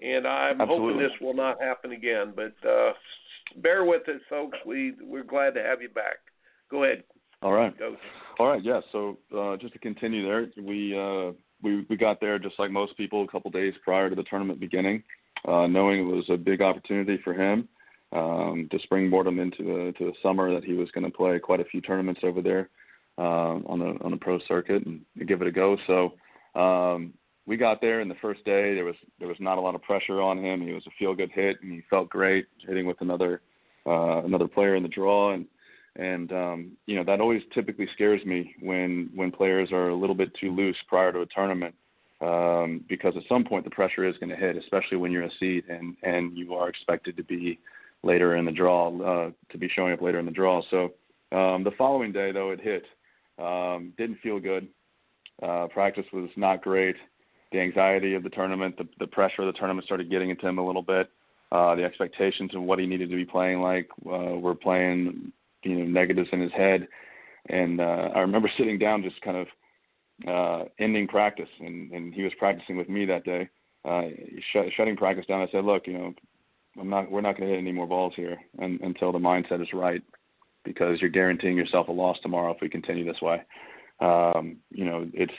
and 0.00 0.26
I'm 0.26 0.60
hoping 0.60 0.98
this 0.98 1.10
will 1.20 1.34
not 1.34 1.60
happen 1.60 1.90
again. 1.90 2.32
But 2.36 2.54
uh, 2.68 2.92
bear 3.56 3.84
with 3.84 4.08
us, 4.08 4.20
folks. 4.28 4.58
We 4.66 4.94
we're 5.02 5.24
glad 5.24 5.54
to 5.54 5.62
have 5.62 5.82
you 5.82 5.88
back. 5.88 6.16
Go 6.70 6.84
ahead, 6.84 7.04
All 7.42 7.52
right. 7.52 7.76
Coach. 7.78 7.98
All 8.38 8.46
right, 8.46 8.64
yeah. 8.64 8.80
So 8.92 9.18
uh, 9.36 9.56
just 9.56 9.72
to 9.72 9.78
continue 9.78 10.24
there, 10.24 10.48
we 10.62 10.96
uh, 10.96 11.32
we 11.62 11.86
we 11.88 11.96
got 11.96 12.20
there 12.20 12.38
just 12.38 12.58
like 12.58 12.70
most 12.70 12.96
people 12.96 13.24
a 13.24 13.28
couple 13.28 13.50
days 13.50 13.74
prior 13.84 14.08
to 14.08 14.16
the 14.16 14.22
tournament 14.24 14.60
beginning, 14.60 15.02
uh, 15.46 15.66
knowing 15.66 16.00
it 16.00 16.12
was 16.12 16.24
a 16.30 16.36
big 16.36 16.62
opportunity 16.62 17.18
for 17.22 17.34
him 17.34 17.68
um, 18.12 18.68
to 18.70 18.78
springboard 18.80 19.26
him 19.26 19.38
into 19.38 19.62
the 19.62 19.92
to 19.98 20.06
the 20.06 20.12
summer 20.22 20.52
that 20.52 20.64
he 20.64 20.72
was 20.72 20.90
going 20.92 21.04
to 21.04 21.16
play 21.16 21.38
quite 21.38 21.60
a 21.60 21.64
few 21.64 21.80
tournaments 21.80 22.20
over 22.24 22.40
there 22.40 22.68
um, 23.18 23.64
on 23.66 23.78
the 23.78 23.96
on 24.04 24.10
the 24.10 24.16
pro 24.16 24.38
circuit 24.48 24.84
and 24.86 25.02
give 25.26 25.42
it 25.42 25.48
a 25.48 25.52
go. 25.52 25.76
So 25.86 26.14
um, 26.60 27.14
we 27.50 27.56
got 27.56 27.80
there, 27.80 27.98
and 27.98 28.08
the 28.08 28.22
first 28.22 28.44
day 28.44 28.76
there 28.76 28.84
was 28.84 28.94
there 29.18 29.26
was 29.26 29.36
not 29.40 29.58
a 29.58 29.60
lot 29.60 29.74
of 29.74 29.82
pressure 29.82 30.20
on 30.20 30.38
him. 30.38 30.60
He 30.60 30.72
was 30.72 30.86
a 30.86 30.90
feel 31.00 31.16
good 31.16 31.32
hit, 31.32 31.56
and 31.62 31.72
he 31.72 31.82
felt 31.90 32.08
great 32.08 32.46
hitting 32.64 32.86
with 32.86 33.00
another 33.00 33.40
uh, 33.84 34.22
another 34.22 34.46
player 34.46 34.76
in 34.76 34.84
the 34.84 34.88
draw 34.88 35.32
and 35.34 35.46
and 35.96 36.30
um, 36.30 36.76
you 36.86 36.94
know 36.94 37.02
that 37.02 37.20
always 37.20 37.42
typically 37.52 37.88
scares 37.92 38.24
me 38.24 38.54
when 38.62 39.10
when 39.16 39.32
players 39.32 39.72
are 39.72 39.88
a 39.88 39.96
little 39.96 40.14
bit 40.14 40.30
too 40.40 40.54
loose 40.54 40.76
prior 40.86 41.12
to 41.12 41.22
a 41.22 41.26
tournament 41.26 41.74
um, 42.20 42.84
because 42.88 43.14
at 43.16 43.24
some 43.28 43.42
point 43.42 43.64
the 43.64 43.70
pressure 43.70 44.08
is 44.08 44.16
going 44.18 44.30
to 44.30 44.36
hit, 44.36 44.56
especially 44.56 44.98
when 44.98 45.10
you're 45.10 45.24
a 45.24 45.30
seed 45.40 45.64
and 45.68 45.96
and 46.04 46.38
you 46.38 46.54
are 46.54 46.68
expected 46.68 47.16
to 47.16 47.24
be 47.24 47.58
later 48.04 48.36
in 48.36 48.44
the 48.44 48.52
draw 48.52 48.96
uh, 49.02 49.30
to 49.50 49.58
be 49.58 49.68
showing 49.74 49.92
up 49.92 50.00
later 50.00 50.20
in 50.20 50.24
the 50.24 50.30
draw. 50.30 50.62
So 50.70 50.84
um, 51.36 51.64
the 51.64 51.72
following 51.76 52.12
day 52.12 52.30
though 52.30 52.52
it 52.52 52.60
hit, 52.60 52.84
um, 53.44 53.92
didn't 53.98 54.20
feel 54.20 54.38
good. 54.38 54.68
Uh, 55.42 55.66
practice 55.66 56.04
was 56.12 56.30
not 56.36 56.62
great. 56.62 56.94
The 57.52 57.60
anxiety 57.60 58.14
of 58.14 58.22
the 58.22 58.30
tournament, 58.30 58.76
the, 58.78 58.88
the 58.98 59.06
pressure 59.06 59.42
of 59.42 59.52
the 59.52 59.58
tournament 59.58 59.84
started 59.84 60.10
getting 60.10 60.30
into 60.30 60.46
him 60.46 60.58
a 60.58 60.66
little 60.66 60.82
bit. 60.82 61.10
Uh, 61.50 61.74
the 61.74 61.82
expectations 61.82 62.54
of 62.54 62.62
what 62.62 62.78
he 62.78 62.86
needed 62.86 63.10
to 63.10 63.16
be 63.16 63.24
playing 63.24 63.60
like 63.60 63.88
uh, 64.06 64.36
were 64.38 64.54
playing 64.54 65.32
you 65.62 65.76
know 65.76 65.84
negatives 65.84 66.28
in 66.32 66.40
his 66.40 66.52
head. 66.52 66.86
And 67.48 67.80
uh 67.80 68.10
I 68.14 68.20
remember 68.20 68.50
sitting 68.58 68.78
down 68.78 69.02
just 69.02 69.20
kind 69.22 69.36
of 69.36 69.46
uh 70.28 70.64
ending 70.78 71.06
practice 71.06 71.48
and 71.60 71.90
and 71.92 72.14
he 72.14 72.22
was 72.22 72.32
practicing 72.38 72.76
with 72.76 72.88
me 72.88 73.04
that 73.06 73.24
day 73.24 73.48
uh 73.84 74.02
shut, 74.52 74.66
shutting 74.76 74.96
practice 74.96 75.26
down. 75.26 75.42
I 75.42 75.50
said 75.50 75.64
look 75.64 75.86
you 75.86 75.94
know 75.94 76.14
I'm 76.80 76.90
not 76.90 77.10
we're 77.10 77.20
not 77.20 77.36
going 77.36 77.48
to 77.48 77.54
hit 77.54 77.60
any 77.60 77.72
more 77.72 77.86
balls 77.86 78.12
here 78.16 78.38
un, 78.62 78.78
until 78.82 79.12
the 79.12 79.18
mindset 79.18 79.62
is 79.62 79.72
right 79.72 80.02
because 80.64 81.00
you're 81.00 81.10
guaranteeing 81.10 81.56
yourself 81.56 81.88
a 81.88 81.92
loss 81.92 82.18
tomorrow 82.22 82.52
if 82.52 82.60
we 82.60 82.68
continue 82.68 83.04
this 83.04 83.22
way. 83.22 83.42
Um 84.00 84.58
you 84.70 84.84
know 84.84 85.08
it's 85.12 85.32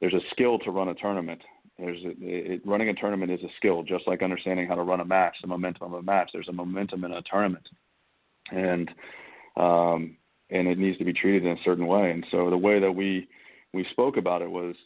there's 0.00 0.14
a 0.14 0.30
skill 0.30 0.58
to 0.60 0.70
run 0.70 0.88
a 0.88 0.94
tournament 0.94 1.40
there's 1.78 2.02
a, 2.04 2.12
it, 2.20 2.62
running 2.64 2.88
a 2.88 2.94
tournament 2.94 3.32
is 3.32 3.42
a 3.42 3.52
skill 3.56 3.82
just 3.82 4.06
like 4.06 4.22
understanding 4.22 4.66
how 4.66 4.74
to 4.74 4.82
run 4.82 5.00
a 5.00 5.04
match 5.04 5.36
the 5.42 5.48
momentum 5.48 5.92
of 5.92 5.92
a 5.94 6.02
match 6.02 6.30
there's 6.32 6.48
a 6.48 6.52
momentum 6.52 7.04
in 7.04 7.12
a 7.12 7.22
tournament 7.22 7.66
and 8.52 8.90
um, 9.56 10.16
and 10.50 10.68
it 10.68 10.78
needs 10.78 10.98
to 10.98 11.04
be 11.04 11.12
treated 11.12 11.44
in 11.44 11.56
a 11.56 11.62
certain 11.64 11.86
way. 11.86 12.10
And 12.10 12.24
so 12.30 12.50
the 12.50 12.58
way 12.58 12.80
that 12.80 12.92
we 12.92 13.28
we 13.72 13.86
spoke 13.90 14.16
about 14.16 14.42
it 14.42 14.50
was 14.50 14.76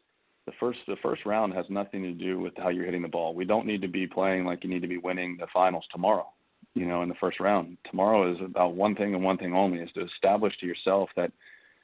the 0.46 0.52
first 0.58 0.78
the 0.86 0.96
first 1.02 1.26
round 1.26 1.52
has 1.54 1.66
nothing 1.68 2.02
to 2.02 2.12
do 2.12 2.38
with 2.38 2.54
how 2.56 2.68
you're 2.68 2.84
hitting 2.84 3.02
the 3.02 3.08
ball. 3.08 3.34
We 3.34 3.44
don't 3.44 3.66
need 3.66 3.82
to 3.82 3.88
be 3.88 4.06
playing 4.06 4.44
like 4.44 4.64
you 4.64 4.70
need 4.70 4.82
to 4.82 4.88
be 4.88 4.98
winning 4.98 5.36
the 5.38 5.46
finals 5.52 5.84
tomorrow. 5.92 6.26
You 6.74 6.86
know, 6.86 7.02
in 7.02 7.08
the 7.08 7.14
first 7.16 7.40
round. 7.40 7.76
Tomorrow 7.90 8.32
is 8.32 8.38
about 8.44 8.74
one 8.74 8.94
thing 8.94 9.14
and 9.14 9.24
one 9.24 9.38
thing 9.38 9.54
only: 9.54 9.78
is 9.80 9.90
to 9.94 10.04
establish 10.04 10.56
to 10.58 10.66
yourself 10.66 11.10
that 11.16 11.32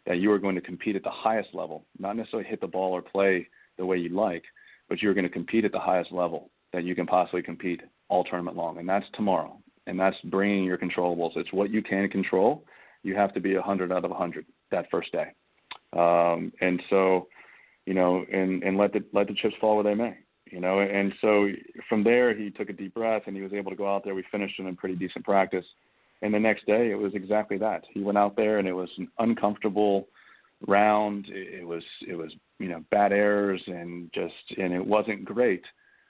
that 0.07 0.19
you 0.19 0.31
are 0.31 0.39
going 0.39 0.55
to 0.55 0.61
compete 0.61 0.97
at 0.97 1.03
the 1.03 1.11
highest 1.11 1.55
level, 1.55 1.87
not 1.99 2.17
necessarily 2.17 2.49
hit 2.49 2.61
the 2.61 2.67
ball 2.67 2.93
or 2.93 3.01
play 3.01 3.49
the 3.79 3.87
way 3.87 3.97
you 3.97 4.11
like, 4.11 4.45
but 4.89 5.03
you're 5.03 5.15
going 5.15 5.25
to 5.25 5.31
compete 5.31 5.65
at 5.65 5.73
the 5.73 5.79
highest 5.79 6.13
level 6.13 6.51
that 6.73 6.85
you 6.85 6.95
can 6.95 7.07
possibly 7.07 7.43
compete 7.43 7.81
all 8.09 8.25
tournament 8.25 8.57
long, 8.57 8.79
and 8.79 8.89
that's 8.89 9.07
tomorrow. 9.15 9.59
And 9.87 10.01
that's 10.01 10.17
bringing 10.25 10.65
your 10.65 10.79
controllables. 10.79 11.37
It's 11.37 11.53
what 11.53 11.71
you 11.71 11.83
can 11.83 12.09
control 12.09 12.65
you 13.05 13.15
have 13.15 13.33
to 13.35 13.41
be 13.41 13.53
a 13.53 13.59
100 13.59 13.93
out 13.93 13.99
of 13.99 14.05
a 14.05 14.09
100 14.09 14.47
that 14.73 14.91
first 14.91 15.13
day. 15.13 15.29
Um, 15.93 16.53
and 16.61 16.83
so, 16.91 17.29
you 17.87 17.95
know, 17.95 18.25
and, 18.33 18.65
and 18.65 18.77
let 18.77 18.93
the, 18.93 19.05
let 19.13 19.29
the 19.29 19.35
chips 19.35 19.55
fall 19.61 19.77
where 19.77 19.85
they 19.85 19.95
may, 19.95 20.17
you 20.51 20.59
know, 20.59 20.81
and 20.81 21.13
so 21.21 21.49
from 21.89 22.03
there 22.03 22.37
he 22.37 22.51
took 22.51 22.71
a 22.71 22.73
deep 22.73 22.95
breath 22.95 23.23
and 23.27 23.37
he 23.37 23.43
was 23.43 23.53
able 23.53 23.71
to 23.71 23.77
go 23.77 23.95
out 23.95 24.03
there. 24.03 24.15
We 24.15 24.25
finished 24.33 24.59
in 24.59 24.67
a 24.67 24.75
pretty 24.75 24.97
decent 24.97 25.25
practice. 25.25 25.67
And 26.23 26.33
the 26.33 26.41
next 26.41 26.67
day 26.67 26.91
it 26.91 26.99
was 26.99 27.15
exactly 27.15 27.59
that. 27.59 27.85
He 27.93 28.01
went 28.01 28.19
out 28.19 28.35
there 28.35 28.59
and 28.59 28.67
it 28.67 28.73
was 28.73 28.89
an 28.99 29.09
uncomfortable 29.19 30.09
round. 30.67 31.27
It, 31.29 31.67
was 31.67 31.83
it 32.07 32.15
was 32.15 32.33
you 32.59 32.69
know 32.69 32.85
bad 32.91 33.13
errors 33.13 33.63
and 33.67 34.11
just 34.13 34.35
and 34.57 34.73
it 34.73 34.85
wasn't 34.85 35.25
great 35.25 35.63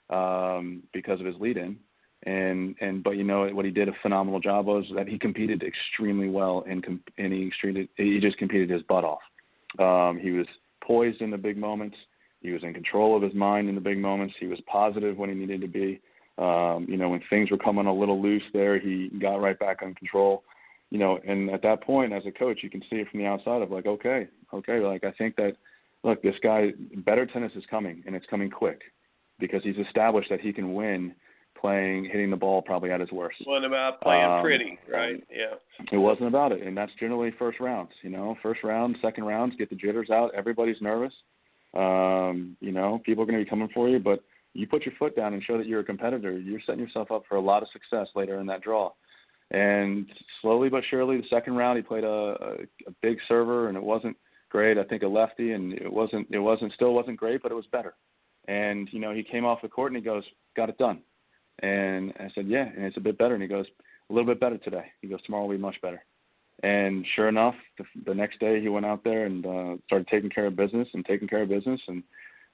um, 0.09 0.83
because 0.93 1.19
of 1.19 1.25
his 1.25 1.35
lead 1.39 1.57
in. 1.57 1.77
And 2.23 2.75
and 2.81 3.03
but 3.03 3.11
you 3.11 3.23
know 3.23 3.47
what 3.47 3.65
he 3.65 3.71
did 3.71 3.87
a 3.87 3.93
phenomenal 4.01 4.39
job 4.39 4.65
was 4.65 4.85
that 4.95 5.07
he 5.07 5.19
competed 5.19 5.63
extremely 5.63 6.29
well 6.29 6.63
and 6.67 6.83
and 7.17 7.33
he 7.33 7.47
extremely 7.47 7.89
he 7.97 8.19
just 8.19 8.37
competed 8.37 8.69
his 8.69 8.81
butt 8.83 9.03
off. 9.03 9.21
Um, 9.77 10.19
he 10.19 10.31
was 10.31 10.47
poised 10.81 11.21
in 11.21 11.31
the 11.31 11.37
big 11.37 11.57
moments. 11.57 11.97
He 12.41 12.51
was 12.51 12.63
in 12.63 12.73
control 12.73 13.15
of 13.15 13.23
his 13.23 13.33
mind 13.33 13.69
in 13.69 13.75
the 13.75 13.81
big 13.81 13.97
moments. 13.97 14.35
He 14.39 14.47
was 14.47 14.59
positive 14.67 15.17
when 15.17 15.29
he 15.29 15.35
needed 15.35 15.61
to 15.61 15.67
be. 15.67 15.99
Um, 16.37 16.85
you 16.89 16.97
know, 16.97 17.09
when 17.09 17.21
things 17.29 17.49
were 17.49 17.57
coming 17.57 17.85
a 17.85 17.93
little 17.93 18.21
loose 18.21 18.43
there, 18.53 18.79
he 18.79 19.09
got 19.19 19.41
right 19.41 19.57
back 19.57 19.81
on 19.81 19.95
control. 19.95 20.43
You 20.91 20.99
know, 20.99 21.19
and 21.27 21.49
at 21.49 21.61
that 21.63 21.81
point, 21.81 22.13
as 22.13 22.23
a 22.25 22.31
coach, 22.31 22.59
you 22.61 22.69
can 22.69 22.81
see 22.89 22.97
it 22.97 23.09
from 23.09 23.19
the 23.19 23.25
outside 23.25 23.61
of 23.61 23.71
like, 23.71 23.85
okay, 23.85 24.27
okay, 24.53 24.79
like 24.79 25.03
I 25.03 25.11
think 25.11 25.35
that, 25.35 25.57
look, 26.03 26.21
this 26.21 26.35
guy, 26.43 26.73
better 26.97 27.25
tennis 27.25 27.51
is 27.55 27.63
coming, 27.69 28.03
and 28.05 28.15
it's 28.15 28.25
coming 28.29 28.49
quick, 28.49 28.81
because 29.39 29.63
he's 29.63 29.77
established 29.77 30.29
that 30.29 30.41
he 30.41 30.53
can 30.53 30.73
win 30.73 31.13
playing, 31.59 32.05
hitting 32.05 32.29
the 32.29 32.37
ball 32.37 32.61
probably 32.61 32.91
at 32.91 32.99
his 32.99 33.11
worst. 33.11 33.41
It 33.41 33.47
wasn't 33.47 33.65
about 33.65 33.99
playing 34.01 34.23
Um, 34.23 34.41
pretty, 34.43 34.77
right? 34.87 35.23
Yeah. 35.29 35.55
It 35.91 35.97
wasn't 35.97 36.27
about 36.27 36.51
it, 36.51 36.61
and 36.61 36.77
that's 36.77 36.91
generally 36.99 37.31
first 37.31 37.59
rounds. 37.59 37.91
You 38.03 38.11
know, 38.11 38.37
first 38.43 38.63
round, 38.63 38.97
second 39.01 39.23
rounds, 39.23 39.55
get 39.57 39.69
the 39.69 39.75
jitters 39.75 40.09
out. 40.11 40.33
Everybody's 40.35 40.81
nervous. 40.81 41.13
Um, 41.73 42.55
you 42.61 42.71
know, 42.71 43.01
people 43.03 43.23
are 43.23 43.25
going 43.25 43.39
to 43.39 43.43
be 43.43 43.49
coming 43.49 43.69
for 43.73 43.89
you, 43.89 43.99
but 43.99 44.23
you 44.53 44.67
put 44.67 44.85
your 44.85 44.95
foot 44.99 45.15
down 45.15 45.33
and 45.33 45.43
show 45.43 45.57
that 45.57 45.65
you're 45.65 45.81
a 45.81 45.83
competitor. 45.83 46.37
You're 46.37 46.61
setting 46.65 46.79
yourself 46.81 47.11
up 47.11 47.23
for 47.27 47.35
a 47.35 47.41
lot 47.41 47.63
of 47.63 47.69
success 47.73 48.07
later 48.15 48.39
in 48.39 48.45
that 48.47 48.61
draw. 48.61 48.91
And 49.51 50.07
slowly 50.41 50.69
but 50.69 50.83
surely, 50.89 51.17
the 51.17 51.27
second 51.29 51.55
round, 51.55 51.77
he 51.77 51.83
played 51.83 52.03
a, 52.03 52.07
a, 52.07 52.53
a 52.87 52.91
big 53.01 53.17
server, 53.27 53.67
and 53.67 53.77
it 53.77 53.83
wasn't 53.83 54.17
great. 54.49 54.77
I 54.77 54.83
think 54.83 55.03
a 55.03 55.07
lefty, 55.07 55.51
and 55.51 55.73
it 55.73 55.91
wasn't, 55.91 56.27
it 56.31 56.39
wasn't, 56.39 56.73
still 56.73 56.93
wasn't 56.93 57.17
great, 57.17 57.43
but 57.43 57.51
it 57.51 57.55
was 57.55 57.67
better. 57.71 57.93
And 58.47 58.87
you 58.91 58.99
know, 58.99 59.13
he 59.13 59.23
came 59.23 59.45
off 59.45 59.61
the 59.61 59.67
court 59.67 59.91
and 59.91 59.97
he 59.97 60.03
goes, 60.03 60.23
"Got 60.55 60.69
it 60.69 60.77
done." 60.77 61.01
And 61.59 62.13
I 62.19 62.29
said, 62.35 62.47
"Yeah," 62.47 62.67
and 62.75 62.85
it's 62.85 62.97
a 62.97 63.01
bit 63.01 63.17
better. 63.17 63.33
And 63.33 63.41
he 63.41 63.49
goes, 63.49 63.65
"A 64.09 64.13
little 64.13 64.27
bit 64.27 64.39
better 64.39 64.57
today." 64.57 64.85
He 65.01 65.07
goes, 65.07 65.21
"Tomorrow 65.23 65.45
will 65.45 65.55
be 65.55 65.61
much 65.61 65.79
better." 65.81 66.03
And 66.63 67.05
sure 67.15 67.27
enough, 67.27 67.55
the, 67.77 67.83
the 68.05 68.13
next 68.13 68.39
day 68.39 68.61
he 68.61 68.69
went 68.69 68.85
out 68.85 69.03
there 69.03 69.25
and 69.25 69.45
uh, 69.45 69.75
started 69.85 70.07
taking 70.07 70.29
care 70.29 70.45
of 70.45 70.55
business 70.55 70.87
and 70.93 71.05
taking 71.05 71.27
care 71.27 71.41
of 71.41 71.49
business, 71.49 71.81
and 71.87 72.03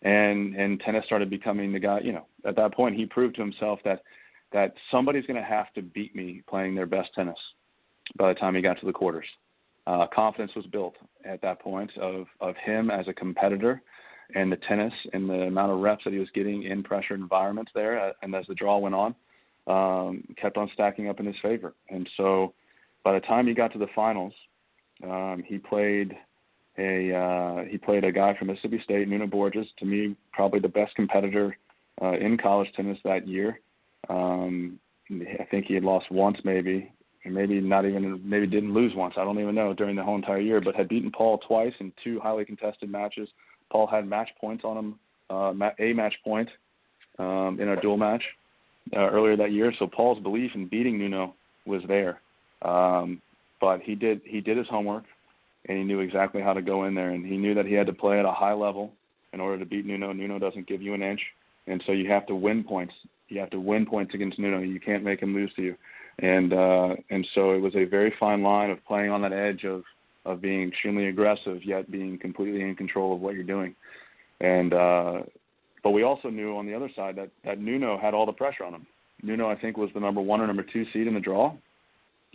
and 0.01 0.55
and 0.55 0.79
tennis 0.79 1.05
started 1.05 1.29
becoming 1.29 1.71
the 1.71 1.79
guy. 1.79 1.99
You 1.99 2.13
know, 2.13 2.25
at 2.45 2.55
that 2.55 2.73
point 2.73 2.95
he 2.95 3.05
proved 3.05 3.35
to 3.35 3.41
himself 3.41 3.79
that 3.85 4.01
that 4.53 4.73
somebody's 4.89 5.25
going 5.25 5.41
to 5.41 5.47
have 5.47 5.73
to 5.73 5.81
beat 5.81 6.15
me 6.15 6.41
playing 6.47 6.75
their 6.75 6.85
best 6.85 7.09
tennis. 7.13 7.37
By 8.17 8.33
the 8.33 8.39
time 8.39 8.55
he 8.55 8.61
got 8.61 8.79
to 8.79 8.85
the 8.85 8.91
quarters, 8.91 9.25
uh, 9.87 10.07
confidence 10.13 10.51
was 10.55 10.65
built 10.67 10.95
at 11.25 11.41
that 11.41 11.59
point 11.59 11.91
of 11.97 12.27
of 12.39 12.55
him 12.57 12.91
as 12.91 13.07
a 13.07 13.13
competitor 13.13 13.81
and 14.35 14.51
the 14.51 14.57
tennis 14.67 14.93
and 15.13 15.29
the 15.29 15.43
amount 15.43 15.71
of 15.71 15.79
reps 15.79 16.03
that 16.03 16.13
he 16.13 16.19
was 16.19 16.29
getting 16.33 16.63
in 16.63 16.83
pressure 16.83 17.15
environments 17.15 17.71
there, 17.73 17.99
uh, 17.99 18.13
and 18.21 18.33
as 18.35 18.45
the 18.47 18.55
draw 18.55 18.77
went 18.77 18.95
on, 18.95 19.15
um, 19.67 20.23
kept 20.39 20.57
on 20.57 20.69
stacking 20.73 21.09
up 21.09 21.19
in 21.19 21.25
his 21.25 21.35
favor. 21.41 21.73
And 21.89 22.09
so, 22.17 22.53
by 23.03 23.13
the 23.13 23.19
time 23.21 23.47
he 23.47 23.53
got 23.53 23.71
to 23.73 23.79
the 23.79 23.87
finals, 23.95 24.33
um, 25.03 25.43
he 25.45 25.57
played 25.57 26.15
a 26.77 27.13
uh, 27.13 27.63
he 27.69 27.77
played 27.77 28.03
a 28.03 28.11
guy 28.11 28.35
from 28.37 28.47
Mississippi 28.47 28.81
State, 28.83 29.07
Nuno 29.07 29.27
Borges. 29.27 29.67
To 29.79 29.85
me, 29.85 30.15
probably 30.31 30.59
the 30.59 30.69
best 30.69 30.95
competitor 30.95 31.57
uh, 32.01 32.13
in 32.13 32.37
college 32.37 32.69
tennis 32.75 32.97
that 33.03 33.27
year. 33.27 33.59
Um, 34.09 34.79
I 35.09 35.45
think 35.49 35.65
he 35.65 35.73
had 35.73 35.83
lost 35.83 36.11
once, 36.11 36.37
maybe, 36.43 36.91
and 37.25 37.33
maybe 37.33 37.59
not 37.59 37.85
even 37.85 38.21
maybe 38.23 38.47
didn't 38.47 38.73
lose 38.73 38.93
once. 38.95 39.15
I 39.17 39.23
don't 39.23 39.39
even 39.39 39.55
know 39.55 39.73
during 39.73 39.95
the 39.95 40.03
whole 40.03 40.15
entire 40.15 40.39
year, 40.39 40.61
but 40.61 40.75
had 40.75 40.89
beaten 40.89 41.11
Paul 41.11 41.37
twice 41.39 41.73
in 41.79 41.91
two 42.03 42.19
highly 42.19 42.45
contested 42.45 42.89
matches. 42.89 43.29
Paul 43.71 43.87
had 43.87 44.07
match 44.07 44.29
points 44.39 44.63
on 44.63 44.77
him, 44.77 44.99
uh, 45.29 45.53
a 45.79 45.93
match 45.93 46.15
point 46.23 46.49
um, 47.19 47.57
in 47.59 47.69
a 47.69 47.81
dual 47.81 47.97
match 47.97 48.23
uh, 48.95 49.09
earlier 49.09 49.37
that 49.37 49.51
year. 49.51 49.73
So 49.79 49.87
Paul's 49.87 50.21
belief 50.21 50.51
in 50.55 50.67
beating 50.67 50.97
Nuno 50.97 51.35
was 51.65 51.81
there, 51.87 52.21
um, 52.63 53.21
but 53.59 53.81
he 53.81 53.95
did 53.95 54.21
he 54.25 54.41
did 54.41 54.57
his 54.57 54.67
homework, 54.67 55.03
and 55.67 55.77
he 55.77 55.83
knew 55.83 55.99
exactly 55.99 56.41
how 56.41 56.53
to 56.53 56.61
go 56.61 56.85
in 56.85 56.95
there, 56.95 57.11
and 57.11 57.25
he 57.25 57.37
knew 57.37 57.53
that 57.53 57.65
he 57.65 57.73
had 57.73 57.87
to 57.87 57.93
play 57.93 58.19
at 58.19 58.25
a 58.25 58.31
high 58.31 58.53
level 58.53 58.93
in 59.33 59.39
order 59.39 59.59
to 59.59 59.65
beat 59.65 59.85
Nuno. 59.85 60.11
Nuno 60.13 60.39
doesn't 60.39 60.67
give 60.67 60.81
you 60.81 60.93
an 60.93 61.01
inch, 61.01 61.21
and 61.67 61.83
so 61.85 61.91
you 61.91 62.09
have 62.09 62.25
to 62.27 62.35
win 62.35 62.63
points. 62.63 62.93
You 63.31 63.39
have 63.39 63.49
to 63.51 63.59
win 63.59 63.85
points 63.85 64.13
against 64.13 64.37
Nuno. 64.39 64.59
You 64.59 64.79
can't 64.79 65.03
make 65.03 65.21
him 65.21 65.33
lose 65.33 65.51
to 65.55 65.61
you, 65.61 65.75
and 66.19 66.51
uh, 66.51 66.95
and 67.09 67.25
so 67.33 67.51
it 67.51 67.59
was 67.59 67.75
a 67.75 67.85
very 67.85 68.13
fine 68.19 68.43
line 68.43 68.69
of 68.69 68.83
playing 68.85 69.09
on 69.09 69.21
that 69.21 69.31
edge 69.31 69.63
of 69.63 69.83
of 70.25 70.41
being 70.41 70.67
extremely 70.67 71.07
aggressive 71.07 71.63
yet 71.63 71.89
being 71.89 72.17
completely 72.19 72.61
in 72.61 72.75
control 72.75 73.15
of 73.15 73.21
what 73.21 73.33
you're 73.33 73.43
doing. 73.43 73.73
And 74.41 74.73
uh, 74.73 75.21
but 75.81 75.91
we 75.91 76.03
also 76.03 76.29
knew 76.29 76.57
on 76.57 76.65
the 76.65 76.73
other 76.73 76.89
side 76.95 77.15
that 77.15 77.29
that 77.45 77.59
Nuno 77.59 77.97
had 77.97 78.13
all 78.13 78.25
the 78.25 78.33
pressure 78.33 78.65
on 78.65 78.73
him. 78.73 78.85
Nuno, 79.23 79.49
I 79.49 79.55
think, 79.55 79.77
was 79.77 79.89
the 79.93 79.99
number 79.99 80.19
one 80.19 80.41
or 80.41 80.47
number 80.47 80.63
two 80.63 80.85
seed 80.91 81.07
in 81.07 81.13
the 81.13 81.19
draw 81.19 81.53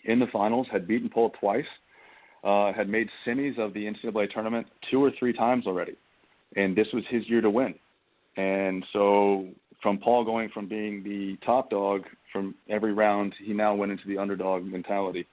in 0.04 0.18
the 0.18 0.26
finals. 0.32 0.66
Had 0.72 0.88
beaten 0.88 1.10
Paul 1.10 1.30
twice. 1.38 1.66
Uh, 2.42 2.72
had 2.72 2.88
made 2.88 3.08
semis 3.26 3.58
of 3.58 3.74
the 3.74 3.84
NCAA 3.84 4.30
tournament 4.30 4.66
two 4.88 5.02
or 5.02 5.10
three 5.18 5.32
times 5.32 5.66
already, 5.66 5.96
and 6.54 6.76
this 6.76 6.86
was 6.92 7.02
his 7.10 7.28
year 7.28 7.40
to 7.40 7.50
win. 7.50 7.74
And 8.36 8.84
so, 8.92 9.48
from 9.82 9.98
Paul 9.98 10.24
going 10.24 10.48
from 10.50 10.68
being 10.68 11.02
the 11.02 11.36
top 11.44 11.70
dog 11.70 12.04
from 12.32 12.54
every 12.68 12.92
round, 12.92 13.34
he 13.42 13.52
now 13.52 13.74
went 13.74 13.92
into 13.92 14.06
the 14.06 14.18
underdog 14.18 14.64
mentality 14.64 15.26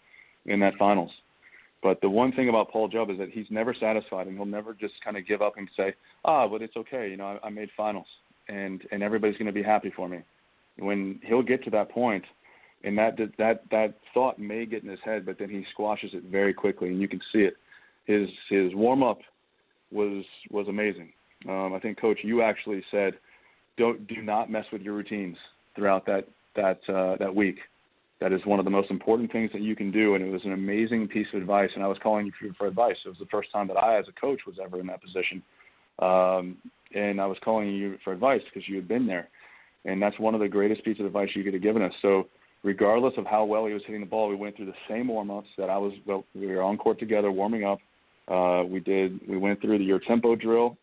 in 0.46 0.60
that 0.60 0.74
finals. 0.78 1.12
But 1.82 2.00
the 2.02 2.10
one 2.10 2.32
thing 2.32 2.50
about 2.50 2.72
Paul 2.72 2.88
Jubb 2.88 3.10
is 3.10 3.18
that 3.18 3.30
he's 3.30 3.46
never 3.50 3.74
satisfied, 3.74 4.28
and 4.28 4.38
he'll 4.38 4.46
never 4.46 4.74
just 4.74 4.94
kind 5.04 5.18
of 5.18 5.28
give 5.28 5.42
up 5.42 5.58
and 5.58 5.70
say, 5.76 5.94
"Ah, 6.24 6.48
but 6.48 6.62
it's 6.62 6.78
okay. 6.78 7.10
You 7.10 7.18
know, 7.18 7.40
I, 7.44 7.48
I 7.48 7.50
made 7.50 7.70
finals, 7.76 8.08
and 8.48 8.82
and 8.92 9.04
everybody's 9.04 9.38
going 9.38 9.48
to 9.48 9.52
be 9.54 9.64
happy 9.64 9.92
for 9.96 10.08
me." 10.08 10.20
When 10.78 11.20
he'll 11.24 11.44
get 11.44 11.64
to 11.66 11.70
that 11.72 11.90
point, 11.90 12.24
and 12.84 12.98
that 12.98 13.18
that 13.38 13.64
that 13.70 13.96
thought 14.14 14.40
may 14.40 14.66
get 14.66 14.84
in 14.84 14.90
his 14.90 15.00
head, 15.04 15.26
but 15.26 15.38
then 15.38 15.50
he 15.50 15.66
squashes 15.72 16.12
it 16.14 16.24
very 16.24 16.54
quickly, 16.54 16.88
and 16.88 17.02
you 17.02 17.08
can 17.08 17.22
see 17.34 17.40
it. 17.40 17.56
His 18.06 18.30
his 18.50 18.74
warm 18.74 19.04
up 19.04 19.20
was 19.92 20.24
was 20.52 20.68
amazing. 20.70 21.12
Um, 21.48 21.74
I 21.74 21.80
think, 21.80 22.00
Coach, 22.00 22.20
you 22.24 22.42
actually 22.42 22.82
said, 22.90 23.16
"Don't 23.78 24.08
do 24.08 24.22
not 24.22 24.50
mess 24.50 24.66
with 24.72 24.82
your 24.82 24.94
routines 24.94 25.38
throughout 25.76 26.06
that 26.06 26.28
that 26.56 26.80
uh, 26.90 27.18
that 27.18 27.34
week." 27.34 27.58
That 28.20 28.32
is 28.32 28.46
one 28.46 28.58
of 28.58 28.64
the 28.64 28.72
most 28.72 28.90
important 28.90 29.34
things 29.34 29.52
that 29.52 29.62
you 29.62 29.76
can 29.76 29.92
do, 29.92 30.16
and 30.16 30.24
it 30.24 30.32
was 30.32 30.46
an 30.46 30.54
amazing 30.54 31.10
piece 31.10 31.28
of 31.34 31.42
advice. 31.42 31.70
And 31.76 31.84
I 31.84 31.88
was 31.88 31.98
calling 32.02 32.28
you 32.28 32.54
for, 32.58 32.68
advice. 32.68 32.96
It 33.06 33.10
was 33.10 33.18
the 33.18 33.26
first 33.26 33.52
time 33.52 33.68
that 33.68 33.76
I, 33.76 34.00
as 34.00 34.06
a 34.08 34.14
coach, 34.14 34.40
was 34.48 34.56
ever 34.64 34.80
in 34.80 34.88
that 34.88 35.02
position, 35.02 35.44
um, 36.00 36.58
and 36.96 37.20
I 37.20 37.26
was 37.26 37.38
calling 37.44 37.70
you 37.70 37.98
for 38.02 38.14
advice 38.14 38.42
because 38.46 38.70
you 38.70 38.78
had 38.78 38.88
been 38.88 39.06
there. 39.08 39.28
And 39.84 40.02
that's 40.02 40.18
one 40.20 40.34
of 40.36 40.40
the 40.40 40.48
greatest 40.48 40.86
pieces 40.86 41.02
of 41.02 41.08
advice 41.08 41.30
you 41.36 41.44
could 41.44 41.54
have 41.54 41.64
given 41.64 41.82
us. 41.82 41.92
So, 42.02 42.28
regardless 42.64 43.14
of 43.18 43.26
how 43.26 43.44
well 43.44 43.66
he 43.66 43.74
was 43.74 43.82
hitting 43.86 44.00
the 44.00 44.08
ball, 44.08 44.30
we 44.30 44.36
went 44.36 44.56
through 44.56 44.68
the 44.68 44.74
same 44.88 45.10
warm 45.10 45.30
ups 45.30 45.50
that 45.58 45.70
I 45.70 45.78
was. 45.78 45.92
Well, 46.06 46.24
we 46.34 46.48
were 46.48 46.62
on 46.62 46.78
court 46.78 47.00
together, 47.00 47.30
warming 47.30 47.66
up. 47.66 47.80
Uh, 48.30 48.64
we 48.66 48.80
did. 48.80 49.20
We 49.28 49.38
went 49.38 49.60
through 49.60 49.80
the 49.80 49.84
your 49.84 50.00
tempo 50.00 50.36
drill 50.38 50.78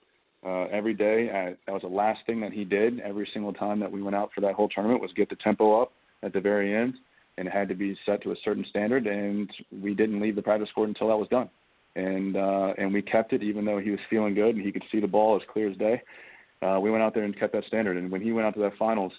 uh, 0.44 0.64
every 0.64 0.94
day. 0.94 1.28
At, 1.28 1.58
that 1.66 1.72
was 1.72 1.82
the 1.82 1.88
last 1.88 2.20
thing 2.26 2.40
that 2.40 2.52
he 2.52 2.64
did 2.64 3.00
every 3.00 3.28
single 3.32 3.52
time 3.52 3.80
that 3.80 3.90
we 3.90 4.02
went 4.02 4.16
out 4.16 4.30
for 4.34 4.40
that 4.42 4.54
whole 4.54 4.68
tournament 4.68 5.00
was 5.00 5.12
get 5.12 5.28
the 5.28 5.36
tempo 5.36 5.82
up 5.82 5.92
at 6.22 6.32
the 6.32 6.40
very 6.40 6.74
end 6.74 6.94
and 7.38 7.48
it 7.48 7.52
had 7.52 7.68
to 7.68 7.74
be 7.74 7.96
set 8.04 8.22
to 8.22 8.32
a 8.32 8.36
certain 8.44 8.64
standard. 8.68 9.06
And 9.06 9.50
we 9.82 9.94
didn't 9.94 10.20
leave 10.20 10.36
the 10.36 10.42
practice 10.42 10.68
court 10.74 10.88
until 10.88 11.08
that 11.08 11.16
was 11.16 11.28
done. 11.28 11.48
And 11.96 12.36
uh, 12.36 12.74
and 12.78 12.92
we 12.92 13.02
kept 13.02 13.32
it, 13.32 13.42
even 13.42 13.64
though 13.64 13.78
he 13.78 13.90
was 13.90 13.98
feeling 14.08 14.34
good 14.34 14.54
and 14.54 14.64
he 14.64 14.70
could 14.70 14.84
see 14.92 15.00
the 15.00 15.08
ball 15.08 15.36
as 15.36 15.42
clear 15.52 15.68
as 15.68 15.76
day. 15.76 16.02
Uh, 16.62 16.78
we 16.80 16.90
went 16.90 17.02
out 17.02 17.14
there 17.14 17.24
and 17.24 17.38
kept 17.38 17.52
that 17.54 17.64
standard. 17.64 17.96
And 17.96 18.10
when 18.12 18.20
he 18.20 18.32
went 18.32 18.46
out 18.46 18.54
to 18.54 18.60
that 18.60 18.76
finals, 18.78 19.12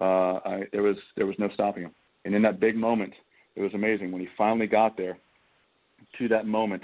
uh, 0.00 0.40
I, 0.44 0.62
there 0.72 0.82
was 0.82 0.96
there 1.16 1.26
was 1.26 1.36
no 1.38 1.48
stopping 1.54 1.84
him. 1.84 1.92
And 2.24 2.34
in 2.34 2.42
that 2.42 2.60
big 2.60 2.76
moment, 2.76 3.14
it 3.56 3.62
was 3.62 3.72
amazing 3.74 4.12
when 4.12 4.20
he 4.20 4.28
finally 4.36 4.66
got 4.66 4.96
there. 4.96 5.16
To 6.18 6.28
that 6.28 6.46
moment, 6.46 6.82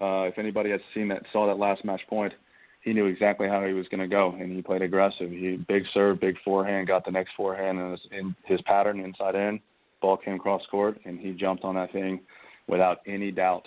uh, 0.00 0.22
if 0.22 0.38
anybody 0.38 0.70
had 0.70 0.80
seen 0.94 1.08
that, 1.08 1.22
saw 1.32 1.46
that 1.46 1.58
last 1.58 1.84
match 1.84 2.00
point, 2.08 2.32
he 2.84 2.92
knew 2.92 3.06
exactly 3.06 3.48
how 3.48 3.64
he 3.64 3.72
was 3.72 3.88
going 3.88 4.00
to 4.00 4.06
go, 4.06 4.36
and 4.38 4.54
he 4.54 4.62
played 4.62 4.82
aggressive. 4.82 5.30
He 5.30 5.56
big 5.68 5.84
serve, 5.92 6.20
big 6.20 6.36
forehand, 6.44 6.86
got 6.86 7.04
the 7.04 7.10
next 7.10 7.32
forehand 7.36 7.78
in 7.78 7.90
his, 7.90 8.00
in 8.12 8.36
his 8.44 8.60
pattern 8.62 9.00
inside 9.00 9.34
in 9.34 9.60
ball 10.04 10.18
came 10.18 10.34
across 10.34 10.60
court, 10.70 11.00
and 11.06 11.18
he 11.18 11.32
jumped 11.32 11.64
on 11.64 11.74
that 11.76 11.90
thing 11.90 12.20
without 12.68 12.98
any 13.06 13.30
doubt 13.30 13.66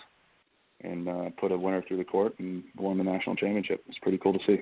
and 0.83 1.09
uh, 1.09 1.29
put 1.39 1.51
a 1.51 1.57
winner 1.57 1.83
through 1.87 1.97
the 1.97 2.03
court 2.03 2.35
and 2.37 2.63
won 2.77 2.99
the 2.99 3.03
national 3.03 3.35
championship. 3.35 3.83
It's 3.87 3.97
pretty 4.03 4.19
cool 4.19 4.33
to 4.33 4.39
see. 4.45 4.61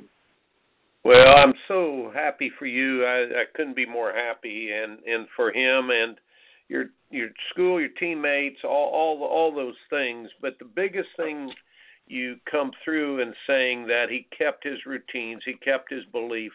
Well, 1.04 1.38
I'm 1.38 1.54
so 1.68 2.12
happy 2.16 2.50
for 2.58 2.66
you. 2.66 3.06
I, 3.06 3.42
I 3.42 3.44
couldn't 3.54 3.76
be 3.76 3.86
more 3.86 4.14
happy, 4.14 4.72
and 4.72 5.00
and 5.06 5.28
for 5.36 5.52
him 5.52 5.90
and 5.92 6.16
your 6.70 6.86
your 7.12 7.28
school, 7.52 7.80
your 7.80 7.90
teammates, 8.00 8.60
all 8.64 8.90
all 8.94 9.22
all 9.24 9.54
those 9.54 9.76
things. 9.90 10.30
But 10.42 10.58
the 10.58 10.66
biggest 10.66 11.10
thing 11.18 11.52
you 12.08 12.38
come 12.50 12.72
through 12.84 13.22
in 13.22 13.34
saying 13.48 13.88
that 13.88 14.10
he 14.10 14.28
kept 14.38 14.64
his 14.64 14.86
routines, 14.86 15.42
he 15.46 15.54
kept 15.54 15.92
his 15.92 16.06
belief. 16.12 16.52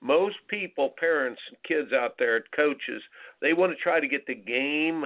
Most 0.00 0.36
people, 0.48 0.94
parents, 0.98 1.40
kids 1.66 1.92
out 1.92 2.16
there, 2.18 2.44
coaches, 2.54 3.02
they 3.40 3.52
want 3.52 3.72
to 3.72 3.82
try 3.82 4.00
to 4.00 4.08
get 4.08 4.26
the 4.26 4.34
game 4.34 5.04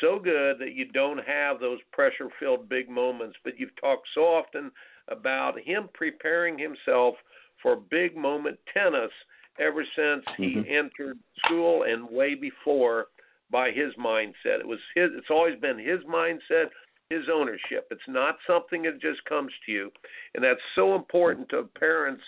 so 0.00 0.18
good 0.18 0.58
that 0.58 0.74
you 0.74 0.86
don't 0.86 1.22
have 1.24 1.60
those 1.60 1.78
pressure 1.92 2.28
filled 2.38 2.68
big 2.68 2.88
moments. 2.88 3.36
But 3.44 3.58
you've 3.58 3.74
talked 3.80 4.08
so 4.14 4.22
often 4.22 4.70
about 5.08 5.60
him 5.60 5.88
preparing 5.94 6.58
himself 6.58 7.16
for 7.62 7.76
big 7.76 8.16
moment 8.16 8.58
tennis 8.72 9.12
ever 9.58 9.84
since 9.96 10.24
he 10.36 10.56
Mhm. 10.56 10.70
entered 10.70 11.18
school 11.44 11.82
and 11.82 12.08
way 12.08 12.34
before 12.34 13.08
by 13.50 13.70
his 13.70 13.94
mindset. 13.94 14.60
It 14.60 14.66
was 14.66 14.80
his 14.94 15.12
it's 15.14 15.30
always 15.30 15.58
been 15.58 15.78
his 15.78 16.02
mindset, 16.04 16.70
his 17.10 17.24
ownership. 17.32 17.88
It's 17.90 18.00
not 18.08 18.36
something 18.46 18.82
that 18.82 19.00
just 19.00 19.24
comes 19.24 19.52
to 19.66 19.72
you. 19.72 19.90
And 20.34 20.42
that's 20.42 20.60
so 20.74 20.94
important 20.94 21.48
to 21.50 21.68
parents. 21.78 22.22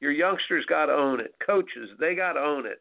Your 0.00 0.12
youngsters 0.12 0.64
got 0.66 0.86
to 0.86 0.92
own 0.92 1.20
it. 1.20 1.34
Coaches, 1.44 1.90
they 1.98 2.14
got 2.14 2.34
to 2.34 2.40
own 2.40 2.64
it. 2.64 2.80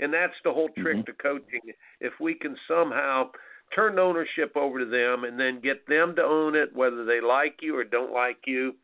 And 0.00 0.12
that's 0.12 0.34
the 0.44 0.52
whole 0.52 0.68
trick 0.78 0.98
Mhm. 0.98 1.06
to 1.06 1.12
coaching. 1.14 1.60
If 2.00 2.20
we 2.20 2.34
can 2.34 2.56
somehow 2.68 3.32
turn 3.74 3.98
ownership 3.98 4.56
over 4.56 4.78
to 4.78 4.84
them 4.84 5.24
and 5.24 5.38
then 5.40 5.60
get 5.60 5.86
them 5.86 6.14
to 6.16 6.22
own 6.22 6.54
it 6.54 6.72
whether 6.74 7.04
they 7.04 7.20
like 7.20 7.60
you 7.62 7.76
or 7.76 7.84
don't 7.84 8.12
like 8.12 8.46
you. 8.46 8.76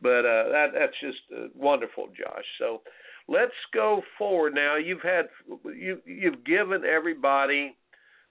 But 0.00 0.24
uh 0.24 0.48
that 0.48 0.72
that's 0.72 0.98
just 1.00 1.20
uh, 1.36 1.48
wonderful, 1.54 2.08
Josh. 2.08 2.44
So 2.58 2.82
let's 3.28 3.54
go 3.72 4.02
forward 4.18 4.54
now. 4.54 4.76
You've 4.76 5.02
had 5.02 5.28
you 5.64 6.00
you've 6.04 6.44
given 6.44 6.84
everybody 6.84 7.76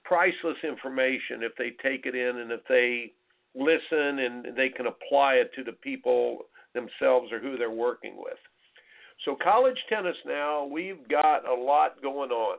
priceless 0.04 0.58
information 0.64 1.42
if 1.44 1.56
they 1.56 1.72
take 1.82 2.06
it 2.06 2.16
in 2.16 2.40
and 2.40 2.52
if 2.52 2.66
they 2.68 3.14
listen 3.56 4.20
and 4.20 4.46
they 4.56 4.70
can 4.70 4.88
apply 4.88 5.36
it 5.36 5.52
to 5.56 5.64
the 5.64 5.74
people 5.74 6.40
themselves 6.74 7.32
or 7.32 7.40
who 7.40 7.58
they're 7.58 7.72
working 7.72 8.16
with. 8.18 8.38
So 9.26 9.38
college 9.42 9.78
tennis 9.90 10.18
now, 10.26 10.66
we've 10.66 11.08
got 11.08 11.48
a 11.48 11.54
lot 11.54 12.02
going 12.02 12.32
on. 12.32 12.58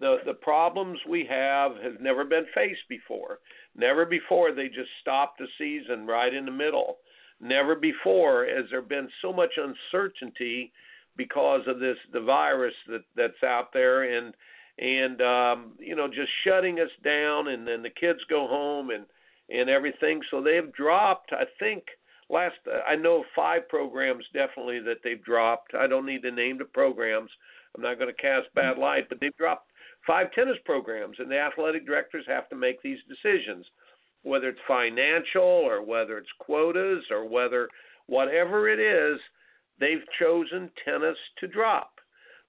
The 0.00 0.18
the 0.24 0.34
problems 0.34 0.98
we 1.08 1.26
have 1.28 1.72
has 1.76 1.92
never 2.00 2.24
been 2.24 2.46
faced 2.54 2.88
before. 2.88 3.38
Never 3.76 4.04
before 4.04 4.52
they 4.52 4.68
just 4.68 4.90
stopped 5.00 5.38
the 5.38 5.46
season 5.58 6.06
right 6.06 6.32
in 6.32 6.44
the 6.44 6.50
middle. 6.50 6.98
Never 7.40 7.74
before 7.74 8.46
has 8.46 8.66
there 8.70 8.82
been 8.82 9.08
so 9.20 9.32
much 9.32 9.50
uncertainty 9.56 10.72
because 11.16 11.62
of 11.66 11.78
this 11.78 11.96
the 12.12 12.20
virus 12.20 12.74
that 12.88 13.04
that's 13.16 13.42
out 13.44 13.72
there 13.72 14.16
and 14.16 14.34
and 14.78 15.20
um 15.20 15.72
you 15.78 15.94
know 15.94 16.08
just 16.08 16.30
shutting 16.44 16.80
us 16.80 16.90
down 17.04 17.48
and 17.48 17.66
then 17.66 17.82
the 17.82 17.90
kids 17.90 18.20
go 18.30 18.46
home 18.46 18.90
and 18.90 19.04
and 19.50 19.68
everything. 19.68 20.20
So 20.30 20.42
they've 20.42 20.72
dropped 20.72 21.32
i 21.32 21.44
think 21.58 21.84
last 22.28 22.56
uh, 22.66 22.80
i 22.88 22.96
know 22.96 23.24
five 23.34 23.68
programs 23.68 24.24
definitely 24.32 24.80
that 24.80 24.98
they've 25.04 25.22
dropped. 25.24 25.74
I 25.74 25.86
don't 25.86 26.06
need 26.06 26.22
to 26.22 26.30
name 26.30 26.58
the 26.58 26.64
programs. 26.64 27.30
I'm 27.74 27.82
not 27.82 27.98
going 27.98 28.14
to 28.14 28.22
cast 28.22 28.54
bad 28.54 28.74
mm-hmm. 28.74 28.82
light 28.82 29.08
but 29.08 29.18
they've 29.20 29.36
dropped 29.36 29.70
five 30.06 30.32
tennis 30.32 30.58
programs 30.64 31.16
and 31.18 31.30
the 31.30 31.38
athletic 31.38 31.86
directors 31.86 32.24
have 32.26 32.48
to 32.50 32.56
make 32.56 32.82
these 32.82 32.98
decisions 33.08 33.66
whether 34.22 34.48
it's 34.48 34.60
financial 34.68 35.42
or 35.42 35.84
whether 35.84 36.18
it's 36.18 36.28
quotas 36.38 37.04
or 37.10 37.28
whether 37.28 37.68
whatever 38.06 38.68
it 38.68 38.78
is 38.78 39.20
they've 39.80 40.04
chosen 40.18 40.70
tennis 40.84 41.16
to 41.40 41.48
drop. 41.48 41.92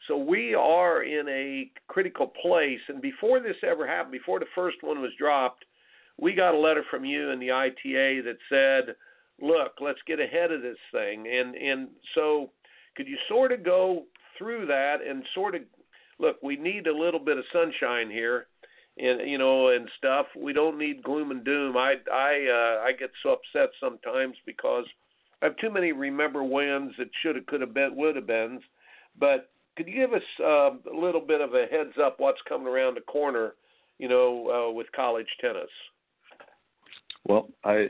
So 0.08 0.18
we 0.18 0.54
are 0.54 1.04
in 1.04 1.28
a 1.30 1.72
critical 1.88 2.28
place. 2.42 2.80
And 2.90 3.02
before 3.02 3.40
this 3.40 3.56
ever 3.64 3.88
happened, 3.88 4.12
before 4.12 4.40
the 4.40 4.46
first 4.54 4.78
one 4.82 5.02
was 5.02 5.12
dropped, 5.18 5.64
we 6.20 6.34
got 6.34 6.54
a 6.54 6.58
letter 6.58 6.84
from 6.90 7.06
you 7.06 7.32
and 7.32 7.42
the 7.42 7.52
ITA 7.52 8.22
that 8.22 8.38
said, 8.50 8.96
"Look, 9.42 9.74
let's 9.82 10.02
get 10.06 10.20
ahead 10.20 10.52
of 10.52 10.62
this 10.62 10.78
thing." 10.92 11.28
And 11.28 11.56
and 11.56 11.90
so, 12.16 12.52
could 12.96 13.08
you 13.08 13.18
sort 13.28 13.52
of 13.52 13.64
go 13.64 14.06
through 14.38 14.68
that 14.68 14.98
and 15.02 15.24
sort 15.34 15.56
of 15.56 15.62
look? 16.20 16.42
We 16.44 16.56
need 16.56 16.88
a 16.88 16.98
little 16.98 17.20
bit 17.20 17.38
of 17.38 17.46
sunshine 17.52 18.10
here, 18.10 18.48
and 18.98 19.30
you 19.30 19.38
know, 19.38 19.70
and 19.70 19.90
stuff. 19.98 20.28
We 20.38 20.54
don't 20.54 20.78
need 20.78 21.04
gloom 21.04 21.32
and 21.32 21.44
doom. 21.44 21.78
I 21.78 21.96
I 22.12 22.48
uh, 22.50 22.84
I 22.84 22.92
get 22.98 23.12
so 23.22 23.34
upset 23.34 23.70
sometimes 23.80 24.36
because 24.46 24.86
I 25.42 25.48
have 25.48 25.58
too 25.58 25.72
many 25.72 25.92
remember 25.92 26.44
wins 26.44 26.94
that 26.98 27.10
should 27.22 27.36
have, 27.36 27.46
could 27.48 27.62
have 27.62 27.74
been, 27.74 27.96
would 27.96 28.16
have 28.16 28.28
been. 28.28 28.62
But 29.20 29.50
could 29.76 29.88
you 29.88 29.96
give 29.96 30.14
us 30.14 30.24
uh, 30.40 30.72
a 30.92 30.98
little 30.98 31.22
bit 31.22 31.42
of 31.42 31.54
a 31.54 31.66
heads 31.70 31.94
up 32.02 32.20
what's 32.20 32.42
coming 32.48 32.68
around 32.68 32.96
the 32.96 33.02
corner, 33.02 33.56
you 33.98 34.08
know, 34.08 34.70
uh, 34.70 34.72
with 34.72 34.88
college 34.96 35.28
tennis? 35.42 35.70
Well, 37.26 37.50
I 37.64 37.88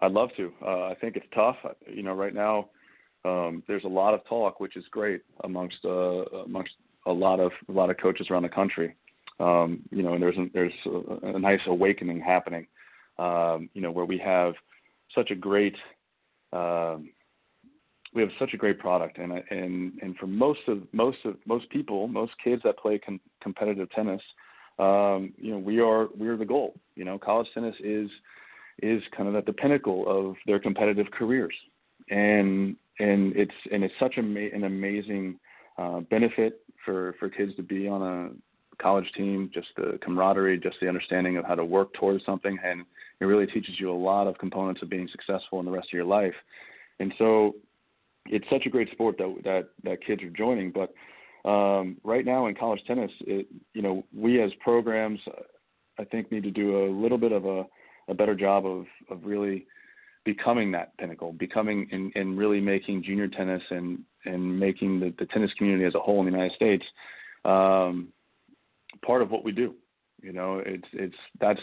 I'd 0.00 0.12
love 0.12 0.30
to. 0.36 0.52
Uh, 0.64 0.84
I 0.86 0.96
think 1.00 1.16
it's 1.16 1.26
tough. 1.34 1.56
You 1.86 2.02
know, 2.02 2.14
right 2.14 2.34
now 2.34 2.68
um, 3.24 3.62
there's 3.66 3.84
a 3.84 3.88
lot 3.88 4.14
of 4.14 4.24
talk, 4.26 4.60
which 4.60 4.76
is 4.76 4.84
great 4.90 5.22
amongst 5.44 5.78
uh, 5.84 6.24
amongst 6.44 6.72
a 7.06 7.12
lot 7.12 7.40
of 7.40 7.52
a 7.68 7.72
lot 7.72 7.90
of 7.90 7.96
coaches 7.96 8.28
around 8.30 8.42
the 8.42 8.48
country. 8.48 8.94
Um, 9.40 9.82
you 9.90 10.02
know, 10.02 10.14
and 10.14 10.22
there's 10.22 10.36
a, 10.36 10.46
there's 10.52 10.72
a, 10.86 11.34
a 11.34 11.38
nice 11.38 11.60
awakening 11.66 12.20
happening. 12.20 12.66
Um, 13.18 13.68
you 13.74 13.80
know, 13.80 13.90
where 13.90 14.04
we 14.04 14.18
have 14.18 14.54
such 15.14 15.30
a 15.30 15.34
great 15.34 15.76
um, 16.52 17.10
we 18.14 18.22
have 18.22 18.30
such 18.38 18.54
a 18.54 18.56
great 18.56 18.78
product, 18.78 19.18
and 19.18 19.32
and 19.50 19.92
and 20.02 20.16
for 20.16 20.26
most 20.26 20.60
of 20.68 20.82
most 20.92 21.18
of 21.24 21.36
most 21.46 21.68
people, 21.70 22.08
most 22.08 22.32
kids 22.42 22.62
that 22.64 22.78
play 22.78 22.98
com- 22.98 23.20
competitive 23.42 23.90
tennis, 23.90 24.22
um, 24.78 25.32
you 25.36 25.50
know, 25.50 25.58
we 25.58 25.80
are 25.80 26.08
we 26.16 26.28
are 26.28 26.36
the 26.36 26.44
goal. 26.44 26.74
You 26.94 27.04
know, 27.04 27.18
college 27.18 27.48
tennis 27.52 27.76
is 27.80 28.08
is 28.82 29.02
kind 29.16 29.28
of 29.28 29.34
at 29.34 29.46
the 29.46 29.52
pinnacle 29.52 30.04
of 30.06 30.36
their 30.46 30.58
competitive 30.58 31.10
careers, 31.10 31.54
and 32.10 32.76
and 32.98 33.34
it's 33.36 33.52
and 33.72 33.84
it's 33.84 33.94
such 33.98 34.16
a 34.16 34.20
an 34.20 34.64
amazing 34.64 35.38
uh, 35.78 36.00
benefit 36.00 36.62
for 36.84 37.14
for 37.18 37.28
kids 37.28 37.54
to 37.56 37.62
be 37.62 37.88
on 37.88 38.02
a 38.02 38.82
college 38.82 39.10
team. 39.16 39.50
Just 39.52 39.68
the 39.76 39.98
camaraderie, 40.02 40.58
just 40.58 40.76
the 40.80 40.88
understanding 40.88 41.36
of 41.36 41.44
how 41.44 41.54
to 41.54 41.64
work 41.64 41.92
towards 41.94 42.24
something, 42.24 42.58
and 42.64 42.84
it 43.20 43.24
really 43.24 43.46
teaches 43.46 43.74
you 43.78 43.90
a 43.90 43.94
lot 43.94 44.26
of 44.26 44.38
components 44.38 44.82
of 44.82 44.88
being 44.88 45.08
successful 45.10 45.58
in 45.60 45.66
the 45.66 45.72
rest 45.72 45.88
of 45.88 45.94
your 45.94 46.04
life. 46.04 46.34
And 47.00 47.12
so 47.18 47.54
it's 48.26 48.46
such 48.50 48.66
a 48.66 48.70
great 48.70 48.90
sport 48.92 49.16
that 49.18 49.34
that 49.44 49.68
that 49.84 50.04
kids 50.04 50.22
are 50.22 50.30
joining. 50.30 50.72
But 50.72 50.94
um, 51.48 51.96
right 52.04 52.24
now 52.24 52.46
in 52.46 52.54
college 52.54 52.80
tennis, 52.86 53.10
it, 53.20 53.46
you 53.74 53.82
know, 53.82 54.04
we 54.14 54.42
as 54.42 54.50
programs, 54.60 55.20
I 55.98 56.04
think, 56.04 56.30
need 56.30 56.42
to 56.44 56.50
do 56.50 56.84
a 56.84 56.90
little 56.90 57.18
bit 57.18 57.32
of 57.32 57.44
a, 57.46 57.64
a 58.08 58.14
better 58.14 58.34
job 58.34 58.66
of 58.66 58.86
of 59.10 59.24
really 59.24 59.66
becoming 60.24 60.70
that 60.72 60.96
pinnacle, 60.98 61.32
becoming 61.32 61.88
and, 61.90 62.12
and 62.14 62.36
really 62.36 62.60
making 62.60 63.02
junior 63.02 63.28
tennis 63.28 63.62
and 63.70 64.00
and 64.24 64.58
making 64.58 65.00
the, 65.00 65.14
the 65.18 65.26
tennis 65.26 65.50
community 65.56 65.84
as 65.84 65.94
a 65.94 66.00
whole 66.00 66.20
in 66.20 66.26
the 66.26 66.32
United 66.32 66.54
States 66.54 66.84
um, 67.44 68.08
part 69.04 69.22
of 69.22 69.30
what 69.30 69.44
we 69.44 69.52
do. 69.52 69.74
You 70.22 70.32
know, 70.32 70.62
it's 70.64 70.88
it's 70.92 71.16
that's 71.40 71.60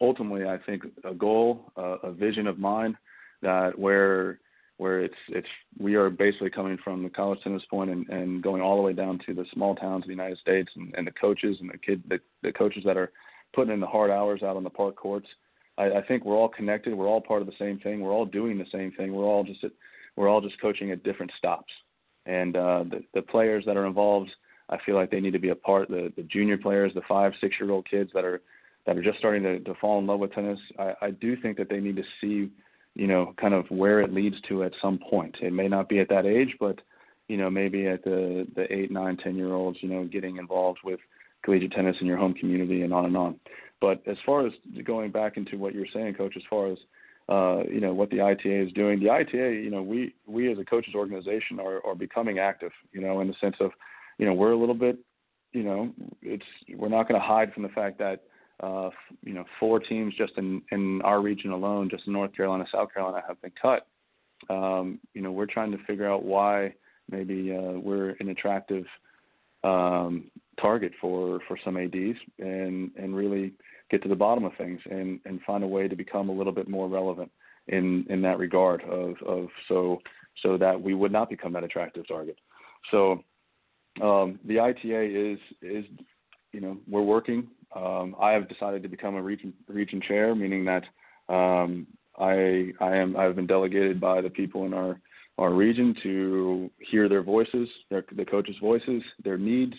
ultimately 0.00 0.46
I 0.46 0.58
think 0.58 0.84
a 1.04 1.14
goal, 1.14 1.72
uh, 1.76 1.98
a 2.02 2.12
vision 2.12 2.46
of 2.46 2.58
mine 2.58 2.96
that 3.42 3.78
where 3.78 4.40
where 4.78 5.00
it's 5.00 5.14
it's 5.28 5.48
we 5.78 5.94
are 5.94 6.08
basically 6.08 6.50
coming 6.50 6.78
from 6.82 7.02
the 7.02 7.10
college 7.10 7.40
tennis 7.44 7.62
point 7.68 7.90
and, 7.90 8.08
and 8.08 8.42
going 8.42 8.62
all 8.62 8.76
the 8.76 8.82
way 8.82 8.94
down 8.94 9.20
to 9.26 9.34
the 9.34 9.44
small 9.52 9.74
towns 9.74 10.04
of 10.04 10.08
the 10.08 10.14
United 10.14 10.38
States 10.38 10.70
and, 10.76 10.94
and 10.96 11.06
the 11.06 11.12
coaches 11.12 11.58
and 11.60 11.68
the 11.70 11.78
kid 11.78 12.02
the, 12.08 12.18
the 12.42 12.52
coaches 12.52 12.82
that 12.86 12.96
are 12.96 13.12
putting 13.52 13.74
in 13.74 13.80
the 13.80 13.86
hard 13.86 14.10
hours 14.10 14.42
out 14.42 14.56
on 14.56 14.64
the 14.64 14.70
park 14.70 14.96
courts. 14.96 15.28
I, 15.78 15.98
I 15.98 16.02
think 16.02 16.24
we're 16.24 16.36
all 16.36 16.48
connected. 16.48 16.94
We're 16.94 17.08
all 17.08 17.20
part 17.20 17.40
of 17.40 17.46
the 17.46 17.54
same 17.58 17.78
thing. 17.78 18.00
We're 18.00 18.12
all 18.12 18.26
doing 18.26 18.58
the 18.58 18.66
same 18.72 18.92
thing. 18.92 19.12
We're 19.12 19.24
all 19.24 19.44
just 19.44 19.64
at, 19.64 19.72
we're 20.16 20.28
all 20.28 20.40
just 20.40 20.60
coaching 20.60 20.90
at 20.90 21.02
different 21.02 21.32
stops. 21.38 21.72
And 22.26 22.56
uh, 22.56 22.84
the 22.84 23.02
the 23.14 23.22
players 23.22 23.64
that 23.66 23.76
are 23.76 23.86
involved, 23.86 24.30
I 24.68 24.78
feel 24.84 24.94
like 24.94 25.10
they 25.10 25.20
need 25.20 25.32
to 25.32 25.38
be 25.38 25.50
a 25.50 25.54
part. 25.54 25.88
The 25.88 26.12
the 26.16 26.22
junior 26.24 26.58
players, 26.58 26.92
the 26.94 27.02
five 27.08 27.32
six 27.40 27.56
year 27.60 27.70
old 27.70 27.88
kids 27.88 28.10
that 28.14 28.24
are 28.24 28.42
that 28.86 28.96
are 28.96 29.02
just 29.02 29.18
starting 29.18 29.42
to, 29.42 29.60
to 29.60 29.74
fall 29.80 29.98
in 29.98 30.06
love 30.06 30.20
with 30.20 30.32
tennis. 30.32 30.58
I, 30.78 30.94
I 31.02 31.10
do 31.10 31.36
think 31.36 31.56
that 31.58 31.68
they 31.68 31.80
need 31.80 31.96
to 31.96 32.04
see 32.20 32.50
you 32.94 33.06
know, 33.06 33.34
kind 33.40 33.54
of 33.54 33.66
where 33.70 34.00
it 34.00 34.12
leads 34.12 34.40
to 34.48 34.64
at 34.64 34.72
some 34.82 34.98
point. 34.98 35.36
It 35.40 35.52
may 35.52 35.68
not 35.68 35.88
be 35.88 36.00
at 36.00 36.08
that 36.08 36.26
age, 36.26 36.56
but 36.58 36.80
you 37.28 37.36
know, 37.36 37.48
maybe 37.48 37.86
at 37.86 38.02
the 38.02 38.46
the 38.56 38.72
eight, 38.72 38.90
nine, 38.90 39.16
ten 39.16 39.36
year 39.36 39.54
olds, 39.54 39.78
you 39.80 39.88
know, 39.88 40.04
getting 40.04 40.36
involved 40.36 40.80
with 40.82 41.00
collegiate 41.44 41.72
tennis 41.72 41.96
in 42.00 42.06
your 42.06 42.16
home 42.16 42.34
community 42.34 42.82
and 42.82 42.92
on 42.92 43.06
and 43.06 43.16
on. 43.16 43.40
But 43.80 44.02
as 44.06 44.16
far 44.26 44.46
as 44.46 44.52
going 44.84 45.10
back 45.10 45.36
into 45.36 45.56
what 45.56 45.74
you're 45.74 45.86
saying, 45.92 46.14
coach, 46.14 46.34
as 46.36 46.42
far 46.48 46.70
as 46.70 46.78
uh, 47.28 47.62
you 47.70 47.80
know 47.80 47.94
what 47.94 48.10
the 48.10 48.20
ITA 48.20 48.66
is 48.66 48.72
doing, 48.72 49.00
the 49.00 49.10
ITA, 49.10 49.62
you 49.62 49.70
know, 49.70 49.82
we 49.82 50.14
we 50.26 50.50
as 50.50 50.58
a 50.58 50.64
coaches 50.64 50.94
organization 50.94 51.60
are 51.60 51.84
are 51.86 51.94
becoming 51.94 52.38
active, 52.38 52.72
you 52.92 53.00
know, 53.00 53.20
in 53.20 53.28
the 53.28 53.34
sense 53.40 53.56
of, 53.60 53.70
you 54.18 54.26
know, 54.26 54.34
we're 54.34 54.52
a 54.52 54.58
little 54.58 54.74
bit, 54.74 54.98
you 55.52 55.62
know, 55.62 55.92
it's 56.22 56.44
we're 56.76 56.88
not 56.88 57.08
going 57.08 57.20
to 57.20 57.26
hide 57.26 57.52
from 57.52 57.62
the 57.62 57.68
fact 57.70 57.98
that 57.98 58.22
uh, 58.62 58.90
you 59.24 59.32
know, 59.32 59.44
four 59.58 59.80
teams 59.80 60.14
just 60.16 60.32
in, 60.36 60.62
in 60.70 61.00
our 61.02 61.20
region 61.20 61.50
alone, 61.50 61.88
just 61.90 62.06
in 62.06 62.12
North 62.12 62.34
Carolina, 62.36 62.64
South 62.70 62.92
Carolina, 62.92 63.22
have 63.26 63.40
been 63.40 63.52
cut. 63.60 63.86
Um, 64.48 64.98
you 65.14 65.22
know, 65.22 65.32
we're 65.32 65.46
trying 65.46 65.72
to 65.72 65.78
figure 65.86 66.10
out 66.10 66.24
why 66.24 66.74
maybe 67.10 67.56
uh, 67.56 67.78
we're 67.78 68.16
an 68.20 68.28
attractive 68.28 68.84
um, 69.64 70.30
target 70.60 70.92
for, 71.00 71.40
for 71.46 71.58
some 71.64 71.76
ads, 71.76 72.18
and 72.38 72.90
and 72.96 73.14
really 73.14 73.52
get 73.90 74.02
to 74.02 74.08
the 74.08 74.14
bottom 74.14 74.44
of 74.44 74.52
things 74.56 74.80
and, 74.90 75.18
and 75.24 75.40
find 75.42 75.64
a 75.64 75.66
way 75.66 75.88
to 75.88 75.96
become 75.96 76.28
a 76.28 76.32
little 76.32 76.52
bit 76.52 76.68
more 76.68 76.88
relevant 76.88 77.30
in, 77.66 78.06
in 78.08 78.22
that 78.22 78.38
regard 78.38 78.82
of, 78.84 79.16
of 79.26 79.48
so 79.68 80.00
so 80.42 80.56
that 80.56 80.80
we 80.80 80.94
would 80.94 81.10
not 81.10 81.28
become 81.28 81.52
that 81.52 81.64
attractive 81.64 82.06
target. 82.06 82.38
So 82.90 83.24
um, 84.00 84.38
the 84.44 84.60
ITA 84.60 85.32
is 85.32 85.38
is 85.60 85.84
you 86.52 86.60
know 86.60 86.78
we're 86.88 87.02
working 87.02 87.48
um, 87.74 88.16
I 88.20 88.32
have 88.32 88.48
decided 88.48 88.82
to 88.82 88.88
become 88.88 89.14
a 89.14 89.22
region 89.22 89.52
region 89.68 90.00
chair, 90.00 90.34
meaning 90.34 90.64
that 90.64 90.84
um, 91.32 91.86
I 92.18 92.72
I 92.80 92.96
am 92.96 93.16
I've 93.16 93.36
been 93.36 93.46
delegated 93.46 94.00
by 94.00 94.20
the 94.20 94.30
people 94.30 94.66
in 94.66 94.74
our 94.74 95.00
our 95.40 95.52
region 95.52 95.96
to 96.02 96.70
hear 96.90 97.08
their 97.08 97.22
voices, 97.22 97.68
their 97.88 98.04
the 98.14 98.24
coaches' 98.24 98.56
voices, 98.60 99.02
their 99.24 99.38
needs, 99.38 99.74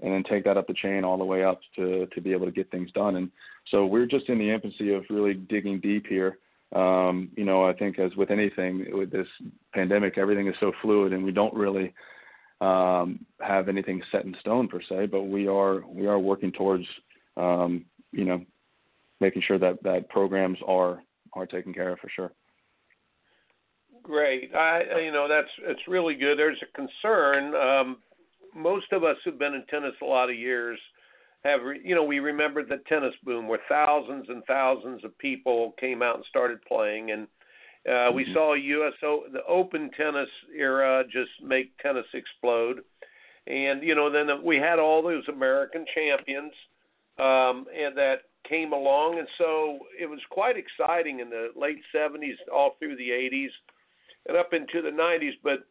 and 0.00 0.12
then 0.12 0.22
take 0.22 0.44
that 0.44 0.58
up 0.58 0.66
the 0.66 0.74
chain 0.74 1.04
all 1.04 1.16
the 1.16 1.24
way 1.24 1.42
up 1.42 1.58
to 1.74 2.06
to 2.14 2.20
be 2.20 2.32
able 2.32 2.44
to 2.44 2.52
get 2.52 2.70
things 2.70 2.92
done. 2.92 3.16
And 3.16 3.30
so 3.70 3.86
we're 3.86 4.06
just 4.06 4.28
in 4.28 4.38
the 4.38 4.50
infancy 4.50 4.92
of 4.92 5.04
really 5.08 5.34
digging 5.34 5.80
deep 5.80 6.06
here. 6.06 6.38
Um, 6.74 7.30
you 7.34 7.44
know, 7.44 7.64
I 7.64 7.72
think 7.72 7.98
as 7.98 8.14
with 8.14 8.30
anything 8.30 8.86
with 8.92 9.10
this 9.10 9.26
pandemic, 9.72 10.18
everything 10.18 10.48
is 10.48 10.54
so 10.60 10.72
fluid, 10.82 11.14
and 11.14 11.24
we 11.24 11.32
don't 11.32 11.54
really 11.54 11.94
um, 12.60 13.24
have 13.40 13.68
anything 13.70 14.02
set 14.12 14.26
in 14.26 14.36
stone 14.40 14.68
per 14.68 14.82
se. 14.86 15.06
But 15.06 15.22
we 15.24 15.48
are 15.48 15.82
we 15.86 16.06
are 16.06 16.18
working 16.18 16.52
towards 16.52 16.84
um, 17.38 17.86
you 18.12 18.26
know 18.26 18.44
making 19.20 19.42
sure 19.46 19.58
that 19.58 19.82
that 19.82 20.10
programs 20.10 20.58
are 20.66 21.02
are 21.32 21.46
taken 21.46 21.72
care 21.72 21.92
of 21.92 22.00
for 22.00 22.10
sure. 22.10 22.32
Great. 24.06 24.54
I 24.54 25.00
you 25.04 25.10
know 25.10 25.26
that's 25.28 25.48
it's 25.62 25.80
really 25.88 26.14
good. 26.14 26.38
There's 26.38 26.62
a 26.62 26.76
concern. 26.76 27.54
Um, 27.56 27.98
most 28.54 28.86
of 28.92 29.02
us 29.02 29.16
who've 29.24 29.38
been 29.38 29.54
in 29.54 29.64
tennis 29.68 29.94
a 30.00 30.04
lot 30.04 30.30
of 30.30 30.36
years 30.36 30.78
have 31.42 31.60
you 31.82 31.96
know 31.96 32.04
we 32.04 32.20
remember 32.20 32.64
the 32.64 32.80
tennis 32.88 33.14
boom 33.24 33.48
where 33.48 33.58
thousands 33.68 34.26
and 34.28 34.44
thousands 34.44 35.04
of 35.04 35.16
people 35.18 35.74
came 35.80 36.02
out 36.02 36.14
and 36.14 36.24
started 36.30 36.58
playing 36.68 37.10
and 37.10 37.26
uh, 37.86 38.10
we 38.12 38.24
mm-hmm. 38.24 38.34
saw 38.34 38.54
US 38.54 38.92
the 39.00 39.44
Open 39.48 39.90
tennis 39.96 40.28
era 40.56 41.04
just 41.04 41.30
make 41.42 41.76
tennis 41.78 42.06
explode, 42.14 42.82
and 43.48 43.82
you 43.82 43.96
know 43.96 44.10
then 44.10 44.28
we 44.44 44.56
had 44.56 44.78
all 44.78 45.02
those 45.02 45.22
American 45.28 45.84
champions, 45.94 46.52
um, 47.18 47.66
and 47.76 47.96
that 47.96 48.22
came 48.48 48.72
along, 48.72 49.18
and 49.18 49.28
so 49.38 49.78
it 50.00 50.06
was 50.06 50.20
quite 50.30 50.56
exciting 50.56 51.20
in 51.20 51.30
the 51.30 51.50
late 51.56 51.78
70s, 51.94 52.34
all 52.52 52.76
through 52.78 52.96
the 52.96 53.10
80s, 53.10 53.50
and 54.28 54.36
up 54.36 54.52
into 54.52 54.82
the 54.82 54.90
90s. 54.90 55.34
But 55.42 55.66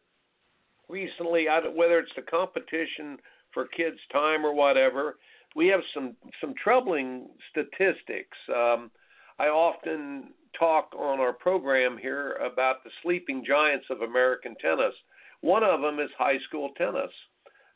recently, 0.88 1.48
I, 1.48 1.60
whether 1.68 1.98
it's 1.98 2.12
the 2.16 2.22
competition 2.22 3.18
for 3.52 3.66
kids' 3.68 3.98
time 4.12 4.44
or 4.44 4.54
whatever, 4.54 5.16
we 5.54 5.68
have 5.68 5.80
some 5.94 6.16
some 6.40 6.54
troubling 6.62 7.28
statistics. 7.50 8.36
Um, 8.54 8.90
I 9.38 9.46
often 9.46 10.34
talk 10.58 10.94
on 10.96 11.20
our 11.20 11.32
program 11.32 11.98
here 12.00 12.32
about 12.34 12.84
the 12.84 12.90
sleeping 13.02 13.44
giants 13.46 13.86
of 13.90 14.02
American 14.02 14.54
tennis. 14.60 14.94
One 15.40 15.62
of 15.62 15.80
them 15.80 15.98
is 16.00 16.10
high 16.18 16.38
school 16.48 16.70
tennis. 16.76 17.10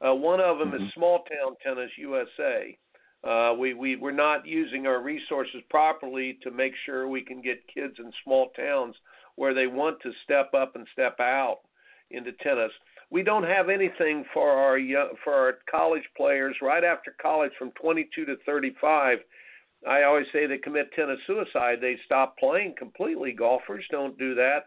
Uh, 0.00 0.14
one 0.14 0.40
of 0.40 0.58
them 0.58 0.72
mm-hmm. 0.72 0.84
is 0.84 0.92
small 0.94 1.24
town 1.24 1.56
tennis 1.62 1.90
USA. 1.98 2.76
Uh, 3.22 3.54
we 3.58 3.74
we 3.74 3.96
we're 3.96 4.12
not 4.12 4.46
using 4.46 4.86
our 4.86 5.02
resources 5.02 5.60
properly 5.68 6.38
to 6.42 6.50
make 6.50 6.72
sure 6.86 7.06
we 7.06 7.22
can 7.22 7.42
get 7.42 7.66
kids 7.72 7.94
in 7.98 8.10
small 8.24 8.50
towns 8.56 8.94
where 9.36 9.54
they 9.54 9.66
want 9.66 10.00
to 10.02 10.12
step 10.24 10.52
up 10.54 10.76
and 10.76 10.86
step 10.92 11.18
out 11.20 11.60
into 12.10 12.32
tennis. 12.42 12.72
We 13.10 13.22
don't 13.22 13.44
have 13.44 13.68
anything 13.68 14.24
for 14.32 14.50
our 14.50 14.78
young, 14.78 15.10
for 15.24 15.32
our 15.32 15.58
college 15.70 16.04
players 16.16 16.56
right 16.62 16.84
after 16.84 17.14
college 17.20 17.52
from 17.58 17.72
22 17.72 18.24
to 18.24 18.36
35. 18.46 19.18
I 19.88 20.02
always 20.02 20.26
say 20.32 20.46
they 20.46 20.58
commit 20.58 20.92
tennis 20.92 21.18
suicide. 21.26 21.78
They 21.80 21.96
stop 22.04 22.36
playing 22.38 22.74
completely. 22.78 23.32
Golfers 23.32 23.84
don't 23.90 24.18
do 24.18 24.34
that. 24.34 24.66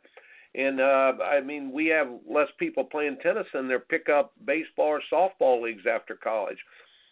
And 0.55 0.79
uh 0.79 1.13
I 1.23 1.41
mean, 1.41 1.71
we 1.71 1.87
have 1.87 2.07
less 2.29 2.49
people 2.59 2.83
playing 2.83 3.17
tennis 3.23 3.47
than 3.53 3.67
there 3.67 3.79
pick 3.79 4.09
up 4.09 4.33
baseball 4.45 4.99
or 4.99 5.01
softball 5.11 5.61
leagues 5.61 5.83
after 5.89 6.15
college. 6.15 6.57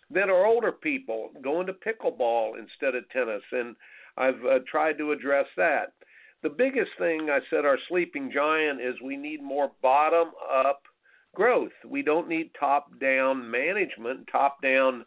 Then 0.09 0.29
our 0.29 0.45
older 0.45 0.71
people 0.71 1.31
going 1.41 1.67
to 1.67 1.73
pickleball 1.73 2.59
instead 2.59 2.95
of 2.95 3.09
tennis, 3.09 3.43
and 3.51 3.75
I've 4.17 4.43
uh, 4.45 4.59
tried 4.69 4.97
to 4.97 5.13
address 5.13 5.45
that. 5.55 5.93
The 6.43 6.49
biggest 6.49 6.91
thing 6.97 7.29
I 7.29 7.39
said, 7.49 7.65
our 7.65 7.77
sleeping 7.87 8.31
giant, 8.33 8.81
is 8.81 8.95
we 9.03 9.15
need 9.15 9.43
more 9.43 9.71
bottom 9.81 10.31
up 10.51 10.81
growth. 11.35 11.71
We 11.87 12.01
don't 12.01 12.27
need 12.27 12.51
top 12.59 12.99
down 12.99 13.49
management, 13.49 14.27
top 14.31 14.61
down 14.61 15.05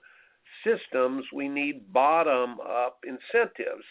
systems. 0.65 1.25
We 1.33 1.49
need 1.49 1.93
bottom 1.93 2.59
up 2.61 2.99
incentives. 3.05 3.85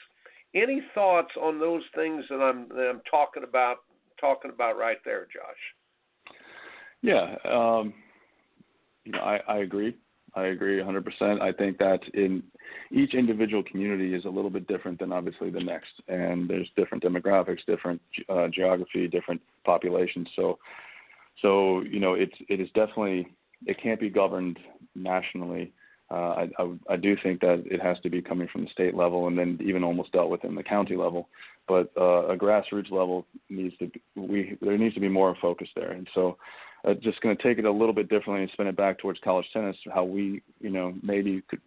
Any 0.56 0.82
thoughts 0.94 1.32
on 1.42 1.60
those 1.60 1.84
things 1.96 2.24
that 2.30 2.40
I'm 2.40 2.70
that 2.70 2.90
I'm 2.90 3.02
talking 3.10 3.44
about 3.44 3.78
talking 4.20 4.52
about 4.52 4.78
right 4.78 4.98
there, 5.04 5.28
Josh? 5.34 6.36
Yeah, 7.02 7.36
um, 7.44 7.94
you 9.04 9.12
know, 9.12 9.20
I, 9.20 9.40
I 9.48 9.58
agree. 9.58 9.98
I 10.36 10.46
agree 10.48 10.80
100%. 10.80 11.42
I 11.42 11.52
think 11.52 11.78
that 11.78 12.00
in 12.14 12.42
each 12.92 13.14
individual 13.14 13.64
community 13.64 14.16
is 14.16 14.26
a 14.26 14.30
little 14.30 14.50
bit 14.50 14.68
different 14.68 15.00
than 15.00 15.12
obviously 15.12 15.50
the 15.52 15.60
next, 15.60 15.92
and 16.08 16.50
there's 16.50 16.70
different 16.76 17.04
demographics, 17.04 17.66
different 17.68 18.02
uh, 18.30 18.48
geography, 18.48 19.08
different 19.08 19.42
populations. 19.64 20.28
So, 20.36 20.58
so 21.42 21.82
you 21.82 22.00
know, 22.00 22.14
it's 22.14 22.36
it 22.50 22.60
is 22.60 22.68
definitely 22.74 23.28
it 23.66 23.82
can't 23.82 24.00
be 24.00 24.10
governed 24.10 24.58
nationally. 24.96 25.72
Uh, 26.12 26.14
I, 26.14 26.50
I, 26.60 26.74
I 26.92 26.96
do 26.96 27.16
think 27.24 27.40
that 27.42 27.64
it 27.66 27.82
has 27.82 27.98
to 28.02 28.10
be 28.10 28.22
coming 28.22 28.48
from 28.52 28.64
the 28.64 28.70
state 28.72 28.96
level, 28.96 29.28
and 29.28 29.38
then 29.38 29.60
even 29.64 29.84
almost 29.84 30.12
dealt 30.12 30.30
with 30.30 30.44
in 30.44 30.56
the 30.56 30.64
county 30.64 30.96
level. 30.96 31.30
But 31.68 31.92
uh, 31.96 32.28
a 32.28 32.38
grassroots 32.38 32.92
level 32.92 33.26
needs 33.50 33.76
to 33.78 33.88
be, 33.88 34.02
we 34.16 34.58
there 34.62 34.78
needs 34.78 34.96
to 34.96 35.02
be 35.02 35.10
more 35.10 35.36
focus 35.42 35.70
there, 35.76 35.92
and 35.92 36.08
so 36.14 36.38
uh, 36.86 36.94
just 36.96 37.22
going 37.22 37.36
to 37.36 37.44
take 37.44 37.58
it 37.58 37.66
a 37.66 37.72
little 37.72 37.94
bit 37.94 38.10
differently 38.10 38.44
and 38.44 38.52
spin 38.52 38.68
it 38.68 38.76
back 38.76 39.00
towards 39.00 39.20
college 39.24 39.46
tennis, 39.54 39.76
how 39.94 40.04
we, 40.04 40.42
you 40.60 40.70
know, 40.70 40.94
maybe 41.02 41.42
could 41.48 41.62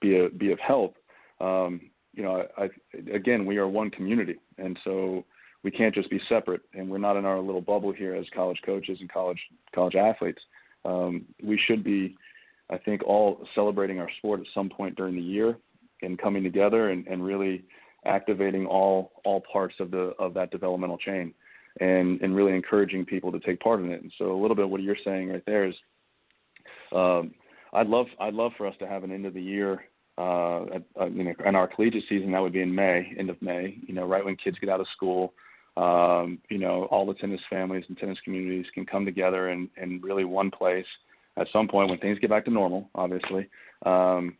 be 0.00 0.18
a, 0.18 0.28
be 0.28 0.52
of 0.52 0.58
help. 0.58 0.96
Um, 1.40 1.80
you 2.14 2.22
know, 2.22 2.44
I, 2.56 2.64
I, 2.64 2.68
again, 3.12 3.46
we 3.46 3.58
are 3.58 3.68
one 3.68 3.90
community, 3.90 4.36
and 4.58 4.78
so 4.84 5.24
we 5.62 5.70
can't 5.70 5.94
just 5.94 6.10
be 6.10 6.20
separate. 6.28 6.62
And 6.74 6.88
we're 6.88 6.98
not 6.98 7.16
in 7.16 7.24
our 7.24 7.40
little 7.40 7.60
bubble 7.60 7.92
here 7.92 8.14
as 8.14 8.26
college 8.34 8.60
coaches 8.64 8.98
and 9.00 9.10
college 9.10 9.40
college 9.74 9.94
athletes. 9.94 10.42
Um, 10.84 11.24
we 11.42 11.58
should 11.66 11.82
be, 11.82 12.16
I 12.70 12.78
think, 12.78 13.02
all 13.04 13.46
celebrating 13.54 14.00
our 14.00 14.10
sport 14.18 14.40
at 14.40 14.46
some 14.54 14.68
point 14.68 14.96
during 14.96 15.14
the 15.14 15.22
year 15.22 15.56
and 16.02 16.18
coming 16.18 16.42
together 16.42 16.90
and, 16.90 17.06
and 17.06 17.24
really 17.24 17.64
activating 18.04 18.66
all 18.66 19.12
all 19.24 19.42
parts 19.52 19.74
of 19.80 19.90
the 19.90 20.12
of 20.18 20.34
that 20.34 20.50
developmental 20.50 20.98
chain 20.98 21.32
and 21.80 22.20
and 22.20 22.34
really 22.34 22.54
encouraging 22.54 23.04
people 23.04 23.32
to 23.32 23.40
take 23.40 23.60
part 23.60 23.80
in 23.80 23.90
it. 23.90 24.02
And 24.02 24.12
so 24.18 24.32
a 24.32 24.40
little 24.40 24.56
bit 24.56 24.64
of 24.64 24.70
what 24.70 24.82
you're 24.82 24.96
saying 25.04 25.30
right 25.30 25.42
there 25.46 25.66
is, 25.66 25.74
um, 26.92 27.34
I'd 27.72 27.88
love 27.88 28.06
I'd 28.20 28.34
love 28.34 28.52
for 28.56 28.66
us 28.66 28.74
to 28.80 28.86
have 28.86 29.04
an 29.04 29.12
end 29.12 29.26
of 29.26 29.34
the 29.34 29.42
year. 29.42 29.84
Uh, 30.16 30.64
uh, 31.00 31.06
you 31.06 31.22
know, 31.22 31.32
in 31.46 31.54
our 31.54 31.68
collegiate 31.68 32.02
season, 32.08 32.32
that 32.32 32.42
would 32.42 32.52
be 32.52 32.62
in 32.62 32.74
May, 32.74 33.14
end 33.16 33.30
of 33.30 33.40
May. 33.40 33.78
You 33.86 33.94
know, 33.94 34.04
right 34.04 34.24
when 34.24 34.34
kids 34.34 34.56
get 34.58 34.68
out 34.68 34.80
of 34.80 34.88
school, 34.96 35.32
um, 35.76 36.40
you 36.50 36.58
know, 36.58 36.86
all 36.90 37.06
the 37.06 37.14
tennis 37.14 37.40
families 37.48 37.84
and 37.88 37.96
tennis 37.96 38.18
communities 38.24 38.66
can 38.74 38.84
come 38.84 39.04
together 39.04 39.50
and, 39.50 39.68
and 39.76 40.02
really 40.02 40.24
one 40.24 40.50
place 40.50 40.86
at 41.36 41.46
some 41.52 41.68
point 41.68 41.88
when 41.88 42.00
things 42.00 42.18
get 42.18 42.30
back 42.30 42.44
to 42.46 42.50
normal, 42.50 42.90
obviously. 42.96 43.48
Um, 43.86 44.36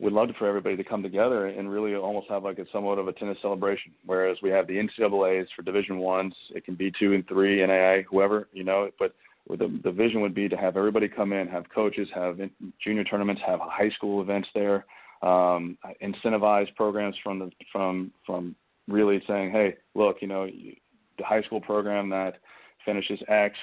would 0.00 0.12
love 0.12 0.28
for 0.38 0.48
everybody 0.48 0.76
to 0.76 0.84
come 0.84 1.02
together 1.02 1.46
and 1.46 1.70
really 1.70 1.94
almost 1.94 2.28
have 2.28 2.42
like 2.42 2.58
a 2.58 2.66
somewhat 2.72 2.98
of 2.98 3.08
a 3.08 3.12
tennis 3.12 3.38
celebration. 3.40 3.92
Whereas 4.04 4.36
we 4.42 4.50
have 4.50 4.66
the 4.66 4.74
NCAA's 4.74 5.48
for 5.54 5.62
Division 5.62 5.98
Ones, 5.98 6.34
it 6.50 6.64
can 6.64 6.74
be 6.74 6.92
two 6.98 7.14
and 7.14 7.26
three, 7.28 7.58
NAIA, 7.58 8.04
whoever 8.10 8.48
you 8.52 8.64
know. 8.64 8.90
But 8.98 9.14
the 9.48 9.80
the 9.84 9.92
vision 9.92 10.20
would 10.20 10.34
be 10.34 10.48
to 10.48 10.56
have 10.56 10.76
everybody 10.76 11.08
come 11.08 11.32
in, 11.32 11.46
have 11.48 11.68
coaches, 11.72 12.08
have 12.14 12.40
junior 12.82 13.04
tournaments, 13.04 13.42
have 13.46 13.60
high 13.62 13.90
school 13.90 14.20
events 14.20 14.48
there, 14.54 14.84
um, 15.22 15.78
incentivize 16.02 16.74
programs 16.74 17.16
from 17.22 17.38
the 17.38 17.50
from 17.70 18.10
from 18.26 18.56
really 18.88 19.22
saying, 19.26 19.50
hey, 19.50 19.76
look, 19.94 20.16
you 20.20 20.28
know, 20.28 20.46
the 20.46 21.24
high 21.24 21.42
school 21.42 21.60
program 21.60 22.10
that 22.10 22.34
finishes 22.84 23.20
X 23.28 23.56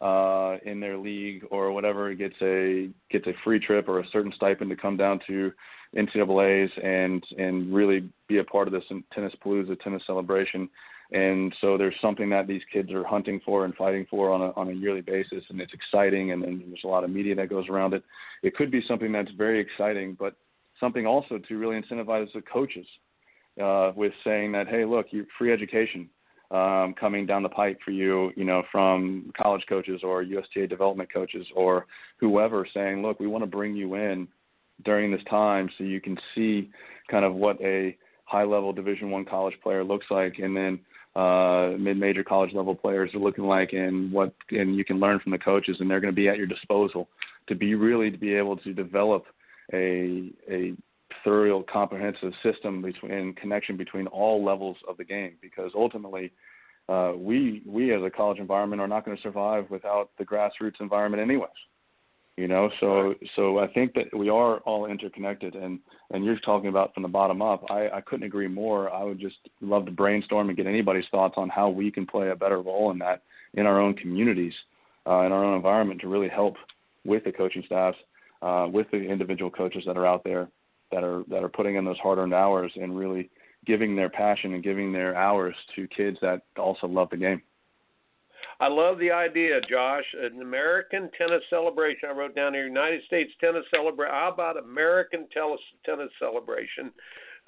uh, 0.00 0.56
in 0.64 0.80
their 0.80 0.96
league 0.96 1.44
or 1.50 1.72
whatever 1.72 2.14
gets 2.14 2.36
a 2.42 2.90
gets 3.10 3.26
a 3.26 3.32
free 3.44 3.60
trip 3.60 3.88
or 3.88 4.00
a 4.00 4.08
certain 4.12 4.32
stipend 4.34 4.70
to 4.70 4.76
come 4.76 4.96
down 4.96 5.20
to 5.26 5.52
NCAA's 5.96 6.70
and 6.82 7.22
and 7.38 7.72
really 7.74 8.08
be 8.28 8.38
a 8.38 8.44
part 8.44 8.66
of 8.66 8.72
this 8.72 8.84
tennis 9.12 9.34
palooza 9.44 9.78
tennis 9.80 10.02
celebration. 10.06 10.68
And 11.12 11.52
so 11.60 11.76
there's 11.76 11.96
something 12.00 12.30
that 12.30 12.46
these 12.46 12.62
kids 12.72 12.92
are 12.92 13.02
hunting 13.02 13.40
for 13.44 13.64
and 13.64 13.74
fighting 13.74 14.06
for 14.08 14.32
on 14.32 14.40
a 14.40 14.52
on 14.52 14.68
a 14.68 14.72
yearly 14.72 15.00
basis, 15.00 15.44
and 15.50 15.60
it's 15.60 15.74
exciting. 15.74 16.32
And 16.32 16.42
then 16.42 16.62
there's 16.68 16.84
a 16.84 16.88
lot 16.88 17.04
of 17.04 17.10
media 17.10 17.34
that 17.34 17.50
goes 17.50 17.68
around 17.68 17.94
it. 17.94 18.04
It 18.42 18.54
could 18.54 18.70
be 18.70 18.82
something 18.86 19.12
that's 19.12 19.32
very 19.36 19.60
exciting, 19.60 20.16
but 20.18 20.36
something 20.78 21.06
also 21.06 21.38
to 21.38 21.58
really 21.58 21.80
incentivize 21.80 22.32
the 22.32 22.42
coaches 22.42 22.86
uh, 23.60 23.92
with 23.94 24.12
saying 24.24 24.52
that, 24.52 24.68
hey, 24.68 24.84
look, 24.84 25.06
you 25.10 25.26
free 25.36 25.52
education 25.52 26.08
um, 26.50 26.94
coming 26.98 27.26
down 27.26 27.42
the 27.42 27.48
pipe 27.48 27.78
for 27.84 27.92
you, 27.92 28.32
you 28.36 28.44
know, 28.44 28.62
from 28.72 29.32
college 29.40 29.64
coaches 29.68 30.00
or 30.02 30.22
USTA 30.22 30.66
development 30.66 31.12
coaches 31.12 31.46
or 31.54 31.86
whoever 32.18 32.66
saying, 32.74 33.02
look, 33.02 33.20
we 33.20 33.26
want 33.26 33.42
to 33.42 33.50
bring 33.50 33.76
you 33.76 33.94
in 33.94 34.26
during 34.84 35.12
this 35.12 35.22
time 35.28 35.68
so 35.76 35.84
you 35.84 36.00
can 36.00 36.18
see 36.34 36.70
kind 37.10 37.24
of 37.24 37.34
what 37.34 37.60
a 37.60 37.96
high 38.24 38.44
level 38.44 38.72
division 38.72 39.10
one 39.10 39.24
college 39.24 39.54
player 39.62 39.84
looks 39.84 40.06
like 40.10 40.38
and 40.38 40.56
then 40.56 40.78
uh, 41.16 41.72
mid-major 41.78 42.22
college 42.22 42.52
level 42.54 42.74
players 42.74 43.12
are 43.14 43.18
looking 43.18 43.44
like 43.44 43.72
and 43.72 44.12
what 44.12 44.32
and 44.50 44.76
you 44.76 44.84
can 44.84 45.00
learn 45.00 45.18
from 45.18 45.32
the 45.32 45.38
coaches 45.38 45.76
and 45.80 45.90
they're 45.90 46.00
going 46.00 46.12
to 46.12 46.16
be 46.16 46.28
at 46.28 46.36
your 46.36 46.46
disposal. 46.46 47.08
To 47.48 47.54
be 47.56 47.74
really 47.74 48.12
to 48.12 48.18
be 48.18 48.34
able 48.34 48.56
to 48.58 48.72
develop 48.72 49.24
a 49.72 50.30
a 50.48 50.74
thorough, 51.24 51.64
comprehensive 51.72 52.32
system 52.42 52.82
between 52.82 53.34
connection 53.34 53.76
between 53.76 54.06
all 54.08 54.44
levels 54.44 54.76
of 54.88 54.96
the 54.96 55.04
game. 55.04 55.34
Because 55.40 55.72
ultimately, 55.74 56.32
uh, 56.88 57.12
we 57.16 57.62
we 57.66 57.94
as 57.94 58.02
a 58.02 58.10
college 58.10 58.38
environment 58.38 58.80
are 58.80 58.88
not 58.88 59.04
going 59.04 59.16
to 59.16 59.22
survive 59.22 59.68
without 59.70 60.10
the 60.18 60.24
grassroots 60.24 60.80
environment, 60.80 61.22
anyways. 61.22 61.50
You 62.36 62.48
know, 62.48 62.70
so 62.80 63.14
so 63.36 63.58
I 63.58 63.66
think 63.68 63.92
that 63.94 64.16
we 64.16 64.28
are 64.28 64.58
all 64.60 64.86
interconnected, 64.86 65.54
and 65.54 65.78
and 66.10 66.24
you're 66.24 66.38
talking 66.38 66.68
about 66.68 66.94
from 66.94 67.02
the 67.02 67.08
bottom 67.08 67.42
up. 67.42 67.64
I, 67.70 67.88
I 67.90 68.00
couldn't 68.00 68.26
agree 68.26 68.48
more. 68.48 68.90
I 68.90 69.04
would 69.04 69.20
just 69.20 69.36
love 69.60 69.84
to 69.86 69.92
brainstorm 69.92 70.48
and 70.48 70.56
get 70.56 70.66
anybody's 70.66 71.04
thoughts 71.10 71.34
on 71.36 71.48
how 71.48 71.68
we 71.68 71.90
can 71.90 72.06
play 72.06 72.30
a 72.30 72.36
better 72.36 72.62
role 72.62 72.90
in 72.92 72.98
that 73.00 73.22
in 73.54 73.66
our 73.66 73.80
own 73.80 73.94
communities, 73.94 74.54
uh, 75.06 75.20
in 75.20 75.32
our 75.32 75.44
own 75.44 75.56
environment, 75.56 76.00
to 76.00 76.08
really 76.08 76.28
help 76.28 76.54
with 77.04 77.24
the 77.24 77.32
coaching 77.32 77.62
staffs, 77.66 77.98
uh, 78.42 78.66
with 78.72 78.86
the 78.90 78.98
individual 78.98 79.50
coaches 79.50 79.82
that 79.86 79.96
are 79.96 80.06
out 80.06 80.24
there 80.24 80.48
that 80.92 81.04
are 81.04 81.24
that 81.28 81.42
are 81.42 81.48
putting 81.48 81.76
in 81.76 81.84
those 81.84 81.98
hard-earned 81.98 82.34
hours 82.34 82.72
and 82.76 82.96
really 82.96 83.30
giving 83.66 83.94
their 83.94 84.08
passion 84.08 84.54
and 84.54 84.62
giving 84.62 84.92
their 84.92 85.16
hours 85.16 85.54
to 85.76 85.86
kids 85.88 86.16
that 86.22 86.42
also 86.58 86.86
love 86.86 87.10
the 87.10 87.16
game. 87.16 87.42
I 88.58 88.68
love 88.68 88.98
the 88.98 89.10
idea, 89.10 89.60
Josh. 89.62 90.04
An 90.18 90.40
American 90.42 91.10
tennis 91.16 91.42
celebration. 91.48 92.08
I 92.10 92.12
wrote 92.12 92.34
down 92.34 92.54
here 92.54 92.66
United 92.66 93.02
States 93.04 93.30
tennis 93.40 93.64
celebration. 93.74 94.14
How 94.14 94.30
about 94.32 94.58
American 94.58 95.26
tennis 95.32 95.60
tennis 95.84 96.10
celebration? 96.18 96.90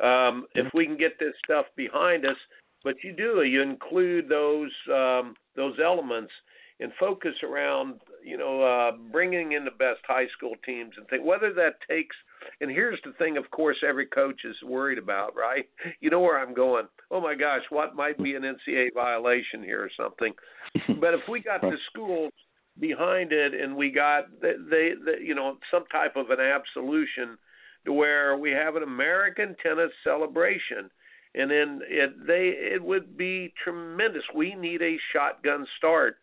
Um, 0.03 0.47
if 0.55 0.73
we 0.73 0.87
can 0.87 0.97
get 0.97 1.19
this 1.19 1.35
stuff 1.45 1.67
behind 1.77 2.25
us, 2.25 2.37
but 2.83 2.97
you 3.03 3.13
do 3.13 3.43
you 3.43 3.63
include 3.63 4.29
those 4.29 4.71
um, 4.93 5.35
those 5.55 5.75
elements 5.85 6.33
and 6.81 6.93
focus 6.99 7.35
around 7.43 8.01
you 8.25 8.39
know 8.39 8.63
uh, 8.63 8.93
bringing 9.13 9.53
in 9.53 9.65
the 9.65 9.71
best 9.71 10.01
high 10.07 10.27
school 10.37 10.55
teams 10.65 10.93
and 10.97 11.07
think 11.09 11.25
whether 11.25 11.53
that 11.53 11.75
takes 11.89 12.17
and 12.61 12.71
here's 12.71 12.99
the 13.05 13.13
thing 13.13 13.37
of 13.37 13.51
course 13.51 13.77
every 13.87 14.07
coach 14.07 14.41
is 14.45 14.57
worried 14.65 14.99
about 14.99 15.35
right? 15.37 15.65
You 16.01 16.11
know 16.11 16.21
where 16.21 16.39
i'm 16.39 16.55
going. 16.55 16.87
Oh 17.11 17.21
my 17.21 17.35
gosh 17.35 17.63
what 17.71 17.97
might 17.97 18.23
be 18.23 18.35
an 18.35 18.43
ncaa 18.43 18.95
violation 18.95 19.63
here 19.63 19.83
or 19.83 19.91
something? 19.97 20.33
But 21.01 21.15
if 21.15 21.21
we 21.29 21.41
got 21.41 21.61
the 21.61 21.77
schools 21.91 22.33
behind 22.79 23.33
it 23.33 23.53
and 23.55 23.77
we 23.77 23.91
got 23.91 24.25
they, 24.41 24.55
they, 24.71 24.93
they 25.05 25.25
you 25.25 25.35
know 25.35 25.59
some 25.71 25.85
type 25.93 26.17
of 26.17 26.31
an 26.31 26.41
absolution 26.41 27.37
to 27.85 27.93
where 27.93 28.37
we 28.39 28.51
have 28.51 28.77
an 28.77 28.83
american 28.83 29.55
tennis 29.63 29.91
celebration 30.05 30.89
and 31.35 31.51
then 31.51 31.81
it 31.85 32.27
they 32.27 32.53
it 32.75 32.83
would 32.83 33.17
be 33.17 33.53
tremendous. 33.63 34.23
We 34.35 34.55
need 34.55 34.83
a 34.83 34.97
shotgun 35.13 35.67
start 35.79 36.17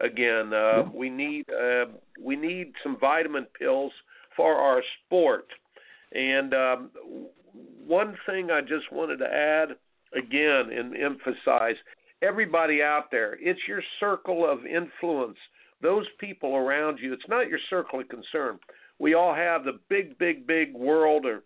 again. 0.00 0.52
Uh, 0.52 0.84
we 0.92 1.08
need 1.10 1.46
uh, 1.50 1.86
we 2.20 2.36
need 2.36 2.72
some 2.82 2.96
vitamin 2.98 3.46
pills 3.58 3.92
for 4.38 4.54
our 4.54 4.82
sport. 5.04 5.46
And 6.12 6.54
um, 6.54 6.90
one 7.86 8.16
thing 8.24 8.50
I 8.50 8.62
just 8.62 8.90
wanted 8.90 9.18
to 9.18 9.26
add 9.26 9.76
again 10.16 10.70
and 10.72 10.96
emphasize: 10.96 11.76
everybody 12.22 12.82
out 12.82 13.10
there, 13.10 13.36
it's 13.38 13.60
your 13.68 13.82
circle 14.00 14.50
of 14.50 14.64
influence. 14.64 15.36
Those 15.82 16.06
people 16.18 16.56
around 16.56 16.98
you. 17.02 17.12
It's 17.12 17.28
not 17.28 17.48
your 17.48 17.58
circle 17.68 18.00
of 18.00 18.08
concern. 18.08 18.58
We 18.98 19.14
all 19.14 19.34
have 19.34 19.64
the 19.64 19.78
big, 19.88 20.16
big, 20.18 20.46
big 20.46 20.72
world 20.72 21.26
or 21.26 21.42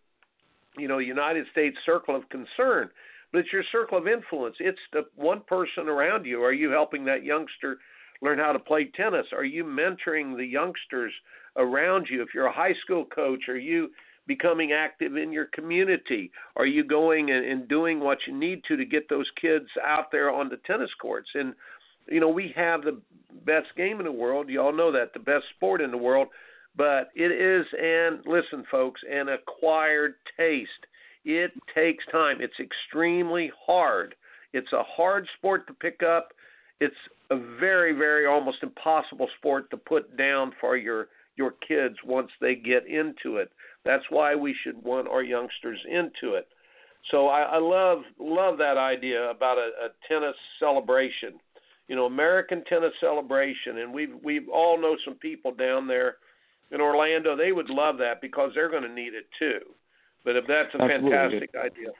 you 0.78 0.86
know 0.86 0.99
United 0.99 1.47
States 1.53 1.76
circle 1.84 2.14
of 2.14 2.28
concern 2.28 2.90
but 3.32 3.38
it's 3.38 3.53
your 3.53 3.64
circle 3.72 3.97
of 3.97 4.07
influence. 4.07 4.57
It's 4.61 4.78
the 4.93 5.07
one 5.16 5.40
person 5.47 5.88
around 5.88 6.26
you. 6.26 6.43
Are 6.43 6.53
you 6.53 6.70
helping 6.70 7.05
that 7.07 7.24
youngster 7.24 7.78
learn 8.20 8.38
how 8.38 8.53
to 8.53 8.59
play 8.59 8.90
tennis? 8.95 9.26
Are 9.32 9.45
you 9.45 9.64
mentoring 9.64 10.36
the 10.36 10.45
youngsters 10.45 11.12
around 11.57 12.07
you? 12.11 12.22
If 12.22 12.28
you're 12.34 12.46
a 12.46 12.53
high 12.53 12.74
school 12.84 13.05
coach, 13.05 13.48
are 13.48 13.59
you 13.59 13.90
becoming 14.26 14.72
active 14.72 15.16
in 15.16 15.32
your 15.32 15.46
community? 15.46 16.30
Are 16.57 16.66
you 16.66 16.84
going 16.84 17.30
and, 17.30 17.44
and 17.44 17.68
doing 17.68 18.00
what 18.00 18.18
you 18.26 18.36
need 18.36 18.62
to 18.68 18.76
to 18.76 18.84
get 18.84 19.09
those 19.09 19.30
kids 19.40 19.66
out 19.84 20.12
there 20.12 20.30
on 20.30 20.48
the 20.48 20.59
tennis 20.66 20.90
courts? 21.00 21.30
And 21.34 21.55
you 22.09 22.20
know, 22.20 22.28
we 22.28 22.53
have 22.57 22.82
the 22.82 23.00
best 23.44 23.68
game 23.76 23.98
in 24.00 24.07
the 24.07 24.12
world. 24.12 24.48
You 24.48 24.61
all 24.61 24.72
know 24.72 24.92
that, 24.92 25.12
the 25.12 25.20
best 25.20 25.44
sport 25.57 25.80
in 25.80 25.90
the 25.90 25.96
world. 25.96 26.28
But 26.76 27.11
it 27.14 27.30
is, 27.30 27.66
and 27.78 28.20
listen, 28.26 28.64
folks, 28.70 29.00
an 29.11 29.28
acquired 29.28 30.14
taste. 30.36 30.70
It 31.24 31.53
takes 31.74 32.05
time. 32.11 32.38
It's 32.40 32.59
extremely 32.59 33.53
hard. 33.66 34.14
It's 34.53 34.72
a 34.72 34.82
hard 34.82 35.26
sport 35.38 35.66
to 35.66 35.74
pick 35.74 36.03
up. 36.03 36.32
It's 36.80 36.94
a 37.30 37.36
very, 37.36 37.92
very 37.92 38.26
almost 38.26 38.59
impossible 38.62 39.28
sport 39.38 39.70
to 39.70 39.76
put 39.76 40.16
down 40.16 40.53
for 40.61 40.76
your 40.76 41.09
your 41.37 41.55
kids 41.66 41.97
once 42.05 42.30
they 42.41 42.55
get 42.55 42.87
into 42.87 43.37
it. 43.37 43.51
That's 43.85 44.05
why 44.11 44.35
we 44.35 44.55
should 44.62 44.83
want 44.83 45.09
our 45.09 45.22
youngsters 45.22 45.78
into 45.89 46.35
it. 46.35 46.49
So 47.11 47.28
I, 47.28 47.43
I 47.43 47.59
love 47.59 48.03
love 48.18 48.59
that 48.59 48.76
idea 48.76 49.30
about 49.30 49.59
a, 49.59 49.87
a 49.87 49.89
tennis 50.09 50.37
celebration. 50.61 51.35
You 51.89 51.97
know, 51.97 52.07
American 52.07 52.62
tennis 52.64 52.93
celebration, 53.01 53.78
and 53.78 53.93
we 53.93 54.09
we 54.22 54.47
all 54.53 54.80
know 54.80 54.97
some 55.05 55.14
people 55.14 55.53
down 55.53 55.89
there 55.89 56.16
in 56.70 56.80
Orlando. 56.80 57.37
They 57.37 57.53
would 57.53 57.70
love 57.70 57.99
that 57.99 58.20
because 58.20 58.53
they're 58.55 58.70
going 58.70 58.85
to 58.85 58.95
need 58.95 59.14
it 59.14 59.26
too. 59.39 59.61
But 60.24 60.37
if 60.37 60.45
that's 60.47 60.72
a 60.74 60.83
Absolutely. 60.83 61.11
fantastic 61.11 61.51
idea 61.57 61.93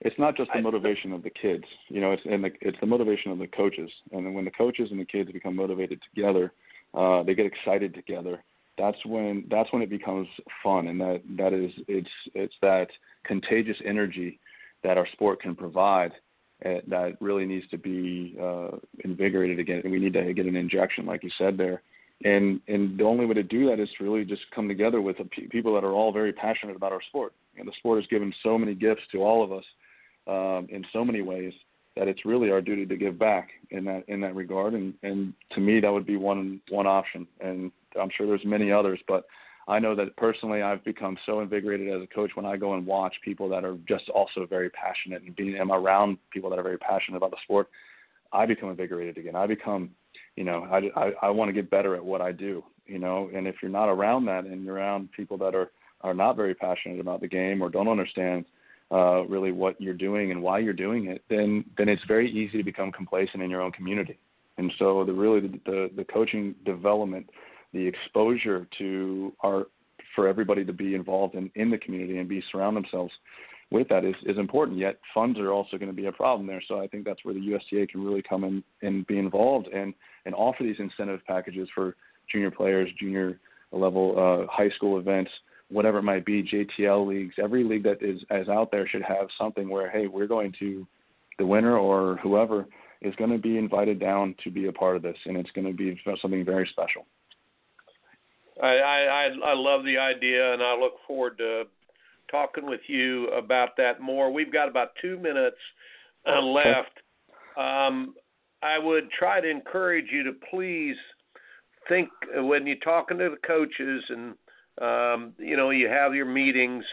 it's 0.00 0.18
not 0.18 0.36
just 0.36 0.50
the 0.54 0.62
motivation 0.62 1.12
of 1.12 1.22
the 1.22 1.30
kids, 1.30 1.64
you 1.88 2.00
know, 2.00 2.12
it's 2.12 2.22
and 2.24 2.44
the, 2.44 2.50
it's 2.60 2.78
the 2.80 2.86
motivation 2.86 3.32
of 3.32 3.38
the 3.38 3.48
coaches. 3.48 3.90
And 4.12 4.24
then 4.24 4.32
when 4.32 4.44
the 4.44 4.50
coaches 4.50 4.88
and 4.90 5.00
the 5.00 5.04
kids 5.04 5.30
become 5.32 5.56
motivated 5.56 6.00
together, 6.14 6.52
uh, 6.94 7.22
they 7.22 7.34
get 7.34 7.46
excited 7.46 7.94
together. 7.94 8.42
That's 8.76 8.98
when 9.04 9.44
that's 9.50 9.72
when 9.72 9.82
it 9.82 9.90
becomes 9.90 10.28
fun, 10.62 10.88
and 10.88 11.00
that 11.00 11.22
that 11.36 11.52
is 11.52 11.72
it's 11.88 12.08
it's 12.34 12.54
that 12.62 12.88
contagious 13.24 13.76
energy 13.84 14.38
that 14.84 14.96
our 14.96 15.06
sport 15.12 15.42
can 15.42 15.54
provide 15.56 16.12
uh, 16.64 16.80
that 16.86 17.16
really 17.20 17.44
needs 17.44 17.68
to 17.68 17.78
be 17.78 18.36
uh, 18.40 18.70
invigorated 19.04 19.58
again. 19.58 19.80
And 19.82 19.92
we 19.92 19.98
need 19.98 20.12
to 20.14 20.32
get 20.32 20.46
an 20.46 20.56
injection, 20.56 21.06
like 21.06 21.24
you 21.24 21.30
said 21.38 21.56
there. 21.56 21.82
And 22.24 22.60
and 22.66 22.98
the 22.98 23.04
only 23.04 23.26
way 23.26 23.34
to 23.34 23.42
do 23.42 23.68
that 23.68 23.80
is 23.80 23.88
to 23.98 24.04
really 24.04 24.24
just 24.24 24.42
come 24.54 24.68
together 24.68 25.00
with 25.00 25.16
people 25.50 25.74
that 25.74 25.84
are 25.84 25.92
all 25.92 26.12
very 26.12 26.32
passionate 26.32 26.76
about 26.76 26.92
our 26.92 27.02
sport. 27.08 27.32
And 27.56 27.66
the 27.66 27.72
sport 27.78 27.98
has 27.98 28.08
given 28.08 28.32
so 28.42 28.58
many 28.58 28.74
gifts 28.74 29.02
to 29.12 29.22
all 29.22 29.44
of 29.44 29.52
us 29.52 29.64
um, 30.26 30.66
in 30.70 30.84
so 30.92 31.04
many 31.04 31.22
ways 31.22 31.52
that 31.98 32.08
it's 32.08 32.24
really 32.24 32.50
our 32.50 32.60
duty 32.60 32.86
to 32.86 32.96
give 32.96 33.18
back 33.18 33.50
in 33.70 33.84
that 33.84 34.04
in 34.08 34.20
that 34.20 34.34
regard. 34.34 34.74
And 34.74 34.94
and 35.02 35.32
to 35.52 35.60
me, 35.60 35.80
that 35.80 35.92
would 35.92 36.06
be 36.06 36.16
one 36.16 36.60
one 36.70 36.86
option. 36.86 37.26
And 37.40 37.72
I'm 38.00 38.10
sure 38.16 38.26
there's 38.26 38.44
many 38.44 38.70
others, 38.70 39.00
but 39.08 39.24
I 39.66 39.78
know 39.78 39.94
that 39.96 40.16
personally, 40.16 40.62
I've 40.62 40.84
become 40.84 41.18
so 41.26 41.40
invigorated 41.40 41.88
as 41.88 42.02
a 42.02 42.14
coach 42.14 42.30
when 42.34 42.46
I 42.46 42.56
go 42.56 42.74
and 42.74 42.86
watch 42.86 43.14
people 43.22 43.48
that 43.50 43.64
are 43.64 43.76
just 43.86 44.08
also 44.10 44.46
very 44.46 44.70
passionate 44.70 45.22
and 45.22 45.36
being 45.36 45.60
I'm 45.60 45.72
around 45.72 46.18
people 46.30 46.48
that 46.50 46.58
are 46.58 46.62
very 46.62 46.78
passionate 46.78 47.18
about 47.18 47.32
the 47.32 47.36
sport. 47.42 47.68
I 48.32 48.46
become 48.46 48.70
invigorated 48.70 49.18
again. 49.18 49.34
I 49.34 49.46
become, 49.46 49.90
you 50.36 50.44
know, 50.44 50.66
I 50.70 50.90
I, 50.98 51.12
I 51.22 51.30
want 51.30 51.48
to 51.48 51.52
get 51.52 51.68
better 51.68 51.96
at 51.96 52.04
what 52.04 52.20
I 52.20 52.32
do. 52.32 52.62
You 52.86 52.98
know, 52.98 53.28
and 53.34 53.46
if 53.46 53.56
you're 53.60 53.70
not 53.70 53.90
around 53.90 54.24
that 54.26 54.44
and 54.44 54.64
you're 54.64 54.76
around 54.76 55.10
people 55.12 55.36
that 55.38 55.54
are 55.54 55.72
are 56.02 56.14
not 56.14 56.36
very 56.36 56.54
passionate 56.54 57.00
about 57.00 57.20
the 57.20 57.28
game 57.28 57.60
or 57.60 57.68
don't 57.68 57.88
understand 57.88 58.44
uh, 58.90 59.24
really 59.26 59.52
what 59.52 59.80
you're 59.80 59.94
doing 59.94 60.30
and 60.30 60.42
why 60.42 60.58
you're 60.58 60.72
doing 60.72 61.06
it, 61.06 61.22
then 61.28 61.64
then 61.76 61.88
it's 61.88 62.02
very 62.08 62.30
easy 62.30 62.58
to 62.58 62.64
become 62.64 62.90
complacent 62.90 63.42
in 63.42 63.50
your 63.50 63.60
own 63.60 63.72
community. 63.72 64.18
And 64.56 64.72
so 64.78 65.04
the 65.04 65.12
really 65.12 65.40
the 65.40 65.60
the, 65.66 65.90
the 65.96 66.04
coaching 66.04 66.54
development, 66.64 67.28
the 67.72 67.86
exposure 67.86 68.66
to 68.78 69.32
our 69.40 69.66
for 70.14 70.26
everybody 70.26 70.64
to 70.64 70.72
be 70.72 70.94
involved 70.94 71.34
in, 71.34 71.50
in 71.54 71.70
the 71.70 71.78
community 71.78 72.18
and 72.18 72.28
be 72.28 72.42
surround 72.50 72.76
themselves 72.76 73.12
with 73.70 73.88
that 73.88 74.04
is, 74.04 74.14
is 74.24 74.38
important. 74.38 74.78
Yet 74.78 74.98
funds 75.14 75.38
are 75.38 75.52
also 75.52 75.76
going 75.76 75.90
to 75.90 75.94
be 75.94 76.06
a 76.06 76.12
problem 76.12 76.46
there. 76.46 76.62
So 76.66 76.80
I 76.80 76.86
think 76.86 77.04
that's 77.04 77.24
where 77.24 77.34
the 77.34 77.40
USTA 77.40 77.86
can 77.86 78.04
really 78.04 78.22
come 78.22 78.44
in 78.44 78.64
and 78.82 79.06
be 79.06 79.18
involved 79.18 79.68
and 79.68 79.94
and 80.24 80.34
offer 80.34 80.62
these 80.62 80.76
incentive 80.78 81.20
packages 81.26 81.68
for 81.74 81.96
junior 82.30 82.50
players, 82.50 82.88
junior 82.98 83.38
level 83.70 84.14
uh, 84.18 84.50
high 84.50 84.70
school 84.70 84.98
events 84.98 85.30
whatever 85.70 85.98
it 85.98 86.04
might 86.04 86.24
be, 86.24 86.42
JTL 86.42 87.06
leagues, 87.06 87.34
every 87.42 87.64
league 87.64 87.84
that 87.84 88.02
is, 88.02 88.20
is 88.30 88.48
out 88.48 88.70
there 88.70 88.88
should 88.88 89.02
have 89.02 89.28
something 89.36 89.68
where, 89.68 89.90
hey, 89.90 90.06
we're 90.06 90.26
going 90.26 90.52
to, 90.58 90.86
the 91.38 91.46
winner 91.46 91.76
or 91.76 92.16
whoever 92.22 92.66
is 93.02 93.14
going 93.16 93.30
to 93.30 93.38
be 93.38 93.58
invited 93.58 94.00
down 94.00 94.34
to 94.42 94.50
be 94.50 94.66
a 94.66 94.72
part 94.72 94.96
of 94.96 95.02
this, 95.02 95.16
and 95.26 95.36
it's 95.36 95.50
going 95.52 95.66
to 95.66 95.72
be 95.72 96.00
something 96.20 96.44
very 96.44 96.68
special. 96.72 97.06
I, 98.60 98.66
I 98.66 99.28
I 99.44 99.54
love 99.54 99.84
the 99.84 99.98
idea, 99.98 100.52
and 100.52 100.62
I 100.62 100.76
look 100.76 100.94
forward 101.06 101.38
to 101.38 101.64
talking 102.28 102.66
with 102.66 102.80
you 102.88 103.28
about 103.28 103.76
that 103.76 104.00
more. 104.00 104.32
We've 104.32 104.52
got 104.52 104.68
about 104.68 104.92
two 105.00 105.16
minutes 105.16 105.56
uh, 106.26 106.42
left. 106.42 106.90
Um, 107.56 108.14
I 108.62 108.78
would 108.78 109.10
try 109.16 109.40
to 109.40 109.48
encourage 109.48 110.06
you 110.10 110.24
to 110.24 110.32
please 110.50 110.96
think 111.88 112.08
when 112.34 112.66
you're 112.66 112.76
talking 112.76 113.18
to 113.18 113.30
the 113.30 113.46
coaches 113.46 114.02
and 114.08 114.34
um, 114.80 115.32
you 115.38 115.56
know, 115.56 115.70
you 115.70 115.88
have 115.88 116.14
your 116.14 116.26
meetings. 116.26 116.84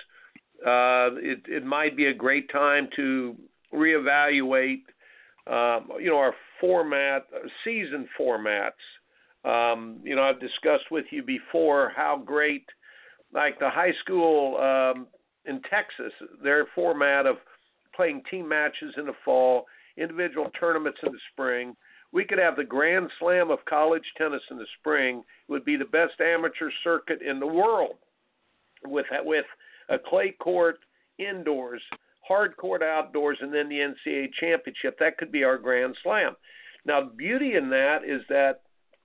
Uh, 0.66 1.16
it, 1.18 1.42
it 1.48 1.66
might 1.66 1.96
be 1.96 2.06
a 2.06 2.14
great 2.14 2.50
time 2.52 2.88
to 2.96 3.36
reevaluate, 3.74 4.84
um, 5.48 5.90
you 6.00 6.10
know, 6.10 6.18
our 6.18 6.34
format, 6.60 7.28
season 7.64 8.08
formats. 8.20 8.72
Um, 9.44 10.00
you 10.04 10.16
know, 10.16 10.24
I've 10.24 10.40
discussed 10.40 10.90
with 10.90 11.06
you 11.12 11.22
before 11.22 11.92
how 11.96 12.22
great, 12.26 12.66
like 13.34 13.60
the 13.60 13.70
high 13.70 13.94
school 14.02 14.58
um, 14.58 15.08
in 15.46 15.62
Texas, 15.70 16.14
their 16.44 16.66
format 16.74 17.26
of 17.26 17.36
playing 17.96 18.24
team 18.32 18.48
matches 18.48 18.94
in 18.98 19.06
the 19.06 19.14
fall, 19.24 19.66
individual 19.98 20.50
tournaments 20.60 21.00
in 21.06 21.12
the 21.12 21.20
spring. 21.32 21.76
We 22.16 22.24
could 22.24 22.40
have 22.40 22.56
the 22.56 22.64
Grand 22.64 23.10
Slam 23.20 23.52
of 23.52 23.60
college 23.66 24.06
tennis 24.18 24.42
in 24.50 24.58
the 24.58 24.66
spring. 24.80 25.18
It 25.18 25.52
would 25.52 25.66
be 25.66 25.76
the 25.76 25.84
best 25.84 26.14
amateur 26.22 26.70
circuit 26.82 27.22
in 27.22 27.42
the 27.42 27.46
world, 27.46 27.98
with 28.86 29.06
with 29.26 29.44
a 29.90 29.98
clay 30.00 30.32
court 30.40 30.78
indoors, 31.20 31.82
hard 32.26 32.56
court 32.56 32.82
outdoors, 32.82 33.38
and 33.42 33.54
then 33.54 33.68
the 33.68 33.80
NCAA 33.80 34.30
championship. 34.40 34.98
That 34.98 35.18
could 35.18 35.30
be 35.30 35.44
our 35.44 35.58
Grand 35.58 35.98
Slam. 36.04 36.38
Now, 36.86 37.02
the 37.02 37.14
beauty 37.14 37.56
in 37.56 37.70
that 37.72 38.06
is 38.06 38.22
that 38.30 38.62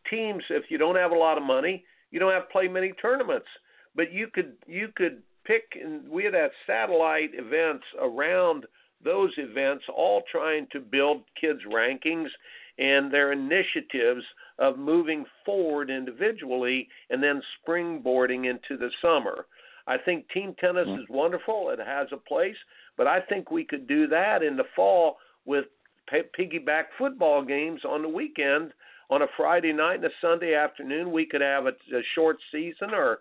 teams, 0.08 0.44
if 0.48 0.70
you 0.70 0.78
don't 0.78 0.94
have 0.94 1.10
a 1.10 1.18
lot 1.18 1.36
of 1.36 1.42
money, 1.42 1.84
you 2.12 2.20
don't 2.20 2.32
have 2.32 2.46
to 2.46 2.52
play 2.52 2.68
many 2.68 2.92
tournaments, 3.02 3.48
but 3.96 4.12
you 4.12 4.28
could 4.28 4.52
you 4.68 4.86
could 4.94 5.20
pick 5.44 5.64
and 5.74 6.08
we 6.08 6.22
had 6.22 6.34
had 6.34 6.52
satellite 6.64 7.30
events 7.34 7.84
around 8.00 8.66
those 9.02 9.32
events, 9.36 9.82
all 9.92 10.22
trying 10.30 10.68
to 10.70 10.78
build 10.78 11.22
kids' 11.40 11.62
rankings 11.68 12.28
and 12.80 13.12
their 13.12 13.32
initiatives 13.32 14.24
of 14.58 14.78
moving 14.78 15.24
forward 15.44 15.90
individually 15.90 16.88
and 17.10 17.22
then 17.22 17.40
springboarding 17.60 18.48
into 18.48 18.76
the 18.76 18.90
summer. 19.02 19.46
I 19.86 19.98
think 19.98 20.28
team 20.30 20.54
tennis 20.58 20.88
mm-hmm. 20.88 21.02
is 21.02 21.06
wonderful. 21.08 21.70
It 21.70 21.78
has 21.78 22.08
a 22.12 22.16
place, 22.16 22.56
but 22.96 23.06
I 23.06 23.20
think 23.20 23.50
we 23.50 23.64
could 23.64 23.86
do 23.86 24.06
that 24.08 24.42
in 24.42 24.56
the 24.56 24.64
fall 24.74 25.18
with 25.44 25.66
piggyback 26.12 26.84
football 26.98 27.44
games 27.44 27.82
on 27.88 28.02
the 28.02 28.08
weekend 28.08 28.72
on 29.10 29.22
a 29.22 29.26
Friday 29.36 29.72
night 29.72 29.96
and 29.96 30.04
a 30.04 30.10
Sunday 30.20 30.54
afternoon. 30.54 31.12
We 31.12 31.26
could 31.26 31.40
have 31.40 31.66
a, 31.66 31.70
a 31.94 32.02
short 32.14 32.38
season 32.50 32.90
or 32.92 33.18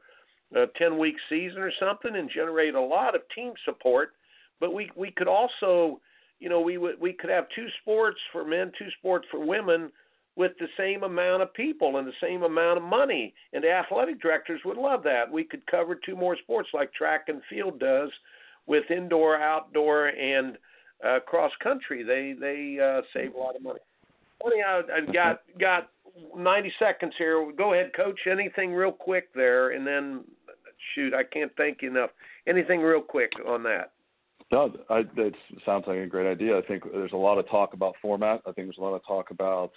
a 0.56 0.66
10 0.78 0.98
week 0.98 1.16
season 1.30 1.60
or 1.60 1.72
something 1.80 2.16
and 2.16 2.30
generate 2.34 2.76
a 2.76 2.82
lot 2.82 3.16
of 3.16 3.22
team 3.36 3.54
support. 3.66 4.14
But 4.60 4.74
we 4.74 4.92
we 4.96 5.12
could 5.12 5.28
also, 5.28 6.02
you 6.40 6.50
know, 6.50 6.62
we 6.62 6.78
would 6.78 7.00
we 7.00 7.14
could 7.14 7.30
have 7.30 7.46
two 7.56 7.68
sports 7.82 8.20
for 8.32 8.46
men, 8.46 8.72
two 8.78 8.90
sports 9.00 9.28
for 9.30 9.46
women 9.46 9.92
with 10.36 10.54
the 10.60 10.68
same 10.78 11.04
amount 11.04 11.42
of 11.42 11.54
people 11.54 11.98
and 11.98 12.08
the 12.08 12.14
same 12.22 12.44
amount 12.44 12.78
of 12.78 12.84
money. 12.84 13.34
And 13.52 13.64
the 13.64 13.72
athletic 13.72 14.22
directors 14.22 14.62
would 14.64 14.78
love 14.78 15.04
that. 15.04 15.30
We 15.30 15.44
could 15.44 15.66
cover 15.68 15.96
two 15.96 16.16
more 16.16 16.38
sports 16.38 16.70
like 16.74 16.94
track 16.94 17.26
and 17.28 17.42
field 17.50 17.80
does 17.80 18.10
with 18.66 18.90
indoor, 18.90 19.36
outdoor, 19.36 20.08
and 20.08 20.58
uh, 21.06 21.20
cross 21.26 21.52
country. 21.62 22.04
They 22.04 22.36
they 22.40 22.80
uh, 22.82 23.02
save 23.14 23.36
a 23.36 23.38
lot 23.38 23.56
of 23.56 23.62
money. 23.62 23.80
Funny, 24.42 24.62
I, 24.66 24.82
I've 24.96 25.14
got 25.14 25.42
got 25.60 25.90
90 26.36 26.72
seconds 26.80 27.14
here. 27.18 27.52
Go 27.58 27.74
ahead, 27.74 27.92
coach. 27.94 28.20
Anything 28.30 28.72
real 28.72 28.92
quick 28.92 29.34
there, 29.34 29.72
and 29.72 29.86
then 29.86 30.24
shoot, 30.96 31.14
I 31.14 31.24
can't 31.24 31.52
thank 31.58 31.82
you 31.82 31.90
enough. 31.90 32.12
Anything 32.48 32.82
real 32.82 33.02
quick 33.02 33.32
on 33.48 33.64
that? 33.64 33.92
No, 34.52 34.74
I, 34.90 35.04
it 35.18 35.36
sounds 35.66 35.86
like 35.88 35.98
a 35.98 36.08
great 36.08 36.30
idea. 36.30 36.58
I 36.58 36.62
think 36.62 36.84
there's 36.92 37.14
a 37.14 37.18
lot 37.18 37.38
of 37.38 37.48
talk 37.48 37.74
about 37.74 37.96
format. 38.02 38.42
I 38.48 38.52
think 38.52 38.68
there's 38.68 38.80
a 38.80 38.82
lot 38.82 38.96
of 38.96 39.06
talk 39.06 39.30
about, 39.30 39.72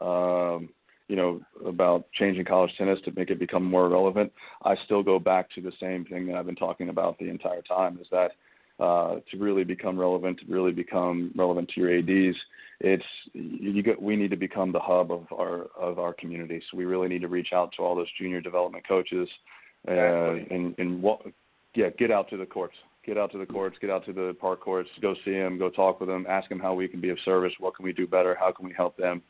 um, 0.00 0.68
you 1.06 1.14
know, 1.14 1.40
about 1.64 2.06
changing 2.12 2.44
college 2.44 2.72
tennis 2.76 2.98
to 3.04 3.12
make 3.14 3.30
it 3.30 3.38
become 3.38 3.62
more 3.62 3.88
relevant. 3.88 4.32
I 4.64 4.74
still 4.84 5.02
go 5.04 5.20
back 5.20 5.48
to 5.54 5.60
the 5.60 5.72
same 5.80 6.04
thing 6.04 6.26
that 6.26 6.34
I've 6.34 6.46
been 6.46 6.56
talking 6.56 6.88
about 6.88 7.18
the 7.18 7.28
entire 7.28 7.62
time: 7.62 7.98
is 8.00 8.08
that 8.10 8.32
uh, 8.80 9.20
to 9.30 9.38
really 9.38 9.64
become 9.64 9.98
relevant, 9.98 10.40
to 10.40 10.46
really 10.52 10.72
become 10.72 11.30
relevant 11.36 11.70
to 11.74 11.80
your 11.80 11.96
ads, 11.96 12.36
it's 12.80 13.04
you 13.32 13.82
get, 13.82 14.00
we 14.02 14.16
need 14.16 14.30
to 14.30 14.36
become 14.36 14.72
the 14.72 14.80
hub 14.80 15.12
of 15.12 15.26
our 15.32 15.66
of 15.78 15.98
our 15.98 16.12
community. 16.12 16.60
So 16.70 16.76
we 16.76 16.84
really 16.84 17.08
need 17.08 17.22
to 17.22 17.28
reach 17.28 17.52
out 17.54 17.72
to 17.76 17.82
all 17.82 17.94
those 17.94 18.10
junior 18.18 18.40
development 18.40 18.86
coaches, 18.86 19.28
uh, 19.88 19.92
and 20.50 20.74
and 20.78 21.00
what, 21.00 21.22
yeah, 21.74 21.90
get 21.98 22.10
out 22.10 22.28
to 22.30 22.36
the 22.36 22.44
courts, 22.44 22.74
get 23.06 23.16
out 23.16 23.32
to 23.32 23.38
the 23.38 23.46
courts, 23.46 23.76
get 23.80 23.90
out 23.90 24.04
to 24.06 24.12
the 24.12 24.36
park 24.40 24.60
courts, 24.60 24.90
go 25.00 25.14
see 25.24 25.32
them, 25.32 25.58
go 25.58 25.70
talk 25.70 26.00
with 26.00 26.08
them, 26.08 26.26
ask 26.28 26.48
them 26.48 26.58
how 26.58 26.74
we 26.74 26.88
can 26.88 27.00
be 27.00 27.10
of 27.10 27.18
service, 27.24 27.52
what 27.60 27.74
can 27.76 27.84
we 27.84 27.92
do 27.92 28.06
better, 28.06 28.36
how 28.38 28.50
can 28.50 28.66
we 28.66 28.74
help 28.76 28.96
them, 28.96 29.22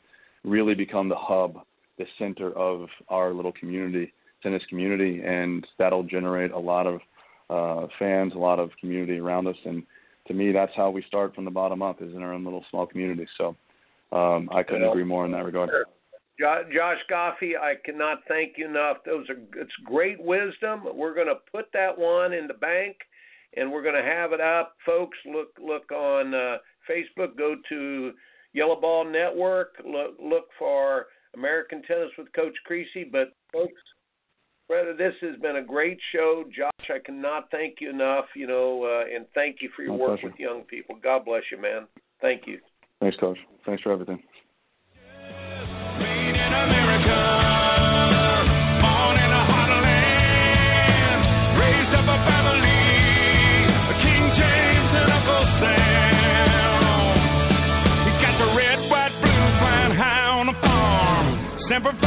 really 0.43 0.73
become 0.73 1.07
the 1.07 1.15
hub, 1.15 1.59
the 1.97 2.05
center 2.17 2.51
of 2.53 2.87
our 3.09 3.33
little 3.33 3.51
community, 3.53 4.11
tennis 4.41 4.63
community, 4.69 5.21
and 5.23 5.65
that'll 5.77 6.03
generate 6.03 6.51
a 6.51 6.59
lot 6.59 6.87
of 6.87 6.99
uh, 7.49 7.87
fans, 7.97 8.33
a 8.35 8.37
lot 8.37 8.59
of 8.59 8.71
community 8.79 9.19
around 9.19 9.47
us, 9.47 9.55
and 9.65 9.83
to 10.27 10.33
me, 10.33 10.51
that's 10.51 10.73
how 10.75 10.89
we 10.89 11.01
start 11.03 11.33
from 11.33 11.45
the 11.45 11.51
bottom 11.51 11.81
up, 11.81 12.01
is 12.01 12.13
in 12.13 12.21
our 12.21 12.33
own 12.33 12.43
little 12.43 12.65
small 12.69 12.85
community. 12.85 13.25
So 13.37 13.55
um, 14.11 14.49
I 14.53 14.61
couldn't 14.61 14.83
agree 14.83 15.05
more 15.05 15.25
in 15.25 15.31
that 15.31 15.45
regard. 15.45 15.69
Josh 16.39 16.99
Goffi, 17.09 17.57
I 17.59 17.73
cannot 17.83 18.19
thank 18.27 18.57
you 18.57 18.67
enough. 18.67 18.97
Those 19.05 19.27
are 19.29 19.37
it's 19.55 19.71
great 19.83 20.21
wisdom. 20.21 20.83
We're 20.93 21.15
going 21.15 21.27
to 21.27 21.39
put 21.51 21.71
that 21.73 21.97
one 21.97 22.33
in 22.33 22.47
the 22.47 22.53
bank, 22.53 22.97
and 23.57 23.71
we're 23.71 23.83
going 23.83 23.95
to 23.95 24.09
have 24.09 24.31
it 24.33 24.41
up, 24.41 24.75
folks. 24.85 25.17
Look 25.25 25.49
look 25.63 25.91
on 25.91 26.33
uh, 26.33 26.57
Facebook. 26.89 27.37
Go 27.37 27.55
to 27.69 28.11
YellaBall 28.55 29.11
Network. 29.11 29.75
Look 29.85 30.15
look 30.21 30.45
for 30.57 31.07
American 31.35 31.81
Tennis 31.83 32.11
with 32.17 32.31
Coach 32.33 32.55
Kriese. 32.69 33.11
But 33.11 33.33
folks, 33.51 33.81
brother, 34.67 34.95
this 34.95 35.13
has 35.21 35.39
been 35.41 35.57
a 35.57 35.63
great 35.63 35.99
show. 36.13 36.45
Josh, 36.55 36.89
I 36.89 36.99
cannot 37.03 37.49
thank 37.51 37.75
you 37.79 37.89
enough, 37.89 38.25
you 38.35 38.47
know, 38.47 38.83
uh, 38.83 39.15
and 39.15 39.25
thank 39.33 39.57
you 39.61 39.69
for 39.75 39.83
your 39.83 39.93
My 39.93 39.99
work 39.99 40.19
pleasure. 40.19 40.27
with 40.27 40.39
young 40.39 40.61
people. 40.63 40.95
God 41.01 41.25
bless 41.25 41.43
you, 41.51 41.61
man. 41.61 41.87
Thank 42.21 42.47
you. 42.47 42.59
Thanks, 42.99 43.17
Coach. 43.17 43.37
Thanks 43.65 43.83
for 43.83 43.91
everything. 43.91 44.21
Farm. 61.83 62.06